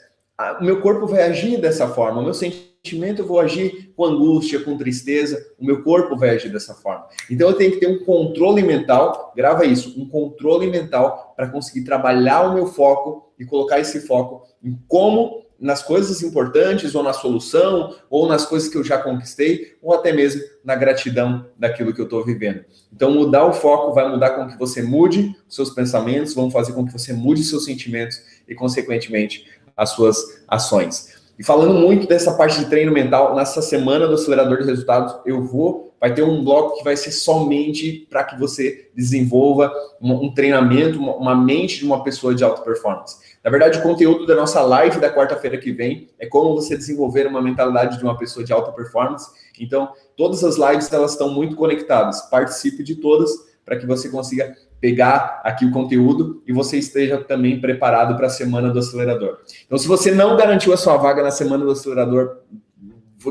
O 0.60 0.64
meu 0.64 0.82
corpo 0.82 1.06
vai 1.06 1.24
agir 1.24 1.62
dessa 1.62 1.88
forma, 1.88 2.20
o 2.20 2.24
meu 2.24 2.34
sentimento 2.34 2.71
eu 2.84 3.28
vou 3.28 3.40
agir 3.40 3.94
com 3.96 4.06
angústia, 4.06 4.60
com 4.60 4.76
tristeza, 4.78 5.46
o 5.60 5.66
meu 5.66 5.84
corpo 5.84 6.18
vai 6.18 6.32
agir 6.32 6.50
dessa 6.50 6.74
forma. 6.74 7.06
Então 7.30 7.50
eu 7.50 7.56
tenho 7.56 7.72
que 7.72 7.80
ter 7.80 7.88
um 7.88 8.04
controle 8.04 8.64
mental, 8.64 9.32
grava 9.36 9.66
isso, 9.66 10.00
um 10.02 10.08
controle 10.08 10.68
mental 10.68 11.34
para 11.36 11.48
conseguir 11.48 11.84
trabalhar 11.84 12.42
o 12.42 12.54
meu 12.56 12.66
foco 12.68 13.32
e 13.38 13.46
colocar 13.46 13.80
esse 13.80 14.02
foco 14.02 14.48
em 14.64 14.78
como 14.88 15.42
nas 15.60 15.84
coisas 15.84 16.24
importantes, 16.24 16.96
ou 16.96 17.04
na 17.04 17.14
solução, 17.14 17.96
ou 18.10 18.28
nas 18.28 18.48
coisas 18.48 18.68
que 18.68 18.76
eu 18.76 18.84
já 18.84 18.98
conquistei, 18.98 19.78
ou 19.80 19.94
até 19.94 20.12
mesmo 20.12 20.42
na 20.66 20.74
gratidão 20.74 21.46
daquilo 21.56 21.94
que 21.94 22.02
eu 22.02 22.06
estou 22.06 22.26
vivendo. 22.26 22.66
Então, 22.92 23.12
mudar 23.12 23.46
o 23.46 23.54
foco 23.54 23.94
vai 23.94 24.10
mudar 24.10 24.32
com 24.32 24.48
que 24.48 24.58
você 24.58 24.82
mude 24.82 25.36
seus 25.48 25.70
pensamentos, 25.70 26.34
vão 26.34 26.50
fazer 26.50 26.74
com 26.74 26.84
que 26.84 26.92
você 26.92 27.14
mude 27.14 27.44
seus 27.44 27.66
sentimentos 27.66 28.20
e, 28.48 28.56
consequentemente, 28.56 29.46
as 29.78 29.92
suas 29.92 30.44
ações. 30.48 31.21
E 31.42 31.44
falando 31.44 31.74
muito 31.74 32.06
dessa 32.06 32.34
parte 32.34 32.60
de 32.60 32.66
treino 32.68 32.92
mental, 32.92 33.34
nessa 33.36 33.64
semana 33.64 34.08
do 34.08 34.14
acelerador 34.14 34.60
de 34.60 34.68
resultados, 34.68 35.16
eu 35.26 35.42
vou, 35.44 35.92
vai 36.00 36.14
ter 36.14 36.22
um 36.22 36.44
bloco 36.44 36.78
que 36.78 36.84
vai 36.84 36.96
ser 36.96 37.12
somente 37.12 38.06
para 38.12 38.24
que 38.24 38.40
você 38.40 38.92
desenvolva 38.96 39.74
um, 40.00 40.14
um 40.26 40.32
treinamento, 40.32 41.00
uma, 41.00 41.16
uma, 41.16 41.36
mente 41.36 41.80
de 41.80 41.86
uma 41.86 42.04
pessoa 42.04 42.36
de 42.36 42.44
alta 42.44 42.62
performance. 42.62 43.18
Na 43.44 43.50
verdade, 43.50 43.80
o 43.80 43.82
conteúdo 43.82 44.28
da 44.28 44.36
nossa 44.36 44.62
live 44.62 45.00
da 45.00 45.12
quarta-feira 45.12 45.58
que 45.58 45.72
vem 45.72 46.10
é 46.20 46.28
como 46.28 46.54
você 46.54 46.78
desenvolver 46.78 47.26
uma 47.26 47.42
mentalidade 47.42 47.98
de 47.98 48.04
uma 48.04 48.16
pessoa 48.16 48.46
de 48.46 48.54
alta 48.54 48.72
performance. 48.72 49.28
Então, 49.60 49.90
todas 50.16 50.44
as 50.44 50.58
lives 50.58 50.94
elas 50.94 51.14
estão 51.14 51.34
muito 51.34 51.56
conectadas. 51.56 52.22
Participe 52.30 52.84
de 52.84 52.98
todas 52.98 53.32
para 53.66 53.78
que 53.78 53.88
você 53.88 54.10
consiga 54.10 54.56
pegar 54.82 55.40
aqui 55.44 55.64
o 55.64 55.72
conteúdo 55.72 56.42
e 56.48 56.52
você 56.52 56.78
esteja 56.78 57.20
também 57.20 57.62
preparado 57.62 58.18
para 58.18 58.26
a 58.26 58.30
semana 58.30 58.72
do 58.72 58.80
acelerador. 58.80 59.38
Então, 59.66 59.78
se 59.78 59.88
você 59.88 60.12
não 60.12 60.36
garantiu 60.36 60.74
a 60.74 60.78
sua 60.78 60.98
vaga 60.98 61.22
na 61.22 61.30
semana 61.30 61.64
do 61.64 61.72
acelerador, 61.72 62.40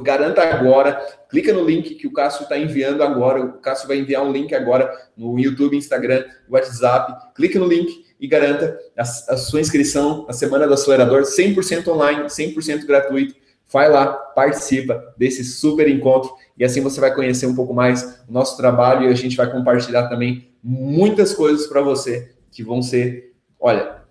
garanta 0.00 0.42
agora, 0.42 1.04
clica 1.28 1.52
no 1.52 1.64
link 1.64 1.96
que 1.96 2.06
o 2.06 2.12
Cássio 2.12 2.44
está 2.44 2.56
enviando 2.56 3.02
agora. 3.02 3.42
O 3.42 3.52
Cássio 3.54 3.88
vai 3.88 3.98
enviar 3.98 4.22
um 4.22 4.30
link 4.30 4.54
agora 4.54 4.88
no 5.16 5.36
YouTube, 5.36 5.76
Instagram, 5.76 6.24
WhatsApp. 6.48 7.34
Clica 7.34 7.58
no 7.58 7.66
link 7.66 8.04
e 8.20 8.28
garanta 8.28 8.78
a, 8.96 9.02
a 9.02 9.36
sua 9.36 9.60
inscrição 9.60 10.26
na 10.28 10.32
semana 10.32 10.68
do 10.68 10.74
acelerador 10.74 11.22
100% 11.22 11.88
online, 11.88 12.24
100% 12.26 12.86
gratuito. 12.86 13.34
Vai 13.72 13.88
lá, 13.88 14.06
participa 14.06 15.14
desse 15.16 15.42
super 15.44 15.88
encontro 15.88 16.30
e 16.58 16.64
assim 16.64 16.80
você 16.80 17.00
vai 17.00 17.14
conhecer 17.14 17.46
um 17.46 17.54
pouco 17.54 17.72
mais 17.72 18.20
o 18.28 18.32
nosso 18.32 18.56
trabalho 18.56 19.08
e 19.08 19.12
a 19.12 19.14
gente 19.14 19.36
vai 19.36 19.50
compartilhar 19.50 20.08
também 20.08 20.49
muitas 20.62 21.32
coisas 21.34 21.66
para 21.66 21.80
você 21.80 22.34
que 22.50 22.62
vão 22.62 22.82
ser, 22.82 23.32
olha, 23.58 24.02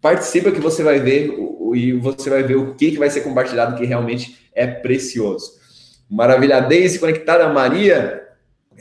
participa 0.00 0.50
que 0.50 0.60
você 0.60 0.82
vai 0.82 0.98
ver 1.00 1.34
e 1.74 1.92
você 1.92 2.30
vai 2.30 2.42
ver 2.42 2.56
o 2.56 2.74
que, 2.74 2.92
que 2.92 2.98
vai 2.98 3.10
ser 3.10 3.20
compartilhado 3.20 3.76
que 3.76 3.84
realmente 3.84 4.48
é 4.54 4.66
precioso. 4.66 5.60
Maravilha, 6.08 6.60
Deise 6.60 6.98
conectada, 6.98 7.48
Maria, 7.48 8.20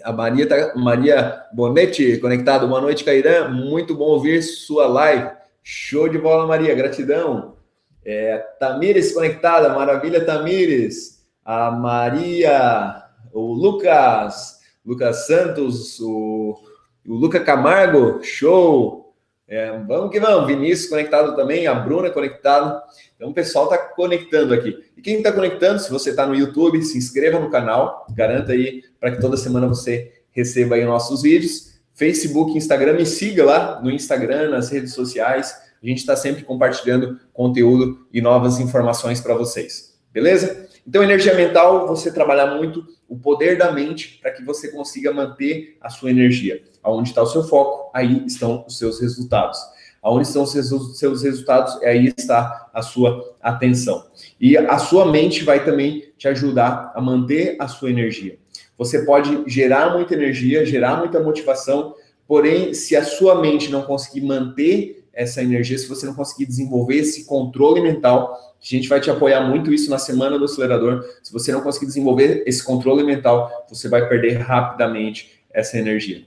a 0.03 0.11
Maria 0.11 0.47
tá, 0.47 0.73
Maria 0.75 1.43
Bonetti 1.53 2.17
conectado. 2.17 2.67
Boa 2.67 2.81
noite, 2.81 3.03
Cairã. 3.03 3.49
Muito 3.49 3.95
bom 3.95 4.05
ouvir 4.05 4.41
sua 4.41 4.87
live. 4.87 5.29
Show 5.63 6.07
de 6.07 6.17
bola, 6.17 6.47
Maria. 6.47 6.73
Gratidão. 6.75 7.55
É, 8.05 8.37
Tamires 8.59 9.11
conectada. 9.11 9.69
Maravilha, 9.69 10.23
Tamires. 10.23 11.25
A 11.43 11.71
Maria, 11.71 13.03
o 13.33 13.53
Lucas, 13.53 14.59
Lucas 14.85 15.25
Santos, 15.25 15.99
o 15.99 16.55
o 17.09 17.15
Luca 17.15 17.39
Camargo, 17.39 18.21
show! 18.21 19.15
É, 19.47 19.79
vamos 19.79 20.11
que 20.11 20.19
vamos. 20.19 20.45
Vinícius 20.45 20.87
conectado 20.87 21.35
também, 21.35 21.65
a 21.65 21.73
Bruna 21.73 22.11
conectado. 22.11 22.79
Então 23.15 23.31
o 23.31 23.33
pessoal 23.33 23.65
está 23.65 23.79
conectando 23.79 24.53
aqui. 24.53 24.77
E 24.95 25.01
quem 25.01 25.17
está 25.17 25.31
conectando, 25.31 25.79
se 25.79 25.89
você 25.89 26.11
está 26.11 26.27
no 26.27 26.35
YouTube, 26.35 26.83
se 26.83 26.99
inscreva 26.99 27.39
no 27.39 27.49
canal, 27.49 28.05
garanta 28.15 28.51
aí 28.51 28.83
para 28.99 29.09
que 29.09 29.19
toda 29.19 29.35
semana 29.37 29.67
você 29.67 30.21
receba 30.29 30.75
aí 30.75 30.85
nossos 30.85 31.23
vídeos. 31.23 31.79
Facebook, 31.95 32.55
Instagram, 32.55 32.93
me 32.93 33.07
siga 33.07 33.43
lá 33.43 33.81
no 33.81 33.89
Instagram, 33.89 34.51
nas 34.51 34.69
redes 34.69 34.93
sociais. 34.93 35.55
A 35.81 35.87
gente 35.87 35.97
está 35.97 36.15
sempre 36.15 36.43
compartilhando 36.43 37.19
conteúdo 37.33 38.05
e 38.13 38.21
novas 38.21 38.59
informações 38.59 39.19
para 39.19 39.33
vocês. 39.33 39.97
Beleza? 40.13 40.68
Então, 40.87 41.03
energia 41.03 41.35
mental, 41.35 41.87
você 41.87 42.11
trabalhar 42.11 42.55
muito 42.55 42.85
o 43.07 43.17
poder 43.17 43.57
da 43.57 43.71
mente 43.71 44.19
para 44.21 44.31
que 44.31 44.43
você 44.43 44.69
consiga 44.69 45.13
manter 45.13 45.77
a 45.81 45.89
sua 45.89 46.11
energia. 46.11 46.61
Aonde 46.83 47.09
está 47.09 47.21
o 47.21 47.27
seu 47.27 47.43
foco, 47.43 47.91
aí 47.93 48.25
estão 48.25 48.63
os 48.67 48.77
seus 48.77 48.99
resultados. 49.01 49.59
Aonde 50.01 50.27
estão 50.27 50.43
os 50.43 50.51
seus 50.97 51.23
resultados, 51.23 51.81
aí 51.83 52.13
está 52.17 52.69
a 52.73 52.81
sua 52.81 53.35
atenção. 53.41 54.05
E 54.39 54.57
a 54.57 54.77
sua 54.77 55.11
mente 55.11 55.43
vai 55.43 55.65
também 55.65 56.13
te 56.17 56.27
ajudar 56.27 56.91
a 56.95 57.01
manter 57.01 57.57
a 57.59 57.67
sua 57.67 57.89
energia. 57.89 58.37
Você 58.77 59.05
pode 59.05 59.43
gerar 59.45 59.93
muita 59.93 60.13
energia, 60.13 60.65
gerar 60.65 60.97
muita 60.97 61.19
motivação, 61.21 61.95
porém, 62.25 62.73
se 62.73 62.95
a 62.95 63.03
sua 63.03 63.41
mente 63.41 63.69
não 63.69 63.81
conseguir 63.81 64.21
manter 64.21 64.98
essa 65.19 65.43
energia, 65.43 65.77
se 65.77 65.85
você 65.85 66.05
não 66.05 66.13
conseguir 66.13 66.45
desenvolver 66.45 66.95
esse 66.95 67.25
controle 67.25 67.81
mental, 67.81 68.33
a 68.33 68.65
gente 68.65 68.87
vai 68.87 69.01
te 69.01 69.11
apoiar 69.11 69.41
muito 69.41 69.73
isso 69.73 69.89
na 69.89 69.97
semana 69.97 70.39
do 70.39 70.45
acelerador. 70.45 71.03
Se 71.21 71.33
você 71.33 71.51
não 71.51 71.59
conseguir 71.59 71.87
desenvolver 71.87 72.41
esse 72.47 72.63
controle 72.63 73.03
mental, 73.03 73.51
você 73.69 73.89
vai 73.89 74.07
perder 74.07 74.37
rapidamente 74.37 75.43
essa 75.53 75.77
energia. 75.77 76.25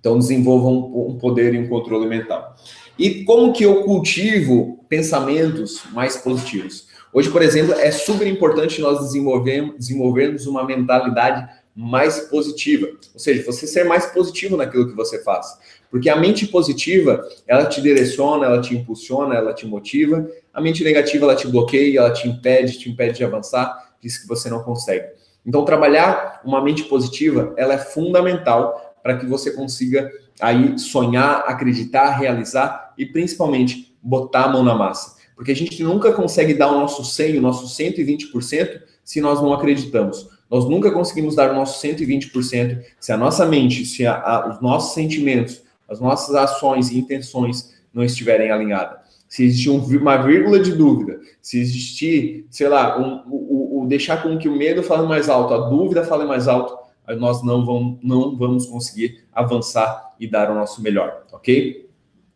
Então, 0.00 0.18
desenvolva 0.18 0.66
um, 0.66 1.10
um 1.10 1.18
poder 1.18 1.52
e 1.52 1.58
um 1.58 1.68
controle 1.68 2.06
mental. 2.06 2.56
E 2.98 3.22
como 3.24 3.52
que 3.52 3.64
eu 3.64 3.84
cultivo 3.84 4.82
pensamentos 4.88 5.82
mais 5.92 6.16
positivos? 6.16 6.88
Hoje, 7.12 7.30
por 7.30 7.42
exemplo, 7.42 7.74
é 7.74 7.90
super 7.90 8.26
importante 8.26 8.80
nós 8.80 8.98
desenvolvermos, 9.00 9.76
desenvolvermos 9.76 10.46
uma 10.46 10.64
mentalidade 10.64 11.46
mais 11.76 12.20
positiva. 12.20 12.88
Ou 13.12 13.20
seja, 13.20 13.44
você 13.44 13.66
ser 13.66 13.84
mais 13.84 14.06
positivo 14.06 14.56
naquilo 14.56 14.88
que 14.88 14.96
você 14.96 15.22
faz. 15.22 15.58
Porque 15.90 16.08
a 16.08 16.16
mente 16.16 16.46
positiva, 16.46 17.26
ela 17.46 17.66
te 17.66 17.80
direciona, 17.80 18.46
ela 18.46 18.60
te 18.60 18.74
impulsiona, 18.74 19.34
ela 19.34 19.54
te 19.54 19.66
motiva. 19.66 20.28
A 20.52 20.60
mente 20.60 20.82
negativa, 20.82 21.24
ela 21.24 21.36
te 21.36 21.46
bloqueia, 21.46 22.00
ela 22.00 22.12
te 22.12 22.28
impede, 22.28 22.78
te 22.78 22.90
impede 22.90 23.18
de 23.18 23.24
avançar, 23.24 23.94
diz 24.00 24.18
que 24.18 24.26
você 24.26 24.50
não 24.50 24.62
consegue. 24.62 25.06
Então, 25.44 25.64
trabalhar 25.64 26.40
uma 26.44 26.62
mente 26.62 26.84
positiva, 26.84 27.54
ela 27.56 27.74
é 27.74 27.78
fundamental 27.78 28.96
para 29.02 29.16
que 29.16 29.26
você 29.26 29.52
consiga 29.52 30.10
aí 30.40 30.78
sonhar, 30.78 31.44
acreditar, 31.46 32.10
realizar 32.10 32.92
e 32.98 33.06
principalmente 33.06 33.96
botar 34.02 34.44
a 34.44 34.48
mão 34.48 34.64
na 34.64 34.74
massa. 34.74 35.16
Porque 35.36 35.52
a 35.52 35.56
gente 35.56 35.82
nunca 35.82 36.12
consegue 36.12 36.54
dar 36.54 36.72
o 36.72 36.80
nosso 36.80 37.04
100, 37.04 37.38
o 37.38 37.42
nosso 37.42 37.66
120% 37.66 38.80
se 39.04 39.20
nós 39.20 39.40
não 39.40 39.52
acreditamos. 39.52 40.28
Nós 40.50 40.64
nunca 40.64 40.90
conseguimos 40.90 41.34
dar 41.34 41.50
o 41.50 41.54
nosso 41.54 41.80
120% 41.86 42.82
se 42.98 43.12
a 43.12 43.16
nossa 43.16 43.44
mente, 43.44 43.84
se 43.84 44.06
a, 44.06 44.14
a, 44.14 44.48
os 44.48 44.60
nossos 44.60 44.94
sentimentos, 44.94 45.62
as 45.88 46.00
nossas 46.00 46.34
ações 46.34 46.90
e 46.90 46.98
intenções 46.98 47.74
não 47.92 48.04
estiverem 48.04 48.50
alinhadas. 48.50 48.98
Se 49.28 49.44
existir 49.44 49.70
uma 49.70 50.16
vírgula 50.18 50.60
de 50.60 50.72
dúvida, 50.72 51.20
se 51.42 51.60
existir, 51.60 52.46
sei 52.50 52.68
lá, 52.68 52.98
um, 52.98 53.86
deixar 53.86 54.22
com 54.22 54.36
que 54.38 54.48
o 54.48 54.56
medo 54.56 54.82
fale 54.82 55.06
mais 55.06 55.28
alto, 55.28 55.54
a 55.54 55.68
dúvida 55.68 56.04
fale 56.04 56.24
mais 56.24 56.48
alto, 56.48 56.76
nós 57.18 57.42
não 57.42 57.64
vamos, 57.64 57.98
não 58.02 58.36
vamos 58.36 58.66
conseguir 58.66 59.24
avançar 59.32 60.14
e 60.18 60.28
dar 60.28 60.50
o 60.50 60.54
nosso 60.54 60.82
melhor, 60.82 61.24
ok? 61.32 61.88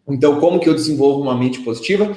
Então, 0.08 0.40
como 0.40 0.60
que 0.60 0.68
eu 0.68 0.74
desenvolvo 0.74 1.22
uma 1.22 1.36
mente 1.36 1.60
positiva? 1.60 2.16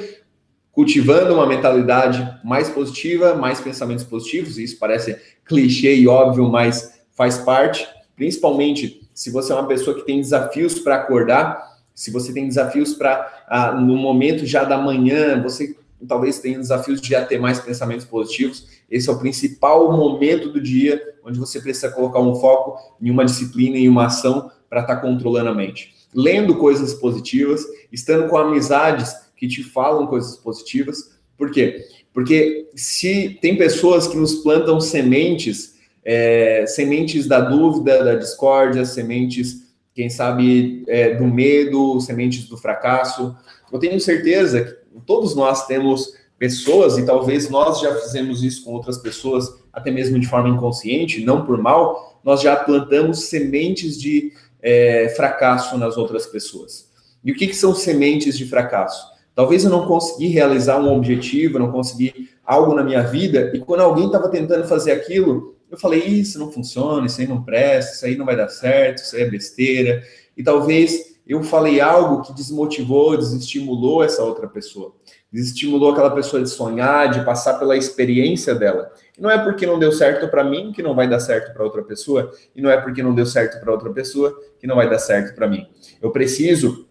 Cultivando 0.71 1.33
uma 1.33 1.47
mentalidade 1.47 2.39
mais 2.43 2.69
positiva, 2.69 3.35
mais 3.35 3.59
pensamentos 3.59 4.03
positivos, 4.03 4.57
isso 4.57 4.77
parece 4.79 5.19
clichê 5.45 5.95
e 5.95 6.07
óbvio, 6.07 6.49
mas 6.49 6.99
faz 7.11 7.37
parte, 7.37 7.87
principalmente 8.15 9.02
se 9.13 9.29
você 9.29 9.51
é 9.51 9.55
uma 9.55 9.67
pessoa 9.67 9.95
que 9.95 10.05
tem 10.05 10.19
desafios 10.19 10.79
para 10.79 10.95
acordar, 10.95 11.73
se 11.93 12.11
você 12.11 12.33
tem 12.33 12.47
desafios 12.47 12.93
para, 12.93 13.45
ah, 13.47 13.71
no 13.73 13.95
momento 13.95 14.45
já 14.45 14.63
da 14.63 14.77
manhã, 14.77 15.41
você 15.41 15.75
talvez 16.07 16.39
tenha 16.39 16.57
desafios 16.57 16.99
de 16.99 17.09
já 17.09 17.25
ter 17.25 17.39
mais 17.39 17.59
pensamentos 17.59 18.05
positivos. 18.05 18.67
Esse 18.89 19.09
é 19.09 19.11
o 19.11 19.19
principal 19.19 19.91
momento 19.91 20.49
do 20.49 20.61
dia 20.61 21.01
onde 21.23 21.39
você 21.39 21.61
precisa 21.61 21.89
colocar 21.89 22.19
um 22.19 22.35
foco 22.35 22.77
em 23.01 23.09
uma 23.09 23.25
disciplina, 23.25 23.77
em 23.77 23.87
uma 23.87 24.07
ação 24.07 24.51
para 24.69 24.81
estar 24.81 24.95
tá 24.95 25.01
controlando 25.01 25.49
a 25.49 25.55
mente. 25.55 25.93
Lendo 26.13 26.57
coisas 26.57 26.93
positivas, 26.93 27.63
estando 27.91 28.27
com 28.27 28.37
amizades 28.37 29.13
que 29.35 29.47
te 29.47 29.63
falam 29.63 30.07
coisas 30.07 30.35
positivas. 30.37 31.17
Por 31.37 31.51
quê? 31.51 31.85
Porque 32.13 32.69
se 32.75 33.37
tem 33.41 33.57
pessoas 33.57 34.07
que 34.07 34.17
nos 34.17 34.35
plantam 34.35 34.79
sementes 34.79 35.72
é, 36.05 36.65
sementes 36.67 37.27
da 37.27 37.39
dúvida, 37.39 38.03
da 38.03 38.15
discórdia, 38.15 38.85
sementes 38.85 39.63
quem 39.93 40.09
sabe 40.09 40.83
é, 40.87 41.13
do 41.13 41.25
medo, 41.25 41.99
sementes 42.01 42.47
do 42.47 42.57
fracasso. 42.57 43.35
Eu 43.71 43.79
tenho 43.79 43.99
certeza 43.99 44.63
que 44.63 44.75
todos 45.05 45.35
nós 45.35 45.67
temos 45.67 46.13
pessoas, 46.37 46.97
e 46.97 47.05
talvez 47.05 47.49
nós 47.49 47.79
já 47.79 47.95
fizemos 47.95 48.43
isso 48.43 48.65
com 48.65 48.73
outras 48.73 48.97
pessoas, 48.97 49.47
até 49.71 49.91
mesmo 49.91 50.19
de 50.19 50.27
forma 50.27 50.49
inconsciente, 50.49 51.23
não 51.23 51.45
por 51.45 51.57
mal, 51.57 52.19
nós 52.23 52.41
já 52.41 52.55
plantamos 52.55 53.25
sementes 53.25 53.99
de 53.99 54.33
é, 54.61 55.13
fracasso 55.15 55.77
nas 55.77 55.95
outras 55.95 56.25
pessoas. 56.25 56.91
E 57.23 57.31
o 57.31 57.35
que, 57.35 57.47
que 57.47 57.55
são 57.55 57.73
sementes 57.73 58.37
de 58.37 58.45
fracasso? 58.45 59.07
Talvez 59.35 59.63
eu 59.63 59.69
não 59.69 59.87
consegui 59.87 60.27
realizar 60.27 60.79
um 60.79 60.93
objetivo, 60.93 61.59
não 61.59 61.71
consegui 61.71 62.29
algo 62.45 62.73
na 62.75 62.83
minha 62.83 63.03
vida, 63.03 63.51
e 63.53 63.59
quando 63.59 63.81
alguém 63.81 64.07
estava 64.07 64.29
tentando 64.29 64.67
fazer 64.67 64.91
aquilo, 64.91 65.55
eu 65.73 65.79
falei, 65.79 66.05
isso 66.05 66.37
não 66.37 66.51
funciona, 66.51 67.07
isso 67.07 67.19
aí 67.19 67.25
não 67.25 67.41
presta, 67.41 67.95
isso 67.95 68.05
aí 68.05 68.15
não 68.15 68.27
vai 68.27 68.37
dar 68.37 68.47
certo, 68.47 68.99
isso 68.99 69.15
aí 69.15 69.23
é 69.23 69.29
besteira. 69.29 70.03
E 70.37 70.43
talvez 70.43 71.17
eu 71.25 71.41
falei 71.41 71.81
algo 71.81 72.21
que 72.21 72.31
desmotivou, 72.31 73.17
desestimulou 73.17 74.03
essa 74.03 74.21
outra 74.21 74.47
pessoa. 74.47 74.93
Desestimulou 75.31 75.91
aquela 75.91 76.11
pessoa 76.11 76.43
de 76.43 76.49
sonhar, 76.51 77.09
de 77.09 77.25
passar 77.25 77.55
pela 77.55 77.75
experiência 77.75 78.53
dela. 78.53 78.91
E 79.17 79.21
não 79.21 79.31
é 79.31 79.43
porque 79.43 79.65
não 79.65 79.79
deu 79.79 79.91
certo 79.91 80.27
para 80.27 80.43
mim 80.43 80.71
que 80.71 80.83
não 80.83 80.93
vai 80.93 81.09
dar 81.09 81.19
certo 81.19 81.51
para 81.53 81.63
outra 81.63 81.81
pessoa, 81.81 82.31
e 82.55 82.61
não 82.61 82.69
é 82.69 82.79
porque 82.79 83.01
não 83.01 83.15
deu 83.15 83.25
certo 83.25 83.59
para 83.59 83.71
outra 83.71 83.91
pessoa 83.91 84.39
que 84.59 84.67
não 84.67 84.75
vai 84.75 84.87
dar 84.87 84.99
certo 84.99 85.33
para 85.33 85.47
mim. 85.47 85.65
Eu 85.99 86.11
preciso 86.11 86.87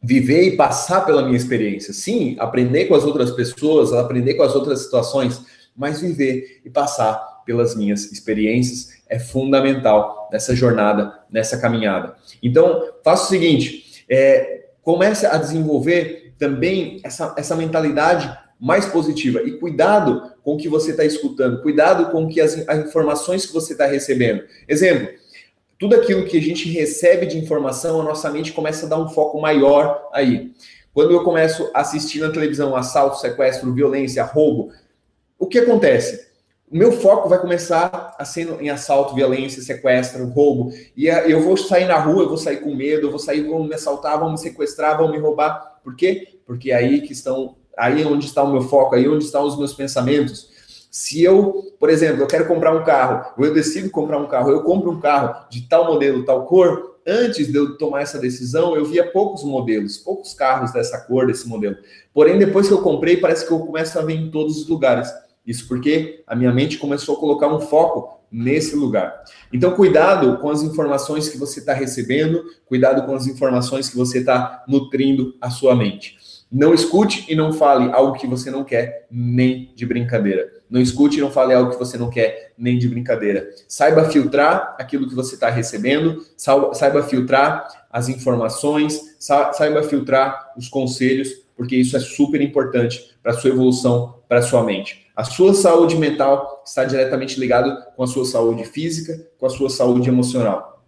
viver 0.00 0.44
e 0.44 0.56
passar 0.56 1.04
pela 1.04 1.24
minha 1.24 1.36
experiência. 1.36 1.92
Sim, 1.92 2.36
aprender 2.38 2.84
com 2.84 2.94
as 2.94 3.02
outras 3.02 3.32
pessoas, 3.32 3.92
aprender 3.92 4.34
com 4.34 4.44
as 4.44 4.54
outras 4.54 4.82
situações, 4.82 5.44
mas 5.76 6.00
viver 6.00 6.60
e 6.64 6.70
passar 6.70 7.39
pelas 7.50 7.74
minhas 7.74 8.12
experiências 8.12 9.02
é 9.08 9.18
fundamental 9.18 10.28
nessa 10.30 10.54
jornada, 10.54 11.12
nessa 11.28 11.58
caminhada. 11.58 12.14
Então, 12.40 12.92
faça 13.02 13.24
o 13.24 13.28
seguinte: 13.28 14.04
é, 14.08 14.66
comece 14.82 15.26
a 15.26 15.36
desenvolver 15.36 16.32
também 16.38 17.00
essa, 17.02 17.34
essa 17.36 17.56
mentalidade 17.56 18.32
mais 18.60 18.86
positiva 18.86 19.42
e 19.42 19.58
cuidado 19.58 20.32
com 20.44 20.54
o 20.54 20.56
que 20.56 20.68
você 20.68 20.92
está 20.92 21.04
escutando, 21.04 21.60
cuidado 21.60 22.12
com 22.12 22.28
que 22.28 22.40
as, 22.40 22.56
as 22.68 22.86
informações 22.86 23.44
que 23.44 23.52
você 23.52 23.72
está 23.72 23.86
recebendo. 23.86 24.44
Exemplo, 24.68 25.08
tudo 25.76 25.96
aquilo 25.96 26.26
que 26.26 26.38
a 26.38 26.42
gente 26.42 26.68
recebe 26.70 27.26
de 27.26 27.36
informação, 27.36 28.00
a 28.00 28.04
nossa 28.04 28.30
mente 28.30 28.52
começa 28.52 28.86
a 28.86 28.88
dar 28.88 29.00
um 29.00 29.08
foco 29.08 29.40
maior 29.40 30.08
aí. 30.12 30.52
Quando 30.94 31.10
eu 31.10 31.24
começo 31.24 31.68
a 31.74 31.80
assistir 31.80 32.20
na 32.20 32.30
televisão 32.30 32.76
assalto, 32.76 33.18
sequestro, 33.18 33.74
violência, 33.74 34.22
roubo, 34.22 34.70
o 35.36 35.48
que 35.48 35.58
acontece? 35.58 36.29
O 36.70 36.76
meu 36.76 36.92
foco 36.92 37.28
vai 37.28 37.40
começar 37.40 38.14
a 38.16 38.24
ser 38.24 38.48
em 38.60 38.70
assalto, 38.70 39.12
violência, 39.12 39.60
sequestro, 39.60 40.24
roubo. 40.28 40.72
E 40.96 41.06
eu 41.08 41.42
vou 41.42 41.56
sair 41.56 41.86
na 41.86 41.98
rua, 41.98 42.22
eu 42.22 42.28
vou 42.28 42.38
sair 42.38 42.58
com 42.58 42.72
medo, 42.72 43.08
eu 43.08 43.10
vou 43.10 43.18
sair, 43.18 43.42
vão 43.42 43.64
me 43.64 43.74
assaltar, 43.74 44.20
vão 44.20 44.30
me 44.30 44.38
sequestrar, 44.38 44.96
vão 44.96 45.10
me 45.10 45.18
roubar. 45.18 45.80
Por 45.82 45.96
quê? 45.96 46.38
Porque 46.46 46.70
é 46.70 46.76
aí 46.76 47.00
que 47.00 47.12
estão, 47.12 47.56
aí 47.76 48.02
é 48.02 48.06
onde 48.06 48.26
está 48.26 48.44
o 48.44 48.52
meu 48.52 48.62
foco, 48.62 48.94
aí 48.94 49.04
é 49.04 49.08
onde 49.08 49.24
estão 49.24 49.44
os 49.44 49.58
meus 49.58 49.74
pensamentos. 49.74 50.48
Se 50.92 51.22
eu, 51.24 51.74
por 51.78 51.90
exemplo, 51.90 52.22
eu 52.22 52.26
quero 52.28 52.46
comprar 52.46 52.72
um 52.72 52.84
carro, 52.84 53.32
ou 53.36 53.44
eu 53.44 53.52
decido 53.52 53.90
comprar 53.90 54.18
um 54.18 54.28
carro, 54.28 54.50
eu 54.50 54.62
compro 54.62 54.92
um 54.92 55.00
carro 55.00 55.46
de 55.50 55.62
tal 55.68 55.86
modelo, 55.86 56.24
tal 56.24 56.46
cor, 56.46 56.98
antes 57.04 57.50
de 57.50 57.56
eu 57.56 57.76
tomar 57.78 58.02
essa 58.02 58.18
decisão, 58.18 58.76
eu 58.76 58.84
via 58.84 59.10
poucos 59.10 59.42
modelos, 59.42 59.98
poucos 59.98 60.34
carros 60.34 60.72
dessa 60.72 61.00
cor, 61.00 61.26
desse 61.26 61.48
modelo. 61.48 61.76
Porém, 62.14 62.38
depois 62.38 62.68
que 62.68 62.74
eu 62.74 62.82
comprei, 62.82 63.16
parece 63.16 63.44
que 63.44 63.52
eu 63.52 63.58
começo 63.58 63.98
a 63.98 64.02
ver 64.02 64.14
em 64.14 64.30
todos 64.30 64.56
os 64.58 64.68
lugares. 64.68 65.12
Isso 65.46 65.66
porque 65.66 66.22
a 66.26 66.36
minha 66.36 66.52
mente 66.52 66.78
começou 66.78 67.16
a 67.16 67.18
colocar 67.18 67.48
um 67.48 67.60
foco 67.60 68.20
nesse 68.30 68.76
lugar. 68.76 69.24
Então, 69.52 69.72
cuidado 69.72 70.38
com 70.38 70.50
as 70.50 70.62
informações 70.62 71.28
que 71.28 71.36
você 71.36 71.60
está 71.60 71.72
recebendo, 71.72 72.44
cuidado 72.66 73.04
com 73.04 73.14
as 73.14 73.26
informações 73.26 73.88
que 73.88 73.96
você 73.96 74.18
está 74.18 74.64
nutrindo 74.68 75.34
a 75.40 75.50
sua 75.50 75.74
mente. 75.74 76.16
Não 76.52 76.74
escute 76.74 77.26
e 77.28 77.36
não 77.36 77.52
fale 77.52 77.92
algo 77.92 78.18
que 78.18 78.26
você 78.26 78.50
não 78.50 78.64
quer, 78.64 79.06
nem 79.10 79.72
de 79.74 79.86
brincadeira. 79.86 80.50
Não 80.68 80.80
escute 80.80 81.18
e 81.18 81.20
não 81.20 81.30
fale 81.30 81.54
algo 81.54 81.70
que 81.70 81.78
você 81.78 81.96
não 81.96 82.10
quer, 82.10 82.52
nem 82.58 82.78
de 82.78 82.88
brincadeira. 82.88 83.48
Saiba 83.68 84.04
filtrar 84.04 84.76
aquilo 84.78 85.08
que 85.08 85.14
você 85.14 85.34
está 85.34 85.48
recebendo, 85.48 86.24
saiba 86.36 87.02
filtrar 87.02 87.86
as 87.90 88.08
informações, 88.08 89.16
saiba 89.18 89.82
filtrar 89.82 90.52
os 90.56 90.68
conselhos, 90.68 91.28
porque 91.56 91.76
isso 91.76 91.96
é 91.96 92.00
super 92.00 92.40
importante 92.40 93.16
para 93.22 93.32
a 93.32 93.34
sua 93.34 93.50
evolução, 93.50 94.20
para 94.28 94.38
a 94.38 94.42
sua 94.42 94.62
mente. 94.64 95.06
A 95.20 95.24
sua 95.24 95.52
saúde 95.52 95.96
mental 95.96 96.62
está 96.64 96.82
diretamente 96.82 97.38
ligada 97.38 97.76
com 97.94 98.02
a 98.02 98.06
sua 98.06 98.24
saúde 98.24 98.64
física, 98.64 99.22
com 99.36 99.44
a 99.44 99.50
sua 99.50 99.68
saúde 99.68 100.08
emocional. 100.08 100.82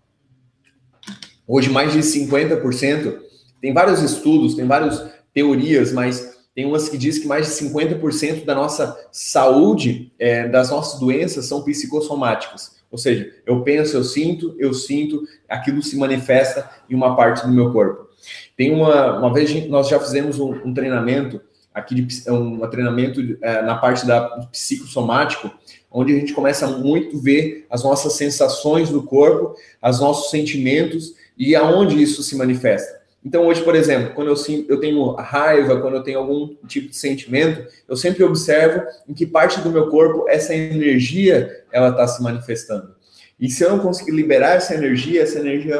Hoje, 1.46 1.68
mais 1.68 1.92
de 1.92 1.98
50%, 1.98 3.18
tem 3.60 3.74
vários 3.74 4.00
estudos, 4.00 4.54
tem 4.54 4.66
várias 4.66 5.06
teorias, 5.34 5.92
mas 5.92 6.34
tem 6.54 6.64
umas 6.64 6.88
que 6.88 6.96
diz 6.96 7.18
que 7.18 7.28
mais 7.28 7.46
de 7.46 7.66
50% 7.66 8.46
da 8.46 8.54
nossa 8.54 9.06
saúde, 9.12 10.10
é, 10.18 10.48
das 10.48 10.70
nossas 10.70 10.98
doenças, 10.98 11.44
são 11.44 11.62
psicossomáticas. 11.62 12.80
Ou 12.90 12.96
seja, 12.96 13.30
eu 13.44 13.62
penso, 13.62 13.98
eu 13.98 14.02
sinto, 14.02 14.56
eu 14.58 14.72
sinto, 14.72 15.24
aquilo 15.46 15.82
se 15.82 15.94
manifesta 15.94 16.70
em 16.88 16.94
uma 16.94 17.14
parte 17.14 17.46
do 17.46 17.52
meu 17.52 17.70
corpo. 17.70 18.08
Tem 18.56 18.72
uma, 18.72 19.18
uma 19.18 19.30
vez 19.30 19.68
nós 19.68 19.88
já 19.88 20.00
fizemos 20.00 20.38
um, 20.38 20.52
um 20.64 20.72
treinamento 20.72 21.38
aqui 21.74 21.94
de 21.94 22.28
é 22.28 22.32
um 22.32 22.58
treinamento 22.68 23.20
é, 23.42 23.62
na 23.62 23.76
parte 23.76 24.06
da 24.06 24.20
psicossomático, 24.50 25.50
onde 25.90 26.14
a 26.14 26.18
gente 26.18 26.32
começa 26.32 26.66
muito 26.66 27.18
ver 27.18 27.66
as 27.70 27.82
nossas 27.82 28.14
sensações 28.14 28.90
do 28.90 29.02
corpo, 29.02 29.54
os 29.82 30.00
nossos 30.00 30.30
sentimentos 30.30 31.14
e 31.36 31.54
aonde 31.54 32.00
isso 32.02 32.22
se 32.22 32.36
manifesta. 32.36 33.02
Então, 33.24 33.46
hoje, 33.46 33.62
por 33.62 33.76
exemplo, 33.76 34.14
quando 34.14 34.28
eu, 34.28 34.66
eu 34.68 34.80
tenho 34.80 35.12
raiva, 35.12 35.80
quando 35.80 35.94
eu 35.94 36.02
tenho 36.02 36.18
algum 36.18 36.56
tipo 36.66 36.88
de 36.88 36.96
sentimento, 36.96 37.64
eu 37.88 37.96
sempre 37.96 38.24
observo 38.24 38.82
em 39.08 39.14
que 39.14 39.24
parte 39.24 39.60
do 39.60 39.70
meu 39.70 39.88
corpo 39.88 40.28
essa 40.28 40.52
energia 40.52 41.64
ela 41.70 41.90
está 41.90 42.06
se 42.08 42.20
manifestando. 42.20 42.94
E 43.38 43.48
se 43.48 43.64
eu 43.64 43.70
não 43.70 43.78
conseguir 43.78 44.12
liberar 44.12 44.56
essa 44.56 44.74
energia, 44.74 45.22
essa 45.22 45.38
energia, 45.38 45.76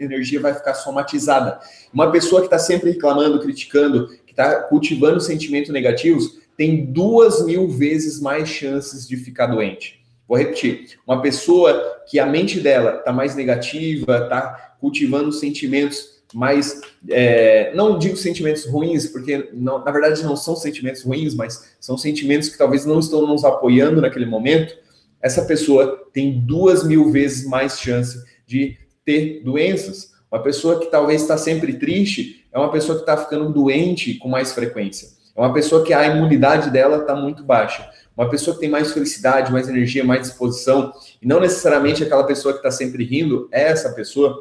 energia 0.00 0.40
vai 0.40 0.54
ficar 0.54 0.74
somatizada. 0.74 1.58
Uma 1.92 2.10
pessoa 2.10 2.40
que 2.40 2.46
está 2.46 2.58
sempre 2.58 2.90
reclamando, 2.90 3.40
criticando, 3.40 4.08
está 4.38 4.62
cultivando 4.62 5.20
sentimentos 5.20 5.72
negativos, 5.72 6.38
tem 6.56 6.86
duas 6.86 7.44
mil 7.44 7.68
vezes 7.68 8.20
mais 8.20 8.48
chances 8.48 9.06
de 9.06 9.16
ficar 9.16 9.46
doente. 9.46 10.00
Vou 10.28 10.38
repetir: 10.38 10.98
uma 11.06 11.20
pessoa 11.20 12.02
que 12.08 12.18
a 12.18 12.26
mente 12.26 12.60
dela 12.60 12.98
está 12.98 13.12
mais 13.12 13.34
negativa, 13.34 14.18
está 14.18 14.76
cultivando 14.80 15.32
sentimentos 15.32 16.18
mais. 16.32 16.80
É, 17.08 17.72
não 17.74 17.98
digo 17.98 18.16
sentimentos 18.16 18.66
ruins, 18.66 19.06
porque 19.06 19.48
não, 19.52 19.84
na 19.84 19.90
verdade 19.90 20.22
não 20.22 20.36
são 20.36 20.54
sentimentos 20.54 21.02
ruins, 21.02 21.34
mas 21.34 21.74
são 21.80 21.96
sentimentos 21.98 22.48
que 22.48 22.58
talvez 22.58 22.84
não 22.84 23.00
estão 23.00 23.26
nos 23.26 23.44
apoiando 23.44 24.00
naquele 24.00 24.26
momento. 24.26 24.76
Essa 25.20 25.44
pessoa 25.44 26.08
tem 26.12 26.40
duas 26.40 26.84
mil 26.84 27.10
vezes 27.10 27.44
mais 27.46 27.80
chance 27.80 28.22
de 28.46 28.76
ter 29.04 29.42
doenças. 29.42 30.12
Uma 30.30 30.42
pessoa 30.42 30.78
que 30.78 30.90
talvez 30.90 31.22
está 31.22 31.38
sempre 31.38 31.72
triste, 31.74 32.37
é 32.52 32.58
uma 32.58 32.70
pessoa 32.70 32.96
que 32.96 33.02
está 33.02 33.16
ficando 33.16 33.52
doente 33.52 34.14
com 34.14 34.28
mais 34.28 34.52
frequência. 34.52 35.08
É 35.36 35.40
uma 35.40 35.52
pessoa 35.52 35.84
que 35.84 35.94
a 35.94 36.04
imunidade 36.06 36.70
dela 36.70 36.98
está 36.98 37.14
muito 37.14 37.44
baixa. 37.44 37.88
Uma 38.16 38.28
pessoa 38.28 38.54
que 38.54 38.60
tem 38.60 38.68
mais 38.68 38.92
felicidade, 38.92 39.52
mais 39.52 39.68
energia, 39.68 40.04
mais 40.04 40.22
disposição. 40.22 40.92
E 41.22 41.26
não 41.26 41.38
necessariamente 41.38 42.02
aquela 42.02 42.24
pessoa 42.24 42.52
que 42.52 42.58
está 42.58 42.72
sempre 42.72 43.04
rindo 43.04 43.48
é 43.52 43.62
essa 43.62 43.90
pessoa, 43.92 44.36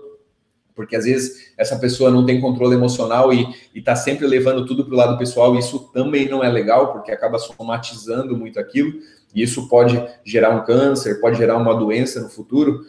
porque 0.73 0.95
às 0.95 1.05
vezes 1.05 1.53
essa 1.55 1.77
pessoa 1.77 2.09
não 2.09 2.25
tem 2.25 2.41
controle 2.41 2.73
emocional 2.73 3.31
e 3.31 3.47
está 3.75 3.95
sempre 3.95 4.25
levando 4.25 4.65
tudo 4.65 4.83
para 4.85 4.93
o 4.93 4.97
lado 4.97 5.17
pessoal. 5.19 5.55
E 5.55 5.59
isso 5.59 5.91
também 5.93 6.27
não 6.27 6.43
é 6.43 6.49
legal, 6.49 6.91
porque 6.91 7.11
acaba 7.11 7.37
somatizando 7.37 8.35
muito 8.35 8.59
aquilo. 8.59 8.93
E 9.35 9.43
isso 9.43 9.69
pode 9.69 10.03
gerar 10.25 10.49
um 10.49 10.65
câncer, 10.65 11.21
pode 11.21 11.37
gerar 11.37 11.57
uma 11.57 11.75
doença 11.75 12.19
no 12.19 12.29
futuro. 12.29 12.81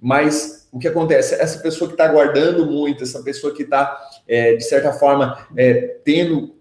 Mas 0.00 0.65
o 0.76 0.78
que 0.78 0.88
acontece? 0.88 1.34
Essa 1.36 1.58
pessoa 1.60 1.88
que 1.88 1.94
está 1.94 2.06
guardando 2.06 2.66
muito, 2.66 3.02
essa 3.02 3.22
pessoa 3.22 3.54
que 3.54 3.62
está, 3.62 3.98
é, 4.28 4.56
de 4.56 4.62
certa 4.62 4.92
forma, 4.92 5.48
é, 5.56 5.96
tendo, 6.04 6.54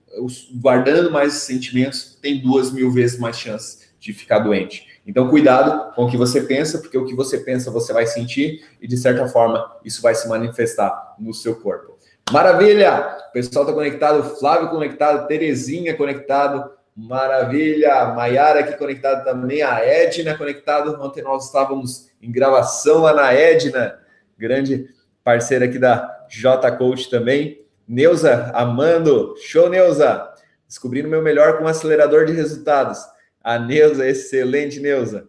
guardando 0.54 1.12
mais 1.12 1.34
sentimentos, 1.34 2.18
tem 2.22 2.42
duas 2.42 2.72
mil 2.72 2.90
vezes 2.90 3.20
mais 3.20 3.38
chances 3.38 3.90
de 4.00 4.14
ficar 4.14 4.40
doente. 4.40 4.88
Então, 5.06 5.30
cuidado 5.30 5.94
com 5.94 6.06
o 6.06 6.10
que 6.10 6.16
você 6.16 6.40
pensa, 6.40 6.78
porque 6.78 6.98
o 6.98 7.06
que 7.06 7.14
você 7.14 7.40
pensa 7.40 7.70
você 7.70 7.92
vai 7.92 8.08
sentir 8.08 8.64
e, 8.82 8.88
de 8.88 8.96
certa 8.96 9.28
forma, 9.28 9.70
isso 9.84 10.02
vai 10.02 10.16
se 10.16 10.30
manifestar 10.30 11.16
no 11.20 11.34
seu 11.34 11.58
corpo. 11.58 11.98
Maravilha! 12.32 13.18
O 13.30 13.34
pessoal 13.34 13.66
está 13.66 13.74
conectado, 13.74 14.24
Flávio 14.40 14.70
conectado, 14.70 15.28
Terezinha 15.28 15.94
conectado, 15.94 16.72
Maravilha! 16.96 18.14
Maiara 18.16 18.62
aqui 18.62 18.78
conectado 18.78 19.26
também, 19.26 19.62
a 19.62 19.80
Edna 19.80 20.38
conectado. 20.38 20.98
Ontem 21.02 21.22
nós 21.22 21.48
estávamos 21.48 22.08
em 22.22 22.32
gravação 22.32 23.02
lá 23.02 23.14
na 23.14 23.34
Edna, 23.34 24.00
grande 24.38 24.88
parceira 25.24 25.66
aqui 25.66 25.80
da 25.80 26.26
J 26.30 26.72
Coach 26.78 27.10
também. 27.10 27.66
Neuza 27.88 28.52
amando, 28.54 29.36
show 29.38 29.70
Neuza! 29.70 30.30
Descobrindo 30.68 31.08
meu 31.08 31.22
melhor 31.22 31.58
com 31.58 31.66
um 31.66 31.68
acelerador 31.68 32.26
de 32.26 32.34
resultados. 32.34 33.00
A 33.44 33.60
Neuza, 33.60 34.08
excelente 34.08 34.80
Neuza. 34.80 35.28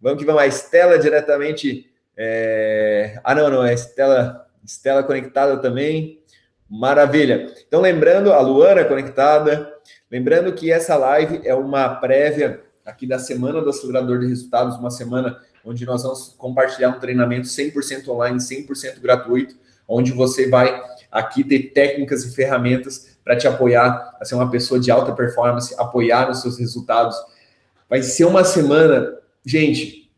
Vamos 0.00 0.18
que 0.18 0.26
vamos, 0.26 0.42
a 0.42 0.46
Estela 0.46 0.98
diretamente. 0.98 1.90
É... 2.16 3.18
Ah, 3.24 3.34
não, 3.34 3.48
não, 3.48 3.64
é 3.64 3.70
a 3.70 3.74
Estela 3.74 4.46
Estela 4.66 5.02
conectada 5.02 5.56
também. 5.58 6.20
Maravilha. 6.68 7.52
Então, 7.66 7.80
lembrando, 7.80 8.32
a 8.32 8.40
Luana 8.40 8.84
conectada. 8.84 9.72
Lembrando 10.10 10.52
que 10.52 10.72
essa 10.72 10.96
live 10.96 11.40
é 11.44 11.54
uma 11.54 11.88
prévia 11.94 12.60
aqui 12.84 13.06
da 13.06 13.18
Semana 13.18 13.60
do 13.60 13.70
Acelerador 13.70 14.18
de 14.18 14.26
Resultados, 14.26 14.76
uma 14.76 14.90
semana 14.90 15.38
onde 15.66 15.84
nós 15.84 16.04
vamos 16.04 16.34
compartilhar 16.38 16.90
um 16.90 17.00
treinamento 17.00 17.48
100% 17.48 18.08
online, 18.08 18.38
100% 18.38 19.00
gratuito, 19.00 19.56
onde 19.88 20.12
você 20.12 20.48
vai 20.48 20.80
aqui 21.10 21.42
ter 21.42 21.72
técnicas 21.74 22.24
e 22.24 22.34
ferramentas 22.34 23.16
para 23.24 23.36
te 23.36 23.48
apoiar 23.48 24.16
a 24.20 24.24
ser 24.24 24.36
uma 24.36 24.50
pessoa 24.50 24.78
de 24.78 24.90
alta 24.90 25.12
performance, 25.12 25.74
apoiar 25.76 26.28
nos 26.28 26.40
seus 26.40 26.58
resultados. 26.58 27.16
Vai 27.90 28.02
ser 28.02 28.24
uma 28.24 28.44
semana, 28.44 29.18
gente, 29.44 30.08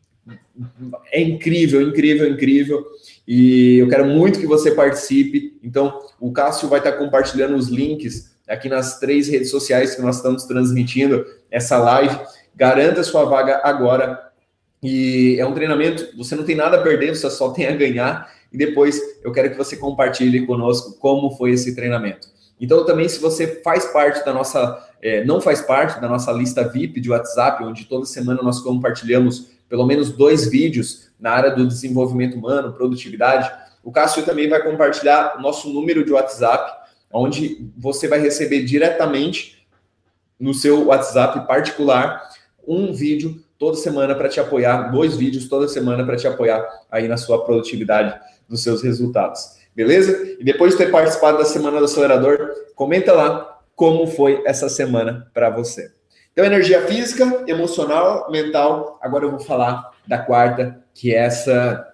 é 1.11 1.21
incrível, 1.21 1.81
incrível, 1.81 2.29
incrível. 2.29 2.85
E 3.27 3.77
eu 3.79 3.87
quero 3.87 4.05
muito 4.05 4.39
que 4.39 4.47
você 4.47 4.71
participe. 4.71 5.57
Então, 5.63 5.99
o 6.19 6.31
Cássio 6.31 6.69
vai 6.69 6.79
estar 6.79 6.93
compartilhando 6.93 7.55
os 7.55 7.69
links 7.69 8.35
aqui 8.47 8.67
nas 8.67 8.99
três 8.99 9.27
redes 9.27 9.49
sociais 9.49 9.95
que 9.95 10.01
nós 10.01 10.17
estamos 10.17 10.43
transmitindo 10.43 11.25
essa 11.49 11.77
live. 11.77 12.19
Garanta 12.55 13.03
sua 13.03 13.25
vaga 13.25 13.61
agora. 13.63 14.28
E 14.81 15.37
é 15.39 15.45
um 15.45 15.53
treinamento, 15.53 16.15
você 16.17 16.35
não 16.35 16.43
tem 16.43 16.55
nada 16.55 16.77
a 16.77 16.81
perder, 16.81 17.15
você 17.15 17.29
só 17.29 17.51
tem 17.51 17.67
a 17.67 17.75
ganhar. 17.75 18.31
E 18.51 18.57
depois 18.57 18.99
eu 19.23 19.31
quero 19.31 19.51
que 19.51 19.57
você 19.57 19.75
compartilhe 19.75 20.45
conosco 20.45 20.97
como 20.99 21.31
foi 21.31 21.51
esse 21.51 21.75
treinamento. 21.75 22.27
Então, 22.59 22.85
também, 22.85 23.07
se 23.07 23.19
você 23.19 23.61
faz 23.61 23.85
parte 23.85 24.23
da 24.25 24.33
nossa, 24.33 24.89
é, 25.01 25.23
não 25.23 25.39
faz 25.39 25.61
parte 25.61 25.99
da 26.01 26.09
nossa 26.09 26.31
lista 26.31 26.67
VIP 26.67 26.99
de 26.99 27.09
WhatsApp, 27.09 27.63
onde 27.63 27.85
toda 27.85 28.05
semana 28.05 28.41
nós 28.41 28.59
compartilhamos 28.59 29.51
pelo 29.69 29.85
menos 29.85 30.11
dois 30.11 30.49
vídeos 30.49 31.09
na 31.19 31.31
área 31.31 31.51
do 31.51 31.67
desenvolvimento 31.67 32.35
humano, 32.37 32.73
produtividade, 32.73 33.49
o 33.83 33.91
Cássio 33.91 34.23
também 34.23 34.49
vai 34.49 34.61
compartilhar 34.61 35.37
o 35.37 35.41
nosso 35.41 35.71
número 35.71 36.03
de 36.03 36.11
WhatsApp, 36.11 36.89
onde 37.11 37.71
você 37.77 38.07
vai 38.07 38.19
receber 38.19 38.63
diretamente 38.63 39.65
no 40.39 40.53
seu 40.53 40.87
WhatsApp 40.87 41.47
particular 41.47 42.29
um 42.67 42.93
vídeo 42.93 43.43
toda 43.59 43.77
semana 43.77 44.15
para 44.15 44.29
te 44.29 44.39
apoiar, 44.39 44.89
dois 44.89 45.17
vídeos 45.17 45.47
toda 45.49 45.67
semana 45.67 46.05
para 46.05 46.15
te 46.15 46.25
apoiar 46.25 46.65
aí 46.89 47.07
na 47.07 47.17
sua 47.17 47.43
produtividade 47.43 48.17
dos 48.47 48.63
seus 48.63 48.81
resultados. 48.81 49.59
Beleza? 49.75 50.37
E 50.39 50.43
depois 50.43 50.71
de 50.71 50.77
ter 50.77 50.89
participado 50.89 51.37
da 51.37 51.45
semana 51.45 51.77
do 51.77 51.85
acelerador, 51.85 52.51
comenta 52.73 53.13
lá 53.13 53.59
como 53.75 54.07
foi 54.07 54.41
essa 54.45 54.67
semana 54.69 55.29
para 55.33 55.49
você. 55.49 55.91
Então, 56.31 56.45
energia 56.45 56.81
física, 56.87 57.43
emocional, 57.47 58.31
mental. 58.31 58.97
Agora 59.01 59.25
eu 59.25 59.31
vou 59.31 59.39
falar 59.39 59.91
da 60.07 60.17
quarta, 60.17 60.81
que 60.93 61.13
essa 61.13 61.85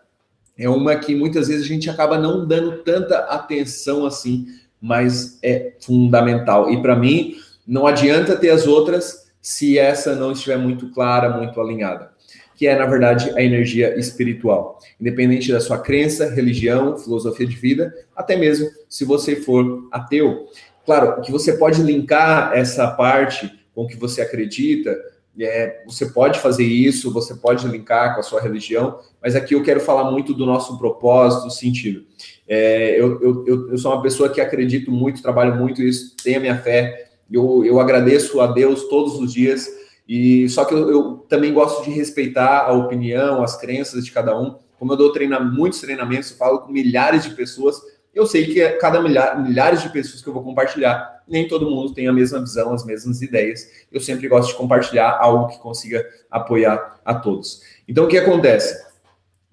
é 0.58 0.70
uma 0.70 0.96
que 0.96 1.16
muitas 1.16 1.48
vezes 1.48 1.66
a 1.66 1.68
gente 1.68 1.90
acaba 1.90 2.18
não 2.18 2.48
dando 2.48 2.84
tanta 2.84 3.18
atenção 3.20 4.06
assim, 4.06 4.46
mas 4.80 5.40
é 5.44 5.74
fundamental. 5.82 6.72
E 6.72 6.82
para 6.82 6.96
mim, 6.96 7.36
não 7.68 7.88
adianta 7.88 8.38
ter 8.38 8.50
as 8.50 8.68
outras 8.68 9.25
se 9.46 9.78
essa 9.78 10.16
não 10.16 10.32
estiver 10.32 10.58
muito 10.58 10.90
clara, 10.90 11.38
muito 11.38 11.62
alinhada. 11.62 12.10
Que 12.56 12.66
é, 12.66 12.76
na 12.76 12.88
verdade, 12.88 13.30
a 13.38 13.44
energia 13.44 13.96
espiritual. 13.96 14.80
Independente 15.00 15.52
da 15.52 15.62
sua 15.62 15.78
crença, 15.78 16.34
religião, 16.34 16.98
filosofia 16.98 17.46
de 17.46 17.56
vida, 17.56 17.94
até 18.16 18.36
mesmo 18.36 18.68
se 18.90 19.06
você 19.06 19.36
for 19.36 19.88
ateu. 19.92 20.48
Claro 20.84 21.22
que 21.22 21.32
você 21.32 21.54
pode 21.54 21.84
linkar 21.84 22.54
essa 22.56 22.90
parte 22.90 23.52
com 23.76 23.84
o 23.84 23.88
que 23.88 23.96
você 23.96 24.20
acredita, 24.20 24.98
é, 25.40 25.84
você 25.86 26.08
pode 26.08 26.40
fazer 26.40 26.66
isso, 26.66 27.14
você 27.14 27.36
pode 27.36 27.68
linkar 27.68 28.16
com 28.16 28.22
a 28.22 28.24
sua 28.24 28.42
religião, 28.42 29.00
mas 29.22 29.36
aqui 29.36 29.54
eu 29.54 29.62
quero 29.62 29.80
falar 29.80 30.10
muito 30.10 30.34
do 30.34 30.46
nosso 30.46 30.76
propósito, 30.80 31.52
sentido. 31.52 32.04
É, 32.48 33.00
eu, 33.00 33.22
eu, 33.22 33.70
eu 33.70 33.78
sou 33.78 33.92
uma 33.92 34.02
pessoa 34.02 34.28
que 34.28 34.42
acredito 34.42 34.90
muito, 34.90 35.22
trabalho 35.22 35.56
muito 35.56 35.84
isso, 35.84 36.16
tenho 36.24 36.38
a 36.38 36.42
minha 36.42 36.58
fé, 36.58 37.05
eu, 37.32 37.64
eu 37.66 37.80
agradeço 37.80 38.40
a 38.42 38.48
Deus 38.48 38.88
todos 38.88 39.20
os 39.20 39.34
dias, 39.34 39.68
e 40.08 40.48
só 40.50 40.66
que 40.66 40.74
eu, 40.74 40.90
eu 40.90 41.14
também 41.30 41.54
gosto 41.54 41.84
de 41.84 41.92
respeitar 41.92 42.66
a 42.66 42.74
opinião, 42.74 43.44
as 43.44 43.58
crenças 43.58 44.06
de 44.06 44.12
cada 44.12 44.40
um. 44.40 44.58
Como 44.78 44.94
eu 44.94 44.98
dou 44.98 45.12
treina, 45.12 45.40
muitos 45.40 45.80
treinamentos, 45.82 46.32
eu 46.32 46.38
falo 46.38 46.60
com 46.60 46.72
milhares 46.72 47.24
de 47.24 47.32
pessoas, 47.32 47.82
eu 48.14 48.26
sei 48.26 48.46
que 48.46 48.68
cada 48.78 49.02
milhar, 49.02 49.42
milhares 49.42 49.82
de 49.82 49.90
pessoas 49.90 50.22
que 50.22 50.30
eu 50.30 50.34
vou 50.34 50.44
compartilhar, 50.44 51.22
nem 51.28 51.48
todo 51.48 51.70
mundo 51.70 51.94
tem 51.94 52.08
a 52.08 52.14
mesma 52.14 52.40
visão, 52.40 52.74
as 52.74 52.86
mesmas 52.86 53.22
ideias. 53.22 53.68
Eu 53.92 54.00
sempre 54.00 54.28
gosto 54.30 54.50
de 54.50 54.56
compartilhar 54.56 55.18
algo 55.20 55.48
que 55.48 55.60
consiga 55.60 56.06
apoiar 56.32 57.00
a 57.04 57.16
todos. 57.16 57.62
Então, 57.88 58.06
o 58.06 58.08
que 58.08 58.18
acontece? 58.18 58.86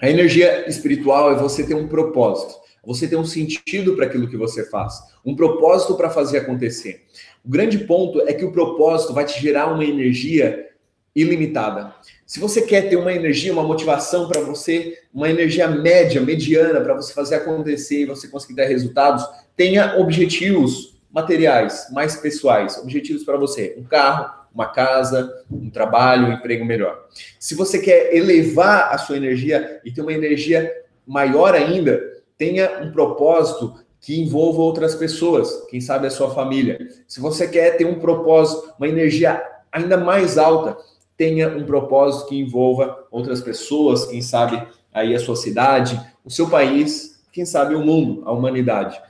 A 0.01 0.09
energia 0.09 0.69
espiritual 0.69 1.33
é 1.33 1.35
você 1.35 1.65
ter 1.67 1.75
um 1.75 1.89
propósito, 1.89 2.55
você 2.85 3.09
ter 3.09 3.17
um 3.17 3.25
sentido 3.25 3.97
para 3.97 4.07
aquilo 4.07 4.29
que 4.29 4.37
você 4.37 4.65
faz, 4.69 4.95
um 5.25 5.35
propósito 5.35 5.97
para 5.97 6.11
fazer 6.11 6.39
acontecer. 6.39 7.05
O 7.45 7.49
grande 7.49 7.79
ponto 7.79 8.21
é 8.23 8.33
que 8.33 8.45
o 8.45 8.53
propósito 8.53 9.13
vai 9.13 9.25
te 9.25 9.41
gerar 9.41 9.73
uma 9.73 9.85
energia 9.85 10.69
ilimitada. 11.15 11.93
Se 12.25 12.41
você 12.41 12.63
quer 12.63 12.89
ter 12.89 12.97
uma 12.97 13.13
energia, 13.13 13.53
uma 13.53 13.65
motivação 13.65 14.29
para 14.29 14.41
você, 14.41 14.99
uma 15.13 15.29
energia 15.29 15.69
média, 15.69 16.21
mediana, 16.21 16.81
para 16.81 16.95
você 16.95 17.13
fazer 17.13 17.35
acontecer 17.35 18.03
e 18.03 18.07
você 18.07 18.29
conseguir 18.29 18.55
dar 18.55 18.67
resultados, 18.67 19.25
tenha 19.57 19.99
objetivos 19.99 21.01
materiais, 21.11 21.89
mais 21.93 22.17
pessoais, 22.17 22.79
objetivos 22.79 23.25
para 23.25 23.37
você. 23.37 23.75
Um 23.77 23.85
carro, 23.85 24.33
uma 24.55 24.67
casa, 24.67 25.45
um 25.51 25.69
trabalho, 25.69 26.29
um 26.29 26.33
emprego 26.33 26.65
melhor. 26.65 27.07
Se 27.39 27.55
você 27.55 27.79
quer 27.79 28.15
elevar 28.15 28.95
a 28.95 28.99
sua 28.99 29.17
energia 29.17 29.81
e 29.85 29.93
ter 29.93 30.01
uma 30.01 30.13
energia 30.13 30.73
maior 31.07 31.55
ainda, 31.55 32.01
tenha 32.39 32.81
um 32.83 32.91
propósito 32.93 33.75
que 34.03 34.21
envolva 34.21 34.61
outras 34.61 34.97
pessoas, 34.97 35.65
quem 35.71 35.81
sabe 35.81 36.09
a 36.09 36.11
sua 36.11 36.35
família. 36.35 36.89
Se 37.07 37.21
você 37.21 37.47
quer 37.47 37.77
ter 37.77 37.87
um 37.87 38.01
propósito, 38.01 38.75
uma 38.77 38.89
energia 38.89 39.41
ainda 39.71 39.97
mais 39.97 40.37
alta, 40.37 40.77
tenha 41.17 41.49
um 41.49 41.65
propósito 41.65 42.29
que 42.29 42.37
envolva 42.37 43.07
outras 43.13 43.41
pessoas, 43.41 44.05
quem 44.07 44.21
sabe 44.21 44.61
aí 44.93 45.15
a 45.15 45.21
sua 45.21 45.37
cidade, 45.37 46.01
o 46.25 46.31
seu 46.31 46.51
país, 46.51 47.23
quem 47.31 47.47
sabe 47.47 47.77
o 47.77 47.81
mundo, 47.81 48.23
a 48.27 48.33
humanidade. 48.33 49.01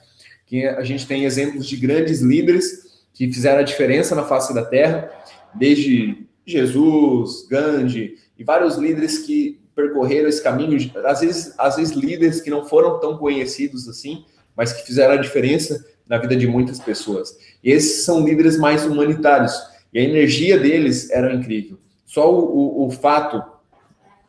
Que 0.47 0.67
a 0.67 0.85
gente 0.85 1.07
tem 1.07 1.25
exemplos 1.25 1.67
de 1.67 1.77
grandes 1.79 2.21
líderes 2.21 3.03
que 3.15 3.33
fizeram 3.33 3.61
a 3.61 3.65
diferença 3.65 4.15
na 4.15 4.25
face 4.25 4.55
da 4.55 4.63
Terra, 4.65 5.11
desde 5.55 6.27
Jesus, 6.45 7.47
Gandhi 7.49 8.17
e 8.39 8.45
vários 8.45 8.77
líderes 8.77 9.21
que 9.21 9.59
percorreram 9.75 10.29
esse 10.29 10.43
caminho, 10.43 10.79
às 11.07 11.21
vezes, 11.21 11.55
às 11.57 11.77
vezes 11.77 11.95
líderes 11.95 12.43
que 12.43 12.51
não 12.51 12.67
foram 12.67 13.01
tão 13.01 13.17
conhecidos 13.17 13.89
assim, 13.89 14.27
mas 14.57 14.73
que 14.73 14.87
fizeram 14.87 15.15
a 15.15 15.19
diferença 15.19 15.85
na 16.09 16.19
vida 16.19 16.37
de 16.37 16.47
muitas 16.47 16.79
pessoas. 16.79 17.37
E 17.63 17.71
esses 17.71 18.05
são 18.05 18.25
líderes 18.25 18.59
mais 18.59 18.85
humanitários, 18.85 19.53
e 19.93 19.99
a 19.99 20.03
energia 20.03 20.59
deles 20.59 21.11
era 21.11 21.33
incrível. 21.35 21.79
Só 22.05 22.33
o, 22.33 22.85
o, 22.85 22.87
o 22.87 22.91
fato, 22.91 23.43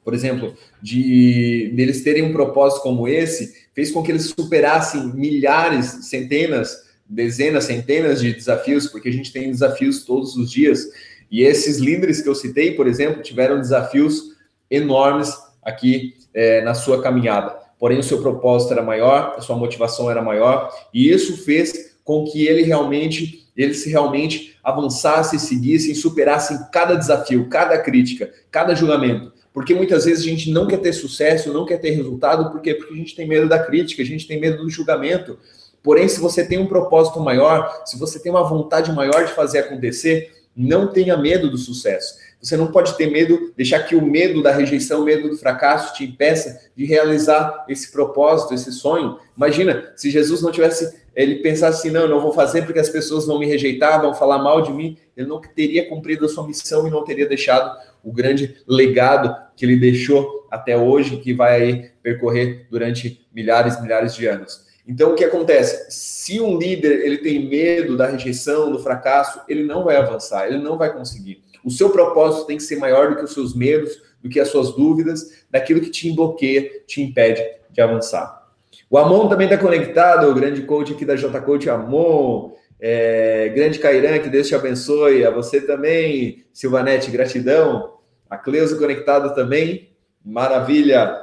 por 0.03 0.13
exemplo, 0.13 0.55
de 0.81 1.71
deles 1.75 2.03
terem 2.03 2.23
um 2.23 2.33
propósito 2.33 2.81
como 2.81 3.07
esse, 3.07 3.53
fez 3.73 3.91
com 3.91 4.03
que 4.03 4.11
eles 4.11 4.33
superassem 4.37 5.13
milhares, 5.13 6.07
centenas, 6.09 6.83
dezenas, 7.07 7.65
centenas 7.65 8.21
de 8.21 8.33
desafios, 8.33 8.87
porque 8.87 9.09
a 9.09 9.11
gente 9.11 9.31
tem 9.31 9.51
desafios 9.51 10.03
todos 10.03 10.35
os 10.35 10.51
dias. 10.51 10.87
E 11.29 11.43
esses 11.43 11.77
líderes 11.77 12.21
que 12.21 12.29
eu 12.29 12.35
citei, 12.35 12.71
por 12.71 12.87
exemplo, 12.87 13.21
tiveram 13.21 13.59
desafios 13.59 14.33
enormes 14.69 15.33
aqui 15.61 16.15
é, 16.33 16.61
na 16.61 16.73
sua 16.73 17.01
caminhada. 17.01 17.62
Porém, 17.83 17.99
o 17.99 18.03
seu 18.03 18.21
propósito 18.21 18.71
era 18.71 18.81
maior, 18.81 19.35
a 19.37 19.41
sua 19.41 19.57
motivação 19.57 20.09
era 20.09 20.21
maior, 20.21 20.73
e 20.93 21.11
isso 21.11 21.43
fez 21.43 21.97
com 22.01 22.23
que 22.23 22.47
ele 22.47 22.61
realmente 22.61 23.45
eles 23.57 23.83
realmente 23.83 24.55
avançassem, 24.63 25.37
seguissem, 25.37 25.93
superassem 25.93 26.57
cada 26.71 26.95
desafio, 26.95 27.49
cada 27.49 27.77
crítica, 27.77 28.31
cada 28.49 28.73
julgamento. 28.73 29.33
Porque 29.53 29.75
muitas 29.75 30.05
vezes 30.05 30.23
a 30.23 30.29
gente 30.29 30.49
não 30.49 30.65
quer 30.65 30.77
ter 30.77 30.93
sucesso, 30.93 31.51
não 31.51 31.65
quer 31.65 31.77
ter 31.77 31.89
resultado, 31.89 32.53
por 32.53 32.61
quê? 32.61 32.73
Porque 32.73 32.93
a 32.93 32.97
gente 32.97 33.17
tem 33.17 33.27
medo 33.27 33.49
da 33.49 33.59
crítica, 33.59 34.01
a 34.01 34.05
gente 34.05 34.25
tem 34.25 34.39
medo 34.39 34.63
do 34.63 34.69
julgamento. 34.69 35.37
Porém, 35.83 36.07
se 36.07 36.21
você 36.21 36.47
tem 36.47 36.59
um 36.59 36.67
propósito 36.67 37.19
maior, 37.19 37.81
se 37.83 37.99
você 37.99 38.17
tem 38.17 38.31
uma 38.31 38.47
vontade 38.47 38.93
maior 38.93 39.25
de 39.25 39.33
fazer 39.33 39.57
acontecer, 39.57 40.31
não 40.55 40.87
tenha 40.87 41.17
medo 41.17 41.49
do 41.49 41.57
sucesso. 41.57 42.15
Você 42.43 42.57
não 42.57 42.67
pode 42.67 42.97
ter 42.97 43.09
medo, 43.09 43.53
deixar 43.55 43.79
que 43.83 43.95
o 43.95 44.05
medo 44.05 44.43
da 44.43 44.51
rejeição, 44.51 45.01
o 45.01 45.05
medo 45.05 45.29
do 45.29 45.37
fracasso 45.37 45.93
te 45.95 46.03
impeça 46.03 46.69
de 46.75 46.83
realizar 46.83 47.63
esse 47.69 47.89
propósito, 47.89 48.53
esse 48.53 48.69
sonho. 48.73 49.17
Imagina 49.37 49.93
se 49.95 50.11
Jesus 50.11 50.41
não 50.41 50.51
tivesse, 50.51 50.93
ele 51.15 51.35
pensasse 51.35 51.79
assim, 51.79 51.89
não, 51.89 52.05
não 52.05 52.19
vou 52.19 52.33
fazer 52.33 52.65
porque 52.65 52.79
as 52.79 52.89
pessoas 52.89 53.25
vão 53.25 53.39
me 53.39 53.45
rejeitar, 53.45 54.01
vão 54.01 54.13
falar 54.13 54.39
mal 54.39 54.61
de 54.61 54.73
mim. 54.73 54.97
Ele 55.15 55.25
não 55.25 55.39
teria 55.39 55.87
cumprido 55.87 56.25
a 56.25 56.29
sua 56.29 56.45
missão 56.45 56.85
e 56.85 56.91
não 56.91 57.05
teria 57.05 57.25
deixado 57.25 57.77
o 58.03 58.11
grande 58.11 58.57
legado 58.67 59.33
que 59.55 59.65
ele 59.65 59.77
deixou 59.77 60.45
até 60.51 60.77
hoje, 60.77 61.17
que 61.17 61.33
vai 61.33 61.61
aí 61.61 61.91
percorrer 62.03 62.67
durante 62.69 63.25
milhares 63.33 63.75
e 63.75 63.81
milhares 63.81 64.13
de 64.15 64.27
anos. 64.27 64.65
Então, 64.85 65.13
o 65.13 65.15
que 65.15 65.23
acontece? 65.23 65.89
Se 65.89 66.41
um 66.41 66.57
líder 66.57 67.05
ele 67.05 67.19
tem 67.19 67.47
medo 67.47 67.95
da 67.95 68.07
rejeição, 68.07 68.69
do 68.69 68.79
fracasso, 68.79 69.39
ele 69.47 69.63
não 69.63 69.85
vai 69.85 69.95
avançar, 69.95 70.45
ele 70.45 70.57
não 70.57 70.77
vai 70.77 70.93
conseguir. 70.93 71.41
O 71.63 71.71
seu 71.71 71.89
propósito 71.89 72.45
tem 72.45 72.57
que 72.57 72.63
ser 72.63 72.77
maior 72.77 73.09
do 73.09 73.15
que 73.15 73.23
os 73.23 73.33
seus 73.33 73.55
medos, 73.55 74.01
do 74.21 74.29
que 74.29 74.39
as 74.39 74.49
suas 74.49 74.73
dúvidas, 74.73 75.45
daquilo 75.49 75.81
que 75.81 75.89
te 75.89 76.11
bloqueia, 76.11 76.69
te 76.85 77.01
impede 77.01 77.43
de 77.71 77.81
avançar. 77.81 78.43
O 78.89 78.97
Amon 78.97 79.27
também 79.27 79.47
está 79.47 79.57
conectado, 79.57 80.29
o 80.29 80.35
grande 80.35 80.61
coach 80.63 80.93
aqui 80.93 81.05
da 81.05 81.15
J 81.15 81.41
Coach 81.41 81.69
Amon. 81.69 82.51
É, 82.79 83.49
grande 83.55 83.79
Cairan, 83.79 84.19
que 84.19 84.29
Deus 84.29 84.47
te 84.47 84.55
abençoe. 84.55 85.25
A 85.25 85.31
você 85.31 85.61
também, 85.61 86.43
Silvanete, 86.53 87.09
gratidão. 87.09 87.93
A 88.29 88.37
Cleusa 88.37 88.77
conectada 88.77 89.29
também, 89.29 89.89
maravilha. 90.23 91.17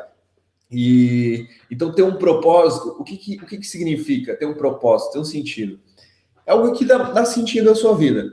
E 0.71 1.47
então 1.71 1.93
ter 1.93 2.03
um 2.03 2.17
propósito, 2.17 2.97
o 2.99 3.05
que, 3.05 3.17
que 3.17 3.37
o 3.37 3.47
que, 3.47 3.59
que 3.59 3.67
significa 3.67 4.37
ter 4.37 4.47
um 4.47 4.55
propósito, 4.55 5.13
ter 5.13 5.19
um 5.19 5.25
sentido? 5.25 5.79
É 6.47 6.53
algo 6.53 6.73
que 6.73 6.85
dá, 6.85 6.99
dá 6.99 7.25
sentido 7.25 7.71
à 7.71 7.75
sua 7.75 7.95
vida. 7.95 8.25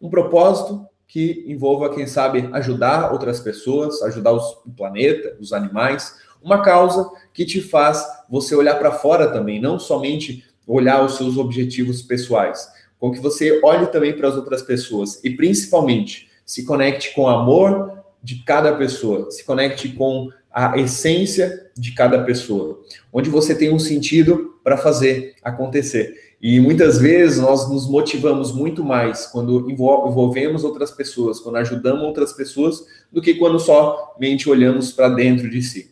Um 0.00 0.10
propósito 0.10 0.86
que 1.06 1.44
envolva, 1.46 1.94
quem 1.94 2.06
sabe, 2.06 2.48
ajudar 2.52 3.12
outras 3.12 3.40
pessoas, 3.40 4.02
ajudar 4.02 4.32
os, 4.32 4.44
o 4.66 4.70
planeta, 4.76 5.36
os 5.40 5.52
animais. 5.52 6.16
Uma 6.42 6.62
causa 6.62 7.08
que 7.32 7.44
te 7.44 7.60
faz 7.60 8.04
você 8.28 8.54
olhar 8.54 8.78
para 8.78 8.92
fora 8.92 9.30
também, 9.30 9.60
não 9.60 9.78
somente 9.78 10.44
olhar 10.66 11.04
os 11.04 11.16
seus 11.16 11.36
objetivos 11.36 12.02
pessoais, 12.02 12.68
com 12.98 13.10
que 13.12 13.20
você 13.20 13.60
olhe 13.62 13.86
também 13.86 14.16
para 14.16 14.28
as 14.28 14.34
outras 14.34 14.62
pessoas 14.62 15.22
e 15.22 15.30
principalmente 15.30 16.30
se 16.44 16.64
conecte 16.64 17.14
com 17.14 17.22
o 17.22 17.28
amor 17.28 18.04
de 18.22 18.42
cada 18.44 18.74
pessoa, 18.74 19.30
se 19.30 19.44
conecte 19.44 19.90
com 19.90 20.30
a 20.50 20.78
essência 20.78 21.70
de 21.76 21.92
cada 21.92 22.22
pessoa, 22.22 22.80
onde 23.12 23.28
você 23.28 23.54
tem 23.54 23.72
um 23.72 23.78
sentido 23.78 24.54
para 24.62 24.76
fazer 24.76 25.34
acontecer. 25.42 26.23
E 26.40 26.60
muitas 26.60 26.98
vezes 26.98 27.40
nós 27.40 27.68
nos 27.70 27.88
motivamos 27.88 28.52
muito 28.52 28.84
mais 28.84 29.26
quando 29.26 29.70
envolvemos 29.70 30.62
outras 30.64 30.90
pessoas, 30.90 31.40
quando 31.40 31.56
ajudamos 31.56 32.02
outras 32.02 32.32
pessoas, 32.32 32.84
do 33.10 33.22
que 33.22 33.34
quando 33.34 33.58
somente 33.58 34.48
olhamos 34.48 34.92
para 34.92 35.08
dentro 35.08 35.48
de 35.48 35.62
si. 35.62 35.90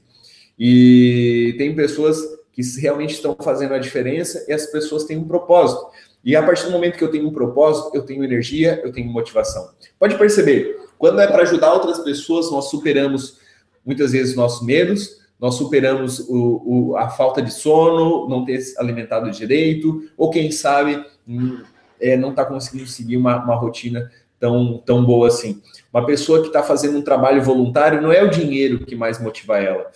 E 0.58 1.54
tem 1.56 1.74
pessoas 1.74 2.18
que 2.52 2.62
realmente 2.80 3.14
estão 3.14 3.36
fazendo 3.42 3.74
a 3.74 3.78
diferença 3.78 4.44
e 4.46 4.52
as 4.52 4.66
pessoas 4.66 5.04
têm 5.04 5.16
um 5.16 5.24
propósito. 5.24 5.86
E 6.24 6.36
a 6.36 6.42
partir 6.42 6.66
do 6.66 6.70
momento 6.70 6.96
que 6.96 7.04
eu 7.04 7.10
tenho 7.10 7.26
um 7.26 7.32
propósito, 7.32 7.90
eu 7.94 8.02
tenho 8.02 8.22
energia, 8.22 8.80
eu 8.84 8.92
tenho 8.92 9.10
motivação. 9.10 9.70
Pode 9.98 10.16
perceber, 10.16 10.76
quando 10.98 11.20
é 11.20 11.26
para 11.26 11.42
ajudar 11.42 11.72
outras 11.72 11.98
pessoas, 12.00 12.50
nós 12.50 12.66
superamos 12.70 13.38
muitas 13.84 14.12
vezes 14.12 14.36
nossos 14.36 14.64
medos, 14.64 15.21
nós 15.42 15.56
superamos 15.56 16.20
o, 16.20 16.62
o, 16.64 16.96
a 16.96 17.08
falta 17.08 17.42
de 17.42 17.52
sono, 17.52 18.28
não 18.28 18.44
ter 18.44 18.62
alimentado 18.78 19.28
direito, 19.28 20.08
ou 20.16 20.30
quem 20.30 20.52
sabe 20.52 21.04
hum, 21.26 21.60
é, 22.00 22.16
não 22.16 22.30
está 22.30 22.44
conseguindo 22.44 22.88
seguir 22.88 23.16
uma, 23.16 23.42
uma 23.42 23.56
rotina 23.56 24.08
tão, 24.38 24.78
tão 24.86 25.04
boa 25.04 25.26
assim. 25.26 25.60
Uma 25.92 26.06
pessoa 26.06 26.42
que 26.42 26.46
está 26.46 26.62
fazendo 26.62 26.96
um 26.96 27.02
trabalho 27.02 27.42
voluntário 27.42 28.00
não 28.00 28.12
é 28.12 28.22
o 28.22 28.30
dinheiro 28.30 28.86
que 28.86 28.94
mais 28.94 29.20
motiva 29.20 29.58
ela. 29.58 29.90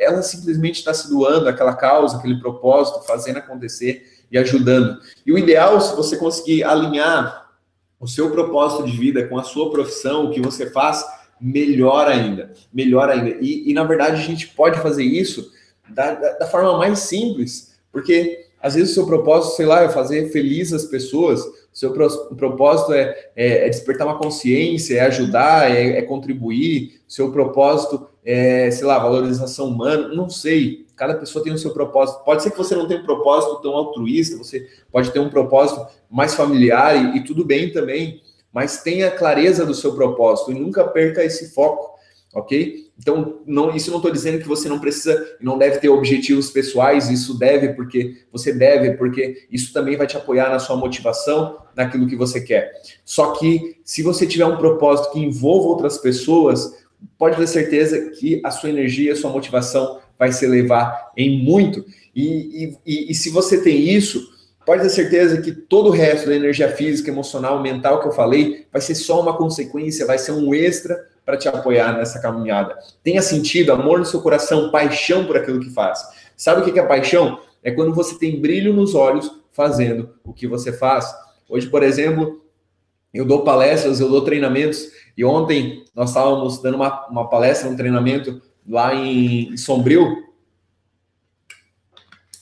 Ela 0.00 0.22
simplesmente 0.22 0.76
está 0.76 0.94
se 0.94 1.10
doando 1.10 1.46
àquela 1.46 1.74
causa, 1.74 2.16
aquele 2.16 2.40
propósito, 2.40 3.06
fazendo 3.06 3.36
acontecer 3.36 4.02
e 4.32 4.38
ajudando. 4.38 4.98
E 5.26 5.30
o 5.30 5.36
ideal, 5.36 5.78
se 5.78 5.94
você 5.94 6.16
conseguir 6.16 6.64
alinhar 6.64 7.50
o 8.00 8.08
seu 8.08 8.30
propósito 8.30 8.84
de 8.84 8.96
vida 8.96 9.28
com 9.28 9.38
a 9.38 9.42
sua 9.42 9.70
profissão, 9.70 10.24
o 10.24 10.30
que 10.30 10.40
você 10.40 10.70
faz, 10.70 11.04
melhor 11.40 12.08
ainda, 12.08 12.52
melhor 12.72 13.08
ainda. 13.08 13.36
E, 13.40 13.70
e 13.70 13.74
na 13.74 13.84
verdade 13.84 14.16
a 14.16 14.24
gente 14.24 14.48
pode 14.48 14.80
fazer 14.80 15.04
isso 15.04 15.52
da, 15.88 16.14
da, 16.14 16.32
da, 16.38 16.46
forma 16.46 16.76
mais 16.78 17.00
simples, 17.00 17.74
porque 17.92 18.46
às 18.60 18.74
vezes 18.74 18.90
o 18.90 18.94
seu 18.94 19.06
propósito, 19.06 19.56
sei 19.56 19.66
lá, 19.66 19.82
é 19.82 19.88
fazer 19.88 20.30
feliz 20.30 20.72
as 20.72 20.84
pessoas, 20.84 21.40
o 21.44 21.54
seu 21.72 21.92
pro, 21.92 22.08
propósito 22.36 22.92
é, 22.92 23.30
é, 23.36 23.66
é, 23.66 23.68
despertar 23.68 24.06
uma 24.06 24.18
consciência, 24.18 24.98
é 24.98 25.00
ajudar, 25.02 25.70
é, 25.70 25.98
é 25.98 26.02
contribuir, 26.02 27.00
o 27.06 27.12
seu 27.12 27.30
propósito 27.30 28.08
é, 28.24 28.70
sei 28.72 28.84
lá, 28.84 28.98
valorização 28.98 29.68
humana, 29.68 30.08
não 30.08 30.28
sei. 30.28 30.84
Cada 30.96 31.14
pessoa 31.14 31.44
tem 31.44 31.52
o 31.52 31.58
seu 31.58 31.72
propósito. 31.72 32.24
Pode 32.24 32.42
ser 32.42 32.50
que 32.50 32.58
você 32.58 32.74
não 32.74 32.88
tenha 32.88 33.00
um 33.00 33.04
propósito 33.04 33.60
tão 33.60 33.72
altruísta, 33.74 34.36
você 34.36 34.68
pode 34.90 35.12
ter 35.12 35.20
um 35.20 35.28
propósito 35.28 35.86
mais 36.10 36.34
familiar 36.34 36.96
e, 36.96 37.18
e 37.18 37.24
tudo 37.24 37.44
bem 37.44 37.70
também 37.70 38.20
mas 38.56 38.82
tenha 38.82 39.10
clareza 39.10 39.66
do 39.66 39.74
seu 39.74 39.94
propósito 39.94 40.50
e 40.50 40.58
nunca 40.58 40.82
perca 40.82 41.22
esse 41.22 41.52
foco, 41.52 41.90
ok? 42.34 42.86
Então, 42.98 43.42
não, 43.46 43.76
isso 43.76 43.90
não 43.90 43.98
estou 43.98 44.10
dizendo 44.10 44.38
que 44.38 44.48
você 44.48 44.66
não 44.66 44.78
precisa, 44.78 45.36
não 45.42 45.58
deve 45.58 45.78
ter 45.78 45.90
objetivos 45.90 46.48
pessoais, 46.48 47.10
isso 47.10 47.38
deve, 47.38 47.74
porque 47.74 48.16
você 48.32 48.54
deve, 48.54 48.92
porque 48.92 49.46
isso 49.52 49.74
também 49.74 49.94
vai 49.94 50.06
te 50.06 50.16
apoiar 50.16 50.48
na 50.48 50.58
sua 50.58 50.74
motivação, 50.74 51.58
naquilo 51.76 52.06
que 52.06 52.16
você 52.16 52.40
quer. 52.40 52.72
Só 53.04 53.32
que, 53.32 53.76
se 53.84 54.02
você 54.02 54.26
tiver 54.26 54.46
um 54.46 54.56
propósito 54.56 55.12
que 55.12 55.20
envolva 55.20 55.68
outras 55.68 55.98
pessoas, 55.98 56.82
pode 57.18 57.36
ter 57.36 57.46
certeza 57.48 58.08
que 58.12 58.40
a 58.42 58.50
sua 58.50 58.70
energia, 58.70 59.12
a 59.12 59.16
sua 59.16 59.30
motivação 59.30 60.00
vai 60.18 60.32
se 60.32 60.46
elevar 60.46 61.12
em 61.14 61.44
muito. 61.44 61.84
E, 62.14 62.24
e, 62.64 62.78
e, 62.86 63.10
e 63.10 63.14
se 63.14 63.28
você 63.28 63.62
tem 63.62 63.90
isso, 63.90 64.34
pode 64.66 64.82
ter 64.82 64.90
certeza 64.90 65.40
que 65.40 65.52
todo 65.52 65.88
o 65.88 65.92
resto 65.92 66.26
da 66.26 66.34
energia 66.34 66.68
física, 66.68 67.08
emocional, 67.08 67.62
mental 67.62 68.00
que 68.00 68.08
eu 68.08 68.12
falei 68.12 68.66
vai 68.72 68.82
ser 68.82 68.96
só 68.96 69.20
uma 69.20 69.36
consequência, 69.36 70.04
vai 70.04 70.18
ser 70.18 70.32
um 70.32 70.52
extra 70.52 71.06
para 71.24 71.36
te 71.36 71.48
apoiar 71.48 71.96
nessa 71.96 72.20
caminhada. 72.20 72.76
Tenha 73.02 73.22
sentido, 73.22 73.72
amor 73.72 74.00
no 74.00 74.04
seu 74.04 74.20
coração, 74.20 74.70
paixão 74.70 75.24
por 75.24 75.36
aquilo 75.36 75.60
que 75.60 75.70
faz. 75.70 76.00
Sabe 76.36 76.60
o 76.60 76.64
que 76.64 76.78
é 76.78 76.82
paixão? 76.82 77.40
É 77.62 77.70
quando 77.70 77.94
você 77.94 78.18
tem 78.18 78.40
brilho 78.40 78.72
nos 78.72 78.94
olhos 78.94 79.30
fazendo 79.52 80.10
o 80.24 80.32
que 80.32 80.46
você 80.46 80.72
faz. 80.72 81.06
Hoje, 81.48 81.68
por 81.68 81.82
exemplo, 81.82 82.42
eu 83.14 83.24
dou 83.24 83.42
palestras, 83.42 84.00
eu 84.00 84.08
dou 84.08 84.22
treinamentos, 84.22 84.88
e 85.16 85.24
ontem 85.24 85.84
nós 85.94 86.10
estávamos 86.10 86.60
dando 86.60 86.74
uma, 86.74 87.06
uma 87.08 87.30
palestra, 87.30 87.68
um 87.68 87.76
treinamento 87.76 88.42
lá 88.68 88.94
em 88.94 89.56
Sombrio, 89.56 90.25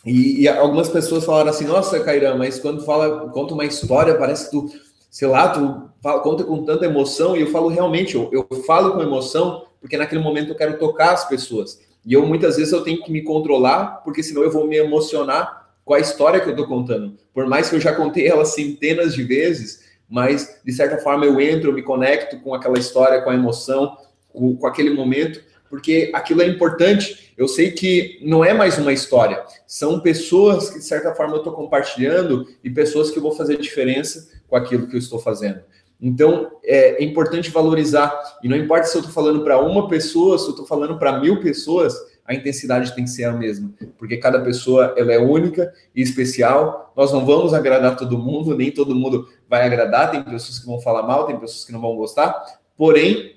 e, 0.04 0.42
e, 0.42 0.48
algumas 0.48 0.88
pessoas 0.88 1.24
falaram 1.24 1.50
assim: 1.50 1.64
Nossa, 1.64 2.00
Cairã, 2.00 2.36
mas 2.36 2.58
quando 2.58 2.84
fala, 2.84 3.30
conta 3.30 3.54
uma 3.54 3.64
história, 3.64 4.16
parece 4.16 4.46
que 4.46 4.50
tu, 4.50 4.70
sei 5.10 5.28
lá, 5.28 5.48
tu 5.48 5.90
fala, 6.02 6.20
conta 6.20 6.44
com 6.44 6.62
tanta 6.64 6.84
emoção. 6.84 7.36
E 7.36 7.40
eu 7.40 7.50
falo 7.50 7.68
realmente, 7.68 8.14
eu, 8.14 8.30
eu 8.30 8.46
falo 8.64 8.92
com 8.92 9.02
emoção, 9.02 9.64
porque 9.80 9.96
naquele 9.96 10.22
momento 10.22 10.50
eu 10.50 10.56
quero 10.56 10.78
tocar 10.78 11.12
as 11.12 11.26
pessoas. 11.26 11.80
E 12.04 12.12
eu 12.12 12.26
muitas 12.26 12.56
vezes 12.56 12.72
eu 12.72 12.84
tenho 12.84 13.02
que 13.02 13.10
me 13.10 13.22
controlar, 13.22 14.02
porque 14.04 14.22
senão 14.22 14.42
eu 14.42 14.50
vou 14.50 14.66
me 14.66 14.76
emocionar 14.76 15.70
com 15.84 15.94
a 15.94 16.00
história 16.00 16.40
que 16.40 16.46
eu 16.46 16.52
estou 16.52 16.66
contando. 16.66 17.16
Por 17.32 17.46
mais 17.46 17.70
que 17.70 17.76
eu 17.76 17.80
já 17.80 17.94
contei 17.94 18.26
ela 18.26 18.44
centenas 18.44 19.14
de 19.14 19.22
vezes, 19.22 19.84
mas 20.08 20.60
de 20.64 20.72
certa 20.72 20.98
forma 20.98 21.24
eu 21.24 21.40
entro, 21.40 21.70
eu 21.70 21.74
me 21.74 21.82
conecto 21.82 22.38
com 22.40 22.54
aquela 22.54 22.78
história, 22.78 23.22
com 23.22 23.30
a 23.30 23.34
emoção, 23.34 23.96
com, 24.28 24.54
com 24.56 24.66
aquele 24.66 24.90
momento 24.90 25.40
porque 25.74 26.12
aquilo 26.14 26.40
é 26.40 26.46
importante. 26.46 27.32
Eu 27.36 27.48
sei 27.48 27.72
que 27.72 28.20
não 28.22 28.44
é 28.44 28.54
mais 28.54 28.78
uma 28.78 28.92
história, 28.92 29.42
são 29.66 29.98
pessoas 29.98 30.70
que, 30.70 30.78
de 30.78 30.84
certa 30.84 31.12
forma, 31.16 31.34
eu 31.34 31.38
estou 31.38 31.52
compartilhando 31.52 32.46
e 32.62 32.70
pessoas 32.70 33.10
que 33.10 33.18
vão 33.18 33.32
fazer 33.32 33.58
diferença 33.58 34.30
com 34.46 34.54
aquilo 34.54 34.86
que 34.86 34.94
eu 34.94 35.00
estou 35.00 35.18
fazendo. 35.18 35.58
Então, 36.00 36.48
é, 36.62 37.02
é 37.02 37.04
importante 37.04 37.50
valorizar, 37.50 38.38
e 38.40 38.48
não 38.48 38.56
importa 38.56 38.86
se 38.86 38.96
eu 38.96 39.00
estou 39.00 39.12
falando 39.12 39.42
para 39.42 39.58
uma 39.58 39.88
pessoa, 39.88 40.38
se 40.38 40.44
eu 40.44 40.50
estou 40.50 40.64
falando 40.64 40.96
para 40.96 41.18
mil 41.18 41.40
pessoas, 41.40 41.92
a 42.24 42.32
intensidade 42.32 42.94
tem 42.94 43.02
que 43.02 43.10
ser 43.10 43.24
a 43.24 43.32
mesma, 43.32 43.74
porque 43.98 44.16
cada 44.18 44.40
pessoa 44.40 44.94
ela 44.96 45.12
é 45.12 45.18
única 45.18 45.74
e 45.92 46.02
especial. 46.02 46.92
Nós 46.96 47.12
não 47.12 47.26
vamos 47.26 47.52
agradar 47.52 47.96
todo 47.96 48.16
mundo, 48.16 48.56
nem 48.56 48.70
todo 48.70 48.94
mundo 48.94 49.28
vai 49.48 49.66
agradar. 49.66 50.12
Tem 50.12 50.22
pessoas 50.22 50.60
que 50.60 50.66
vão 50.66 50.80
falar 50.80 51.02
mal, 51.02 51.26
tem 51.26 51.36
pessoas 51.36 51.64
que 51.64 51.72
não 51.72 51.80
vão 51.80 51.96
gostar. 51.96 52.32
Porém, 52.76 53.34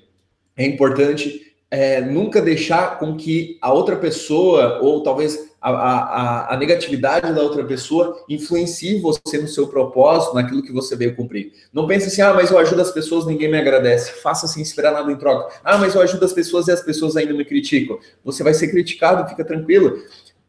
é 0.56 0.64
importante 0.64 1.47
é, 1.70 2.00
nunca 2.00 2.40
deixar 2.40 2.98
com 2.98 3.16
que 3.16 3.58
a 3.60 3.72
outra 3.72 3.96
pessoa, 3.96 4.78
ou 4.80 5.02
talvez 5.02 5.48
a, 5.60 5.70
a, 5.70 6.54
a, 6.54 6.56
negatividade 6.56 7.32
da 7.32 7.42
outra 7.42 7.64
pessoa, 7.64 8.24
influencie 8.28 9.00
você 9.00 9.38
no 9.38 9.48
seu 9.48 9.66
propósito, 9.66 10.34
naquilo 10.34 10.62
que 10.62 10.72
você 10.72 10.96
veio 10.96 11.14
cumprir. 11.14 11.52
Não 11.72 11.86
pense 11.86 12.06
assim, 12.06 12.22
ah, 12.22 12.32
mas 12.32 12.50
eu 12.50 12.58
ajudo 12.58 12.80
as 12.80 12.90
pessoas, 12.90 13.26
ninguém 13.26 13.50
me 13.50 13.58
agradece. 13.58 14.12
Faça 14.22 14.46
sem 14.46 14.62
esperar 14.62 14.92
nada 14.92 15.10
em 15.10 15.16
troca. 15.16 15.54
Ah, 15.62 15.76
mas 15.76 15.94
eu 15.94 16.00
ajudo 16.00 16.24
as 16.24 16.32
pessoas 16.32 16.68
e 16.68 16.72
as 16.72 16.80
pessoas 16.80 17.16
ainda 17.16 17.34
me 17.34 17.44
criticam. 17.44 17.98
Você 18.24 18.42
vai 18.42 18.54
ser 18.54 18.68
criticado, 18.68 19.28
fica 19.28 19.44
tranquilo. 19.44 19.98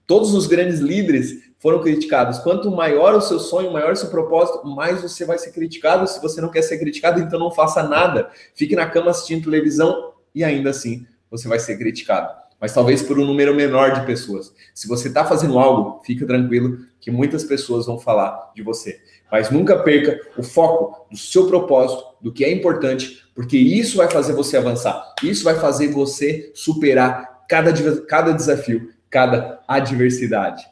Todos 0.06 0.34
os 0.34 0.48
grandes 0.48 0.80
líderes 0.80 1.50
foram 1.60 1.82
criticados. 1.82 2.40
Quanto 2.40 2.72
maior 2.72 3.14
o 3.16 3.22
seu 3.22 3.40
sonho, 3.40 3.74
maior 3.74 3.94
o 3.94 3.96
seu 3.96 4.10
propósito, 4.10 4.66
mais 4.66 5.02
você 5.02 5.26
vai 5.26 5.38
ser 5.38 5.52
criticado. 5.52 6.08
Se 6.08 6.22
você 6.22 6.40
não 6.40 6.50
quer 6.50 6.62
ser 6.62 6.80
criticado, 6.80 7.20
então 7.20 7.40
não 7.40 7.52
faça 7.52 7.84
nada. 7.84 8.30
Fique 8.56 8.76
na 8.76 8.88
cama 8.88 9.12
assistindo 9.12 9.44
televisão 9.44 10.14
e 10.40 10.44
ainda 10.44 10.70
assim 10.70 11.06
você 11.30 11.48
vai 11.48 11.60
ser 11.60 11.78
criticado. 11.78 12.34
Mas 12.60 12.74
talvez 12.74 13.02
por 13.02 13.20
um 13.20 13.26
número 13.26 13.56
menor 13.56 13.94
de 13.94 14.06
pessoas. 14.06 14.54
Se 14.74 14.88
você 14.88 15.08
está 15.08 15.24
fazendo 15.24 15.58
algo, 15.58 16.02
fica 16.04 16.26
tranquilo 16.26 16.80
que 17.00 17.12
muitas 17.12 17.44
pessoas 17.44 17.86
vão 17.86 18.00
falar 18.00 18.52
de 18.56 18.62
você. 18.62 19.00
Mas 19.32 19.50
nunca 19.50 19.78
perca 19.78 20.20
o 20.38 20.44
foco 20.44 21.08
do 21.10 21.18
seu 21.18 21.48
propósito, 21.48 22.04
do 22.20 22.34
que 22.34 22.44
é 22.44 22.52
importante, 22.52 23.24
porque 23.34 23.58
isso 23.58 23.98
vai 23.98 24.10
fazer 24.10 24.34
você 24.34 24.58
avançar. 24.58 25.14
Isso 25.24 25.44
vai 25.44 25.56
fazer 25.56 25.90
você 25.90 26.52
superar 26.54 27.46
cada, 27.48 27.72
cada 28.06 28.32
desafio, 28.34 28.90
cada 29.10 29.62
adversidade. 29.68 30.66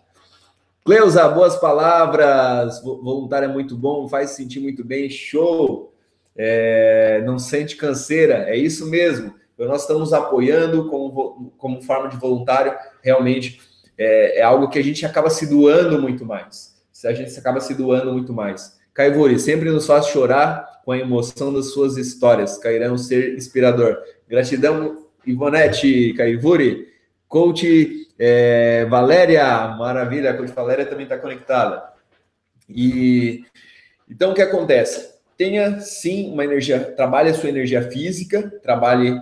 Cleusa, 0.84 1.28
boas 1.30 1.56
palavras. 1.58 2.82
Voluntário 2.82 3.50
é 3.50 3.54
muito 3.54 3.76
bom, 3.76 4.10
faz 4.10 4.32
se 4.32 4.38
sentir 4.38 4.60
muito 4.60 4.84
bem. 4.84 5.10
Show! 5.10 5.94
É, 6.36 7.24
não 7.26 7.40
sente 7.40 7.76
canseira, 7.76 8.46
é 8.48 8.56
isso 8.56 8.86
mesmo. 8.90 9.34
Nós 9.58 9.82
estamos 9.82 10.14
apoiando 10.14 10.88
como, 10.90 11.54
como 11.58 11.82
forma 11.82 12.10
de 12.10 12.18
voluntário, 12.18 12.74
realmente, 13.02 13.60
é, 13.98 14.40
é, 14.40 14.44
algo 14.44 14.70
que 14.70 14.78
a 14.78 14.84
gente 14.84 15.06
acaba 15.06 15.30
se 15.30 15.48
doando 15.48 16.02
muito 16.02 16.26
mais. 16.26 16.76
A 17.06 17.14
gente 17.14 17.38
acaba 17.38 17.60
se 17.60 17.74
doando 17.74 18.12
muito 18.12 18.34
mais. 18.34 18.78
Caivuri, 18.94 19.40
sempre 19.40 19.70
nos 19.70 19.86
faz 19.86 20.08
chorar 20.08 20.82
com 20.84 20.92
a 20.92 20.98
emoção 20.98 21.54
das 21.54 21.72
suas 21.72 21.98
histórias. 21.98 22.58
Cairão 22.58 22.98
ser 22.98 23.36
inspirador. 23.36 23.98
Gratidão, 24.28 25.06
Ivonete 25.26 26.14
Caivuri. 26.14 26.88
Coach 27.28 28.08
é, 28.18 28.86
Valéria, 28.86 29.68
maravilha, 29.78 30.32
a 30.32 30.34
coach 30.38 30.52
Valéria 30.52 30.86
também 30.86 31.04
está 31.04 31.18
conectada. 31.18 31.84
E 32.70 33.44
então 34.10 34.32
o 34.32 34.34
que 34.34 34.42
acontece? 34.42 35.16
Tenha 35.38 35.80
sim 35.82 36.32
uma 36.32 36.44
energia, 36.44 36.80
trabalhe 36.80 37.30
a 37.30 37.34
sua 37.34 37.50
energia 37.50 37.82
física, 37.84 38.50
trabalhe, 38.64 39.20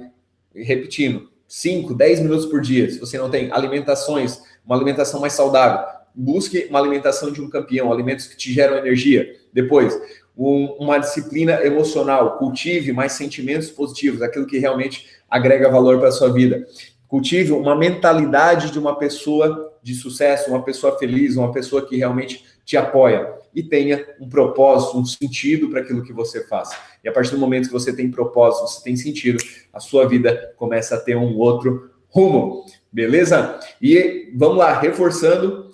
repetindo, 0.55 1.29
5, 1.47 1.93
10 1.93 2.21
minutos 2.21 2.45
por 2.45 2.61
dia. 2.61 2.89
Se 2.89 2.99
você 2.99 3.17
não 3.17 3.29
tem 3.29 3.51
alimentações, 3.51 4.41
uma 4.65 4.75
alimentação 4.75 5.19
mais 5.19 5.33
saudável, 5.33 5.85
busque 6.13 6.67
uma 6.69 6.79
alimentação 6.79 7.31
de 7.31 7.41
um 7.41 7.49
campeão, 7.49 7.91
alimentos 7.91 8.27
que 8.27 8.37
te 8.37 8.51
geram 8.53 8.77
energia. 8.77 9.35
Depois, 9.53 9.99
um, 10.37 10.65
uma 10.79 10.97
disciplina 10.97 11.63
emocional, 11.65 12.37
cultive 12.37 12.91
mais 12.91 13.13
sentimentos 13.13 13.69
positivos, 13.69 14.21
aquilo 14.21 14.47
que 14.47 14.57
realmente 14.57 15.07
agrega 15.29 15.69
valor 15.69 15.99
para 15.99 16.09
a 16.09 16.11
sua 16.11 16.31
vida. 16.31 16.65
Cultive 17.07 17.51
uma 17.51 17.75
mentalidade 17.75 18.71
de 18.71 18.79
uma 18.79 18.97
pessoa 18.97 19.73
de 19.81 19.93
sucesso, 19.93 20.49
uma 20.49 20.63
pessoa 20.63 20.97
feliz, 20.97 21.35
uma 21.35 21.51
pessoa 21.51 21.85
que 21.85 21.95
realmente 21.95 22.43
te 22.65 22.75
apoia 22.75 23.33
e 23.53 23.63
tenha 23.63 24.05
um 24.19 24.27
propósito, 24.27 24.97
um 24.97 25.05
sentido 25.05 25.69
para 25.69 25.79
aquilo 25.79 26.03
que 26.03 26.11
você 26.11 26.45
faz. 26.45 26.71
E 27.03 27.07
a 27.07 27.11
partir 27.11 27.31
do 27.31 27.37
momento 27.37 27.67
que 27.67 27.73
você 27.73 27.95
tem 27.95 28.11
propósito, 28.11 28.67
você 28.67 28.83
tem 28.83 28.97
sentido, 28.97 29.41
a 29.71 29.79
sua 29.79 30.07
vida 30.07 30.53
começa 30.57 30.95
a 30.95 30.99
ter 30.99 31.15
um 31.15 31.37
outro 31.37 31.89
rumo. 32.09 32.65
Beleza? 32.91 33.59
E 33.81 34.31
vamos 34.35 34.57
lá, 34.57 34.77
reforçando. 34.79 35.69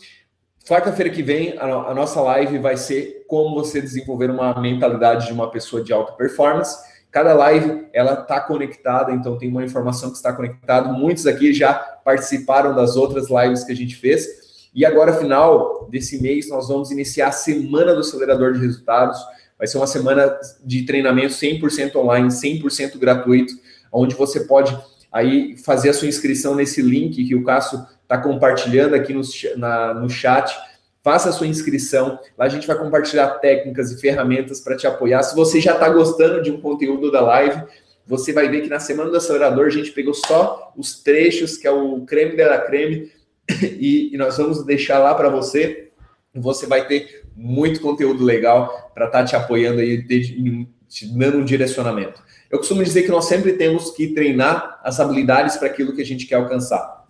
Quarta-feira 0.67 1.09
que 1.09 1.23
vem, 1.23 1.57
a, 1.57 1.65
a 1.65 1.93
nossa 1.93 2.21
live 2.21 2.59
vai 2.59 2.77
ser 2.77 3.25
como 3.27 3.55
você 3.55 3.81
desenvolver 3.81 4.29
uma 4.29 4.59
mentalidade 4.59 5.27
de 5.27 5.33
uma 5.33 5.49
pessoa 5.49 5.83
de 5.83 5.91
alta 5.91 6.13
performance. 6.13 6.77
Cada 7.09 7.33
live 7.33 7.87
ela 7.93 8.13
está 8.13 8.39
conectada, 8.39 9.11
então 9.11 9.37
tem 9.37 9.49
uma 9.49 9.63
informação 9.63 10.11
que 10.11 10.17
está 10.17 10.31
conectada. 10.31 10.93
Muitos 10.93 11.27
aqui 11.27 11.53
já 11.53 11.73
participaram 11.73 12.75
das 12.75 12.95
outras 12.95 13.27
lives 13.29 13.63
que 13.63 13.71
a 13.71 13.75
gente 13.75 13.95
fez. 13.95 14.40
E 14.73 14.85
agora, 14.85 15.13
final 15.13 15.87
desse 15.91 16.21
mês, 16.21 16.47
nós 16.49 16.69
vamos 16.69 16.91
iniciar 16.91 17.27
a 17.27 17.31
semana 17.31 17.93
do 17.93 17.99
acelerador 17.99 18.53
de 18.53 18.59
resultados. 18.59 19.19
Vai 19.57 19.67
ser 19.67 19.77
uma 19.77 19.87
semana 19.87 20.39
de 20.63 20.83
treinamento 20.83 21.33
100% 21.33 21.95
online, 21.95 22.29
100% 22.29 22.97
gratuito, 22.97 23.53
onde 23.91 24.15
você 24.15 24.41
pode 24.41 24.77
aí 25.11 25.57
fazer 25.57 25.89
a 25.89 25.93
sua 25.93 26.07
inscrição 26.07 26.55
nesse 26.55 26.81
link 26.81 27.23
que 27.23 27.35
o 27.35 27.43
Cássio 27.43 27.85
está 28.01 28.17
compartilhando 28.17 28.95
aqui 28.95 29.13
no, 29.13 29.21
na, 29.57 29.93
no 29.93 30.09
chat. 30.09 30.57
Faça 31.03 31.29
a 31.29 31.31
sua 31.33 31.47
inscrição. 31.47 32.17
Lá 32.37 32.45
a 32.45 32.49
gente 32.49 32.65
vai 32.65 32.77
compartilhar 32.77 33.27
técnicas 33.39 33.91
e 33.91 33.99
ferramentas 33.99 34.61
para 34.61 34.77
te 34.77 34.87
apoiar. 34.87 35.21
Se 35.23 35.35
você 35.35 35.59
já 35.59 35.73
está 35.73 35.89
gostando 35.89 36.41
de 36.41 36.49
um 36.49 36.61
conteúdo 36.61 37.11
da 37.11 37.19
live, 37.21 37.61
você 38.07 38.31
vai 38.31 38.47
ver 38.49 38.61
que 38.61 38.69
na 38.69 38.79
semana 38.79 39.09
do 39.09 39.17
acelerador 39.17 39.65
a 39.65 39.69
gente 39.69 39.91
pegou 39.91 40.13
só 40.13 40.71
os 40.77 41.01
trechos, 41.03 41.57
que 41.57 41.67
é 41.67 41.71
o 41.71 42.01
creme 42.01 42.37
da 42.37 42.57
creme 42.59 43.11
e, 43.79 44.13
e 44.13 44.17
nós 44.17 44.37
vamos 44.37 44.65
deixar 44.65 44.99
lá 44.99 45.13
para 45.15 45.29
você. 45.29 45.89
Você 46.33 46.65
vai 46.65 46.87
ter 46.87 47.23
muito 47.35 47.81
conteúdo 47.81 48.23
legal 48.23 48.91
para 48.93 49.07
estar 49.07 49.19
tá 49.19 49.25
te 49.25 49.35
apoiando 49.35 49.79
aí, 49.79 50.05
te, 50.05 50.65
dando 51.17 51.39
um 51.39 51.45
direcionamento. 51.45 52.21
Eu 52.49 52.57
costumo 52.57 52.83
dizer 52.83 53.03
que 53.03 53.11
nós 53.11 53.25
sempre 53.25 53.53
temos 53.53 53.91
que 53.91 54.07
treinar 54.07 54.79
as 54.83 54.99
habilidades 54.99 55.55
para 55.57 55.67
aquilo 55.67 55.95
que 55.95 56.01
a 56.01 56.05
gente 56.05 56.25
quer 56.25 56.35
alcançar. 56.35 57.05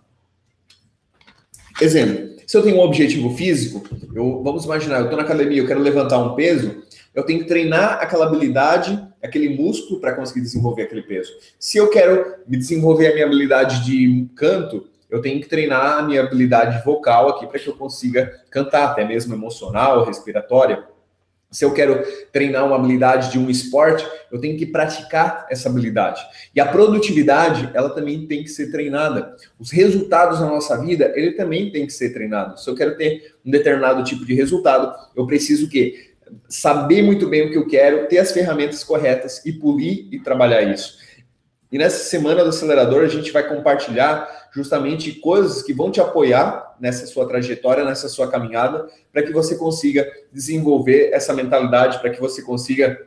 Exemplo, 1.80 2.36
se 2.46 2.56
eu 2.56 2.62
tenho 2.62 2.76
um 2.76 2.80
objetivo 2.80 3.34
físico, 3.34 3.82
eu, 4.14 4.42
vamos 4.42 4.64
imaginar, 4.64 4.98
eu 4.98 5.04
estou 5.04 5.16
na 5.16 5.24
academia, 5.24 5.60
eu 5.60 5.66
quero 5.66 5.80
levantar 5.80 6.18
um 6.18 6.34
peso, 6.34 6.82
eu 7.14 7.24
tenho 7.24 7.40
que 7.40 7.46
treinar 7.46 7.98
aquela 8.00 8.26
habilidade, 8.26 9.02
aquele 9.22 9.48
músculo 9.48 10.00
para 10.00 10.14
conseguir 10.14 10.40
desenvolver 10.42 10.82
aquele 10.82 11.02
peso. 11.02 11.32
Se 11.58 11.78
eu 11.78 11.88
quero 11.88 12.36
me 12.46 12.56
desenvolver 12.56 13.08
a 13.08 13.14
minha 13.14 13.26
habilidade 13.26 13.84
de 13.84 14.28
canto, 14.36 14.86
eu 15.12 15.20
tenho 15.20 15.38
que 15.42 15.46
treinar 15.46 15.98
a 15.98 16.02
minha 16.02 16.22
habilidade 16.22 16.82
vocal 16.82 17.28
aqui 17.28 17.46
para 17.46 17.58
que 17.58 17.68
eu 17.68 17.76
consiga 17.76 18.40
cantar, 18.50 18.86
até 18.86 19.04
mesmo 19.04 19.34
emocional, 19.34 20.06
respiratória. 20.06 20.84
Se 21.50 21.66
eu 21.66 21.74
quero 21.74 22.02
treinar 22.32 22.66
uma 22.66 22.76
habilidade 22.76 23.30
de 23.30 23.38
um 23.38 23.50
esporte, 23.50 24.08
eu 24.32 24.40
tenho 24.40 24.56
que 24.56 24.64
praticar 24.64 25.46
essa 25.50 25.68
habilidade. 25.68 26.22
E 26.56 26.60
a 26.62 26.64
produtividade, 26.64 27.70
ela 27.74 27.90
também 27.90 28.26
tem 28.26 28.42
que 28.42 28.48
ser 28.48 28.72
treinada. 28.72 29.36
Os 29.60 29.70
resultados 29.70 30.40
na 30.40 30.46
nossa 30.46 30.80
vida, 30.80 31.12
ele 31.14 31.32
também 31.32 31.70
tem 31.70 31.84
que 31.84 31.92
ser 31.92 32.14
treinado. 32.14 32.58
Se 32.58 32.70
eu 32.70 32.74
quero 32.74 32.96
ter 32.96 33.34
um 33.44 33.50
determinado 33.50 34.02
tipo 34.04 34.24
de 34.24 34.32
resultado, 34.32 34.94
eu 35.14 35.26
preciso 35.26 35.68
que 35.68 36.14
saber 36.48 37.02
muito 37.02 37.28
bem 37.28 37.46
o 37.46 37.50
que 37.50 37.58
eu 37.58 37.66
quero, 37.66 38.08
ter 38.08 38.16
as 38.16 38.32
ferramentas 38.32 38.82
corretas 38.82 39.44
e 39.44 39.52
polir 39.52 40.08
e 40.10 40.18
trabalhar 40.18 40.62
isso. 40.62 40.96
E 41.72 41.78
nessa 41.78 42.04
semana 42.04 42.42
do 42.44 42.50
acelerador, 42.50 43.02
a 43.02 43.08
gente 43.08 43.32
vai 43.32 43.48
compartilhar 43.48 44.28
justamente 44.52 45.10
coisas 45.12 45.62
que 45.62 45.72
vão 45.72 45.90
te 45.90 46.02
apoiar 46.02 46.76
nessa 46.78 47.06
sua 47.06 47.26
trajetória, 47.26 47.82
nessa 47.82 48.10
sua 48.10 48.30
caminhada, 48.30 48.86
para 49.10 49.22
que 49.22 49.32
você 49.32 49.56
consiga 49.56 50.06
desenvolver 50.30 51.10
essa 51.14 51.32
mentalidade, 51.32 51.98
para 51.98 52.10
que 52.10 52.20
você 52.20 52.42
consiga 52.42 53.00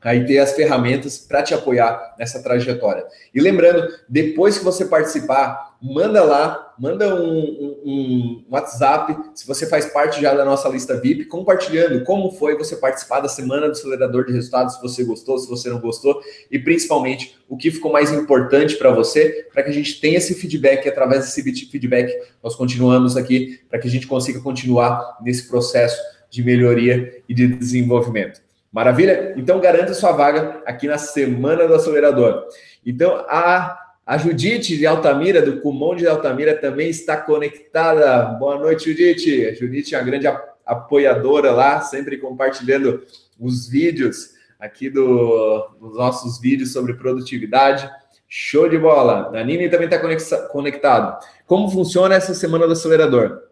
aí 0.00 0.26
ter 0.26 0.40
as 0.40 0.52
ferramentas 0.52 1.16
para 1.16 1.44
te 1.44 1.54
apoiar 1.54 2.16
nessa 2.18 2.42
trajetória. 2.42 3.06
E 3.32 3.40
lembrando, 3.40 3.88
depois 4.08 4.58
que 4.58 4.64
você 4.64 4.84
participar, 4.86 5.71
manda 5.82 6.22
lá, 6.22 6.74
manda 6.78 7.12
um, 7.14 7.38
um, 7.38 7.82
um, 7.84 8.44
WhatsApp, 8.48 9.16
se 9.34 9.44
você 9.46 9.66
faz 9.66 9.86
parte 9.86 10.20
já 10.20 10.32
da 10.32 10.44
nossa 10.44 10.68
lista 10.68 11.00
VIP, 11.00 11.24
compartilhando 11.24 12.04
como 12.04 12.30
foi 12.30 12.56
você 12.56 12.76
participar 12.76 13.18
da 13.18 13.28
semana 13.28 13.66
do 13.66 13.72
acelerador 13.72 14.24
de 14.24 14.32
resultados, 14.32 14.76
se 14.76 14.80
você 14.80 15.02
gostou, 15.02 15.38
se 15.38 15.48
você 15.48 15.68
não 15.68 15.80
gostou, 15.80 16.22
e 16.50 16.58
principalmente 16.58 17.36
o 17.48 17.56
que 17.56 17.70
ficou 17.70 17.90
mais 17.90 18.12
importante 18.12 18.76
para 18.76 18.92
você, 18.92 19.48
para 19.52 19.64
que 19.64 19.70
a 19.70 19.74
gente 19.74 20.00
tenha 20.00 20.18
esse 20.18 20.34
feedback, 20.34 20.86
e 20.86 20.88
através 20.88 21.24
desse 21.24 21.42
feedback 21.66 22.16
nós 22.42 22.54
continuamos 22.54 23.16
aqui, 23.16 23.60
para 23.68 23.80
que 23.80 23.88
a 23.88 23.90
gente 23.90 24.06
consiga 24.06 24.40
continuar 24.40 25.18
nesse 25.20 25.48
processo 25.48 26.00
de 26.30 26.44
melhoria 26.44 27.22
e 27.28 27.34
de 27.34 27.48
desenvolvimento. 27.48 28.40
Maravilha? 28.72 29.34
Então 29.36 29.60
garanta 29.60 29.92
sua 29.92 30.12
vaga 30.12 30.62
aqui 30.64 30.86
na 30.86 30.96
Semana 30.96 31.66
do 31.66 31.74
Acelerador. 31.74 32.46
Então 32.86 33.22
a, 33.28 33.78
a 34.04 34.18
Judite 34.18 34.76
de 34.76 34.86
Altamira, 34.86 35.40
do 35.40 35.60
Cumão 35.60 35.94
de 35.94 36.06
Altamira, 36.06 36.56
também 36.56 36.90
está 36.90 37.16
conectada. 37.16 38.24
Boa 38.38 38.58
noite, 38.58 38.90
Judite. 38.90 39.46
A 39.46 39.54
Judite 39.54 39.94
é 39.94 39.98
uma 39.98 40.04
grande 40.04 40.26
apoiadora 40.66 41.52
lá, 41.52 41.80
sempre 41.80 42.18
compartilhando 42.18 43.02
os 43.38 43.68
vídeos 43.68 44.32
aqui 44.58 44.90
do, 44.90 45.68
dos 45.80 45.96
nossos 45.96 46.40
vídeos 46.40 46.72
sobre 46.72 46.94
produtividade. 46.94 47.88
Show 48.28 48.68
de 48.68 48.78
bola! 48.78 49.30
A 49.38 49.44
Nini 49.44 49.68
também 49.68 49.88
está 49.88 50.48
conectado. 50.48 51.18
Como 51.46 51.70
funciona 51.70 52.14
essa 52.14 52.34
Semana 52.34 52.66
do 52.66 52.72
Acelerador? 52.72 53.42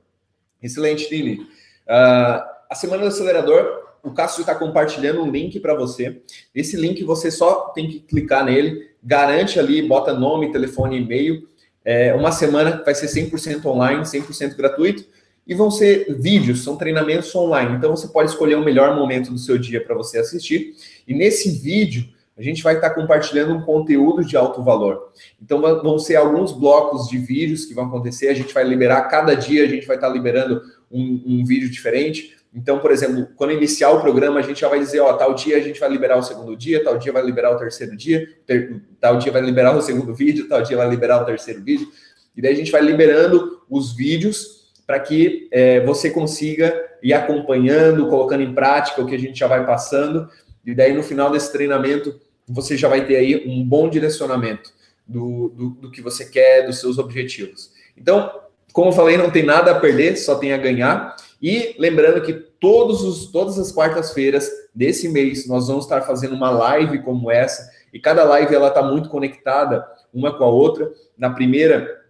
Excelente, 0.62 1.08
Nini. 1.10 1.40
Uh, 1.86 2.42
a 2.68 2.74
Semana 2.74 3.02
do 3.02 3.08
Acelerador 3.08 3.80
o 4.02 4.12
Cássio 4.12 4.40
está 4.40 4.54
compartilhando 4.54 5.22
um 5.22 5.30
link 5.30 5.60
para 5.60 5.74
você. 5.74 6.22
Esse 6.54 6.76
link 6.76 7.04
você 7.04 7.30
só 7.30 7.68
tem 7.74 7.88
que 7.88 8.00
clicar 8.00 8.44
nele, 8.44 8.89
garante 9.02 9.58
ali, 9.58 9.82
bota 9.82 10.12
nome, 10.12 10.52
telefone, 10.52 10.98
e-mail. 10.98 11.48
É, 11.84 12.14
uma 12.14 12.32
semana 12.32 12.82
vai 12.84 12.94
ser 12.94 13.06
100% 13.06 13.64
online, 13.66 14.02
100% 14.02 14.56
gratuito. 14.56 15.04
E 15.46 15.54
vão 15.54 15.70
ser 15.70 16.16
vídeos, 16.20 16.62
são 16.62 16.76
treinamentos 16.76 17.34
online. 17.34 17.76
Então 17.76 17.96
você 17.96 18.06
pode 18.06 18.30
escolher 18.30 18.54
o 18.54 18.64
melhor 18.64 18.94
momento 18.94 19.32
do 19.32 19.38
seu 19.38 19.58
dia 19.58 19.82
para 19.82 19.94
você 19.94 20.18
assistir. 20.18 20.74
E 21.08 21.14
nesse 21.14 21.50
vídeo, 21.50 22.06
a 22.40 22.42
gente 22.42 22.62
vai 22.62 22.76
estar 22.76 22.90
compartilhando 22.90 23.54
um 23.54 23.60
conteúdo 23.60 24.24
de 24.24 24.36
alto 24.36 24.62
valor. 24.62 25.12
Então 25.42 25.60
vão 25.60 25.98
ser 25.98 26.16
alguns 26.16 26.52
blocos 26.52 27.08
de 27.08 27.18
vídeos 27.18 27.66
que 27.66 27.74
vão 27.74 27.86
acontecer. 27.86 28.28
A 28.28 28.34
gente 28.34 28.54
vai 28.54 28.64
liberar 28.64 29.02
cada 29.02 29.34
dia, 29.34 29.64
a 29.64 29.68
gente 29.68 29.86
vai 29.86 29.96
estar 29.96 30.08
liberando 30.08 30.62
um, 30.90 31.22
um 31.26 31.44
vídeo 31.44 31.68
diferente. 31.68 32.36
Então, 32.52 32.80
por 32.80 32.90
exemplo, 32.90 33.28
quando 33.36 33.52
iniciar 33.52 33.90
o 33.90 34.00
programa, 34.00 34.40
a 34.40 34.42
gente 34.42 34.60
já 34.60 34.68
vai 34.68 34.80
dizer, 34.80 35.00
ó, 35.00 35.12
tal 35.12 35.34
dia 35.34 35.56
a 35.56 35.60
gente 35.60 35.78
vai 35.78 35.88
liberar 35.88 36.18
o 36.18 36.22
segundo 36.22 36.56
dia, 36.56 36.82
tal 36.82 36.98
dia 36.98 37.12
vai 37.12 37.22
liberar 37.22 37.52
o 37.52 37.56
terceiro 37.56 37.96
dia, 37.96 38.28
ter, 38.44 38.82
tal 39.00 39.18
dia 39.18 39.30
vai 39.30 39.40
liberar 39.40 39.76
o 39.76 39.80
segundo 39.80 40.12
vídeo, 40.12 40.48
tal 40.48 40.60
dia 40.60 40.76
vai 40.76 40.88
liberar 40.88 41.22
o 41.22 41.24
terceiro 41.24 41.62
vídeo. 41.62 41.88
E 42.36 42.42
daí 42.42 42.52
a 42.52 42.56
gente 42.56 42.72
vai 42.72 42.80
liberando 42.82 43.62
os 43.70 43.94
vídeos 43.94 44.72
para 44.84 44.98
que 44.98 45.48
é, 45.52 45.80
você 45.84 46.10
consiga 46.10 46.74
ir 47.00 47.12
acompanhando, 47.12 48.08
colocando 48.08 48.42
em 48.42 48.52
prática 48.52 49.00
o 49.00 49.06
que 49.06 49.14
a 49.14 49.18
gente 49.18 49.38
já 49.38 49.46
vai 49.46 49.64
passando. 49.64 50.28
E 50.66 50.74
daí 50.74 50.92
no 50.92 51.02
final 51.02 51.30
desse 51.30 51.52
treinamento, 51.52 52.20
você 52.48 52.76
já 52.76 52.88
vai 52.88 53.06
ter 53.06 53.16
aí 53.16 53.46
um 53.46 53.64
bom 53.64 53.88
direcionamento 53.88 54.72
do, 55.06 55.48
do, 55.50 55.70
do 55.70 55.90
que 55.90 56.02
você 56.02 56.24
quer, 56.24 56.66
dos 56.66 56.80
seus 56.80 56.98
objetivos. 56.98 57.70
Então, 57.96 58.32
como 58.72 58.90
eu 58.90 58.92
falei, 58.92 59.16
não 59.16 59.30
tem 59.30 59.44
nada 59.44 59.70
a 59.70 59.78
perder, 59.78 60.16
só 60.16 60.34
tem 60.34 60.52
a 60.52 60.58
ganhar. 60.58 61.14
E 61.40 61.74
lembrando 61.78 62.22
que 62.22 62.32
todos 62.32 63.02
os, 63.02 63.26
todas 63.30 63.58
as 63.58 63.72
quartas-feiras 63.72 64.50
desse 64.74 65.08
mês 65.08 65.46
nós 65.46 65.68
vamos 65.68 65.84
estar 65.84 66.02
fazendo 66.02 66.34
uma 66.34 66.50
live 66.50 67.02
como 67.02 67.30
essa, 67.30 67.70
e 67.92 67.98
cada 67.98 68.24
live 68.24 68.54
ela 68.54 68.68
está 68.68 68.82
muito 68.82 69.08
conectada 69.08 69.86
uma 70.12 70.36
com 70.36 70.44
a 70.44 70.48
outra. 70.48 70.92
Na 71.16 71.30
primeira, 71.30 72.04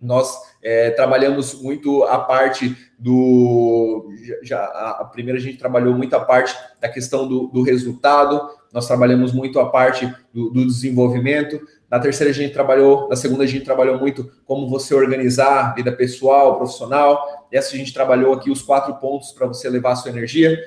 nós 0.00 0.36
É, 0.66 0.90
trabalhamos 0.92 1.60
muito 1.60 2.04
a 2.04 2.18
parte 2.18 2.74
do. 2.98 4.08
Já, 4.42 4.64
a, 4.64 5.04
primeira 5.04 5.38
a 5.38 5.42
gente 5.42 5.58
trabalhou 5.58 5.94
muito 5.94 6.16
a 6.16 6.20
parte 6.20 6.56
da 6.80 6.88
questão 6.88 7.28
do, 7.28 7.48
do 7.48 7.60
resultado, 7.62 8.40
nós 8.72 8.86
trabalhamos 8.86 9.30
muito 9.30 9.60
a 9.60 9.68
parte 9.68 10.10
do, 10.32 10.48
do, 10.48 10.66
desenvolvimento. 10.66 11.60
Na 11.90 11.98
terceira 11.98 12.30
a 12.30 12.34
gente 12.34 12.52
trabalhou, 12.52 13.08
na 13.08 13.16
segunda 13.16 13.44
a 13.44 13.46
gente 13.46 13.64
trabalhou 13.64 13.98
muito 13.98 14.30
como 14.44 14.68
você 14.68 14.94
organizar 14.94 15.74
vida 15.74 15.92
pessoal, 15.92 16.56
profissional. 16.56 17.46
Essa 17.52 17.74
a 17.74 17.78
gente 17.78 17.92
trabalhou 17.92 18.32
aqui 18.32 18.50
os 18.50 18.62
quatro 18.62 18.94
pontos 18.94 19.32
para 19.32 19.46
você 19.46 19.68
levar 19.68 19.92
a 19.92 19.96
sua 19.96 20.10
energia. 20.10 20.58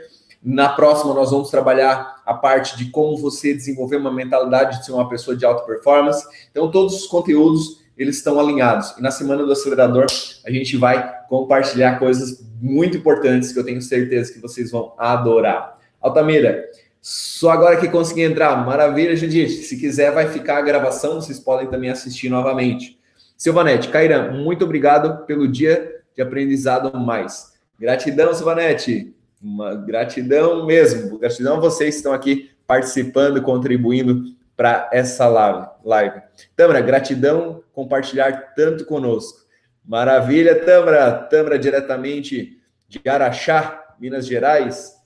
Na 0.43 0.69
próxima, 0.69 1.13
nós 1.13 1.31
vamos 1.31 1.49
trabalhar 1.49 2.21
a 2.25 2.33
parte 2.33 2.77
de 2.77 2.91
como 2.91 3.17
você 3.17 3.53
desenvolver 3.53 3.97
uma 3.97 4.11
mentalidade 4.13 4.79
de 4.79 4.85
ser 4.85 4.91
uma 4.91 5.09
pessoa 5.09 5.35
de 5.35 5.45
alta 5.45 5.65
performance. 5.65 6.25
Então, 6.51 6.69
todos 6.69 6.93
os 6.93 7.07
conteúdos 7.07 7.81
eles 7.97 8.17
estão 8.17 8.39
alinhados. 8.39 8.95
E 8.97 9.01
na 9.01 9.09
semana 9.09 9.43
do 9.43 9.51
acelerador, 9.51 10.05
a 10.45 10.51
gente 10.51 10.77
vai 10.77 11.25
compartilhar 11.27 11.97
coisas 11.97 12.45
muito 12.61 12.97
importantes 12.97 13.51
que 13.51 13.59
eu 13.59 13.65
tenho 13.65 13.81
certeza 13.81 14.31
que 14.31 14.39
vocês 14.39 14.71
vão 14.71 14.93
adorar. 14.97 15.77
Altamira, 15.99 16.63
só 17.01 17.51
agora 17.51 17.77
que 17.77 17.87
consegui 17.87 18.21
entrar. 18.21 18.65
Maravilha, 18.65 19.15
Judite. 19.15 19.63
Se 19.63 19.77
quiser, 19.77 20.11
vai 20.11 20.27
ficar 20.29 20.57
a 20.57 20.61
gravação, 20.61 21.21
vocês 21.21 21.39
podem 21.39 21.67
também 21.67 21.89
assistir 21.89 22.29
novamente. 22.29 22.99
Silvanete, 23.37 23.89
Cairan, 23.89 24.31
muito 24.31 24.65
obrigado 24.65 25.25
pelo 25.25 25.47
dia 25.47 26.01
de 26.15 26.21
aprendizado 26.21 26.97
mais. 26.97 27.53
Gratidão, 27.79 28.33
Silvanete. 28.33 29.15
Uma 29.41 29.75
gratidão 29.75 30.65
mesmo. 30.65 31.19
Gratidão 31.19 31.57
a 31.57 31.59
vocês 31.59 31.95
que 31.95 31.97
estão 31.99 32.13
aqui 32.13 32.51
participando, 32.65 33.41
contribuindo 33.41 34.23
para 34.55 34.89
essa 34.91 35.27
live. 35.27 36.21
Tâmara, 36.55 36.81
gratidão 36.81 37.63
compartilhar 37.71 38.53
tanto 38.55 38.83
conosco. 38.85 39.45
Maravilha, 39.85 40.55
Tâmara. 40.55 41.13
Tâmara, 41.13 41.59
diretamente 41.59 42.59
de 42.89 42.99
Araxá, 43.07 43.95
Minas 43.99 44.25
Gerais. 44.25 44.96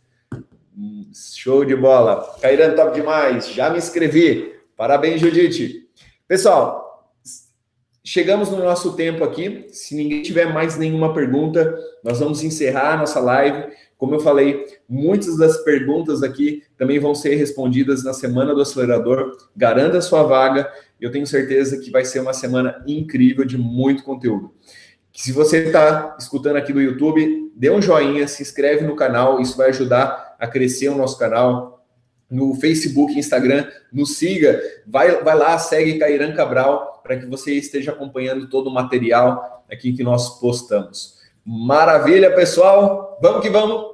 Show 1.13 1.65
de 1.65 1.75
bola. 1.75 2.37
Cairan, 2.41 2.75
top 2.75 2.93
demais. 2.93 3.49
Já 3.49 3.69
me 3.69 3.77
inscrevi. 3.77 4.53
Parabéns, 4.77 5.19
Judite. 5.19 5.87
Pessoal, 6.27 7.11
chegamos 8.03 8.49
no 8.49 8.57
nosso 8.63 8.93
tempo 8.95 9.23
aqui. 9.23 9.67
Se 9.69 9.95
ninguém 9.95 10.21
tiver 10.21 10.45
mais 10.45 10.77
nenhuma 10.77 11.13
pergunta, 11.13 11.77
nós 12.03 12.19
vamos 12.19 12.41
encerrar 12.43 12.93
a 12.93 12.97
nossa 12.97 13.19
live. 13.19 13.73
Como 13.97 14.15
eu 14.15 14.19
falei, 14.19 14.65
muitas 14.87 15.37
das 15.37 15.57
perguntas 15.57 16.23
aqui 16.23 16.63
também 16.77 16.99
vão 16.99 17.13
ser 17.13 17.35
respondidas 17.35 18.03
na 18.03 18.13
semana 18.13 18.55
do 18.55 18.61
acelerador. 18.61 19.37
Garanta 19.55 19.97
a 19.97 20.01
sua 20.01 20.23
vaga. 20.23 20.71
Eu 20.99 21.11
tenho 21.11 21.27
certeza 21.27 21.77
que 21.79 21.91
vai 21.91 22.05
ser 22.05 22.21
uma 22.21 22.33
semana 22.33 22.81
incrível 22.87 23.43
de 23.43 23.57
muito 23.57 24.03
conteúdo. 24.03 24.53
Se 25.13 25.33
você 25.33 25.65
está 25.65 26.15
escutando 26.17 26.55
aqui 26.55 26.71
do 26.71 26.81
YouTube, 26.81 27.51
dê 27.53 27.69
um 27.69 27.81
joinha, 27.81 28.27
se 28.27 28.41
inscreve 28.41 28.85
no 28.85 28.95
canal, 28.95 29.41
isso 29.41 29.57
vai 29.57 29.69
ajudar 29.69 30.30
a 30.41 30.47
crescer 30.47 30.89
o 30.89 30.95
nosso 30.95 31.17
canal. 31.19 31.85
No 32.27 32.55
Facebook, 32.55 33.17
Instagram, 33.17 33.67
nos 33.91 34.17
siga, 34.17 34.59
vai, 34.87 35.21
vai 35.21 35.35
lá, 35.37 35.57
segue 35.59 35.99
Cairan 35.99 36.33
Cabral 36.33 37.01
para 37.03 37.17
que 37.17 37.25
você 37.25 37.53
esteja 37.53 37.91
acompanhando 37.91 38.49
todo 38.49 38.67
o 38.67 38.73
material 38.73 39.65
aqui 39.69 39.93
que 39.93 40.03
nós 40.03 40.39
postamos. 40.39 41.19
Maravilha, 41.45 42.33
pessoal. 42.33 43.19
Vamos 43.21 43.41
que 43.41 43.49
vamos. 43.49 43.85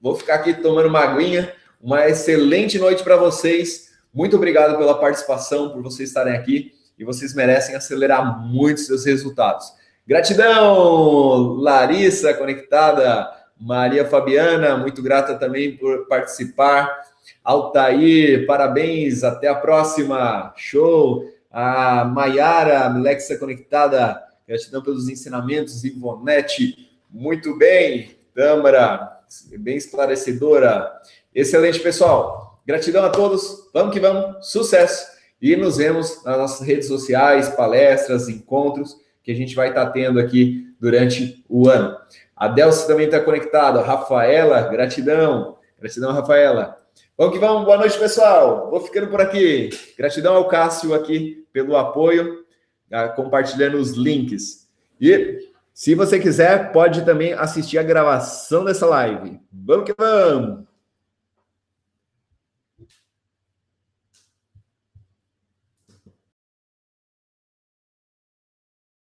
Vou 0.00 0.16
ficar 0.16 0.36
aqui 0.36 0.54
tomando 0.54 0.88
uma 0.88 1.00
aguinha. 1.00 1.52
Uma 1.80 2.08
excelente 2.08 2.78
noite 2.78 3.02
para 3.02 3.16
vocês. 3.16 3.90
Muito 4.12 4.36
obrigado 4.36 4.78
pela 4.78 4.98
participação, 4.98 5.70
por 5.70 5.82
vocês 5.82 6.08
estarem 6.08 6.34
aqui. 6.34 6.72
E 6.98 7.04
vocês 7.04 7.34
merecem 7.34 7.74
acelerar 7.74 8.40
muito 8.40 8.80
seus 8.80 9.04
resultados. 9.04 9.66
Gratidão, 10.06 11.54
Larissa, 11.54 12.34
conectada. 12.34 13.41
Maria 13.62 14.04
Fabiana, 14.04 14.76
muito 14.76 15.00
grata 15.00 15.36
também 15.36 15.76
por 15.76 16.08
participar. 16.08 17.00
Altair, 17.44 18.44
parabéns, 18.44 19.22
até 19.22 19.46
a 19.46 19.54
próxima. 19.54 20.52
Show. 20.56 21.24
A 21.48 22.04
Maiara, 22.04 22.86
Alexa 22.86 23.36
conectada. 23.36 24.20
Gratidão 24.48 24.82
pelos 24.82 25.08
ensinamentos. 25.08 25.84
Ivonete, 25.84 26.90
muito 27.08 27.56
bem, 27.56 28.16
Tâmara, 28.34 29.20
bem 29.58 29.76
esclarecedora. 29.76 30.90
Excelente, 31.32 31.78
pessoal. 31.78 32.60
Gratidão 32.66 33.04
a 33.04 33.10
todos. 33.10 33.70
Vamos 33.72 33.92
que 33.92 34.00
vamos. 34.00 34.50
Sucesso. 34.50 35.06
E 35.40 35.54
nos 35.54 35.76
vemos 35.76 36.24
nas 36.24 36.36
nossas 36.36 36.66
redes 36.66 36.88
sociais, 36.88 37.48
palestras, 37.50 38.28
encontros 38.28 38.96
que 39.22 39.30
a 39.30 39.34
gente 39.36 39.54
vai 39.54 39.68
estar 39.68 39.86
tendo 39.90 40.18
aqui 40.18 40.66
durante 40.80 41.44
o 41.48 41.68
ano. 41.68 41.96
A 42.42 42.48
Delcio 42.48 42.88
também 42.88 43.06
está 43.06 43.20
conectada. 43.20 43.82
Rafaela, 43.82 44.62
gratidão. 44.62 45.58
Gratidão, 45.78 46.10
Rafaela. 46.10 46.76
Vamos 47.16 47.34
que 47.34 47.38
vamos. 47.38 47.64
Boa 47.64 47.76
noite, 47.76 47.96
pessoal. 47.96 48.68
Vou 48.68 48.80
ficando 48.80 49.06
por 49.06 49.20
aqui. 49.20 49.70
Gratidão 49.96 50.34
ao 50.34 50.48
Cássio 50.48 50.92
aqui 50.92 51.46
pelo 51.52 51.76
apoio, 51.76 52.44
ah, 52.90 53.10
compartilhando 53.10 53.76
os 53.76 53.92
links. 53.92 54.68
E 55.00 55.38
se 55.72 55.94
você 55.94 56.18
quiser, 56.18 56.72
pode 56.72 57.04
também 57.04 57.32
assistir 57.32 57.78
a 57.78 57.84
gravação 57.84 58.64
dessa 58.64 58.86
live. 58.86 59.38
Vamos 59.52 59.84
que 59.84 59.94
vamos! 59.96 60.64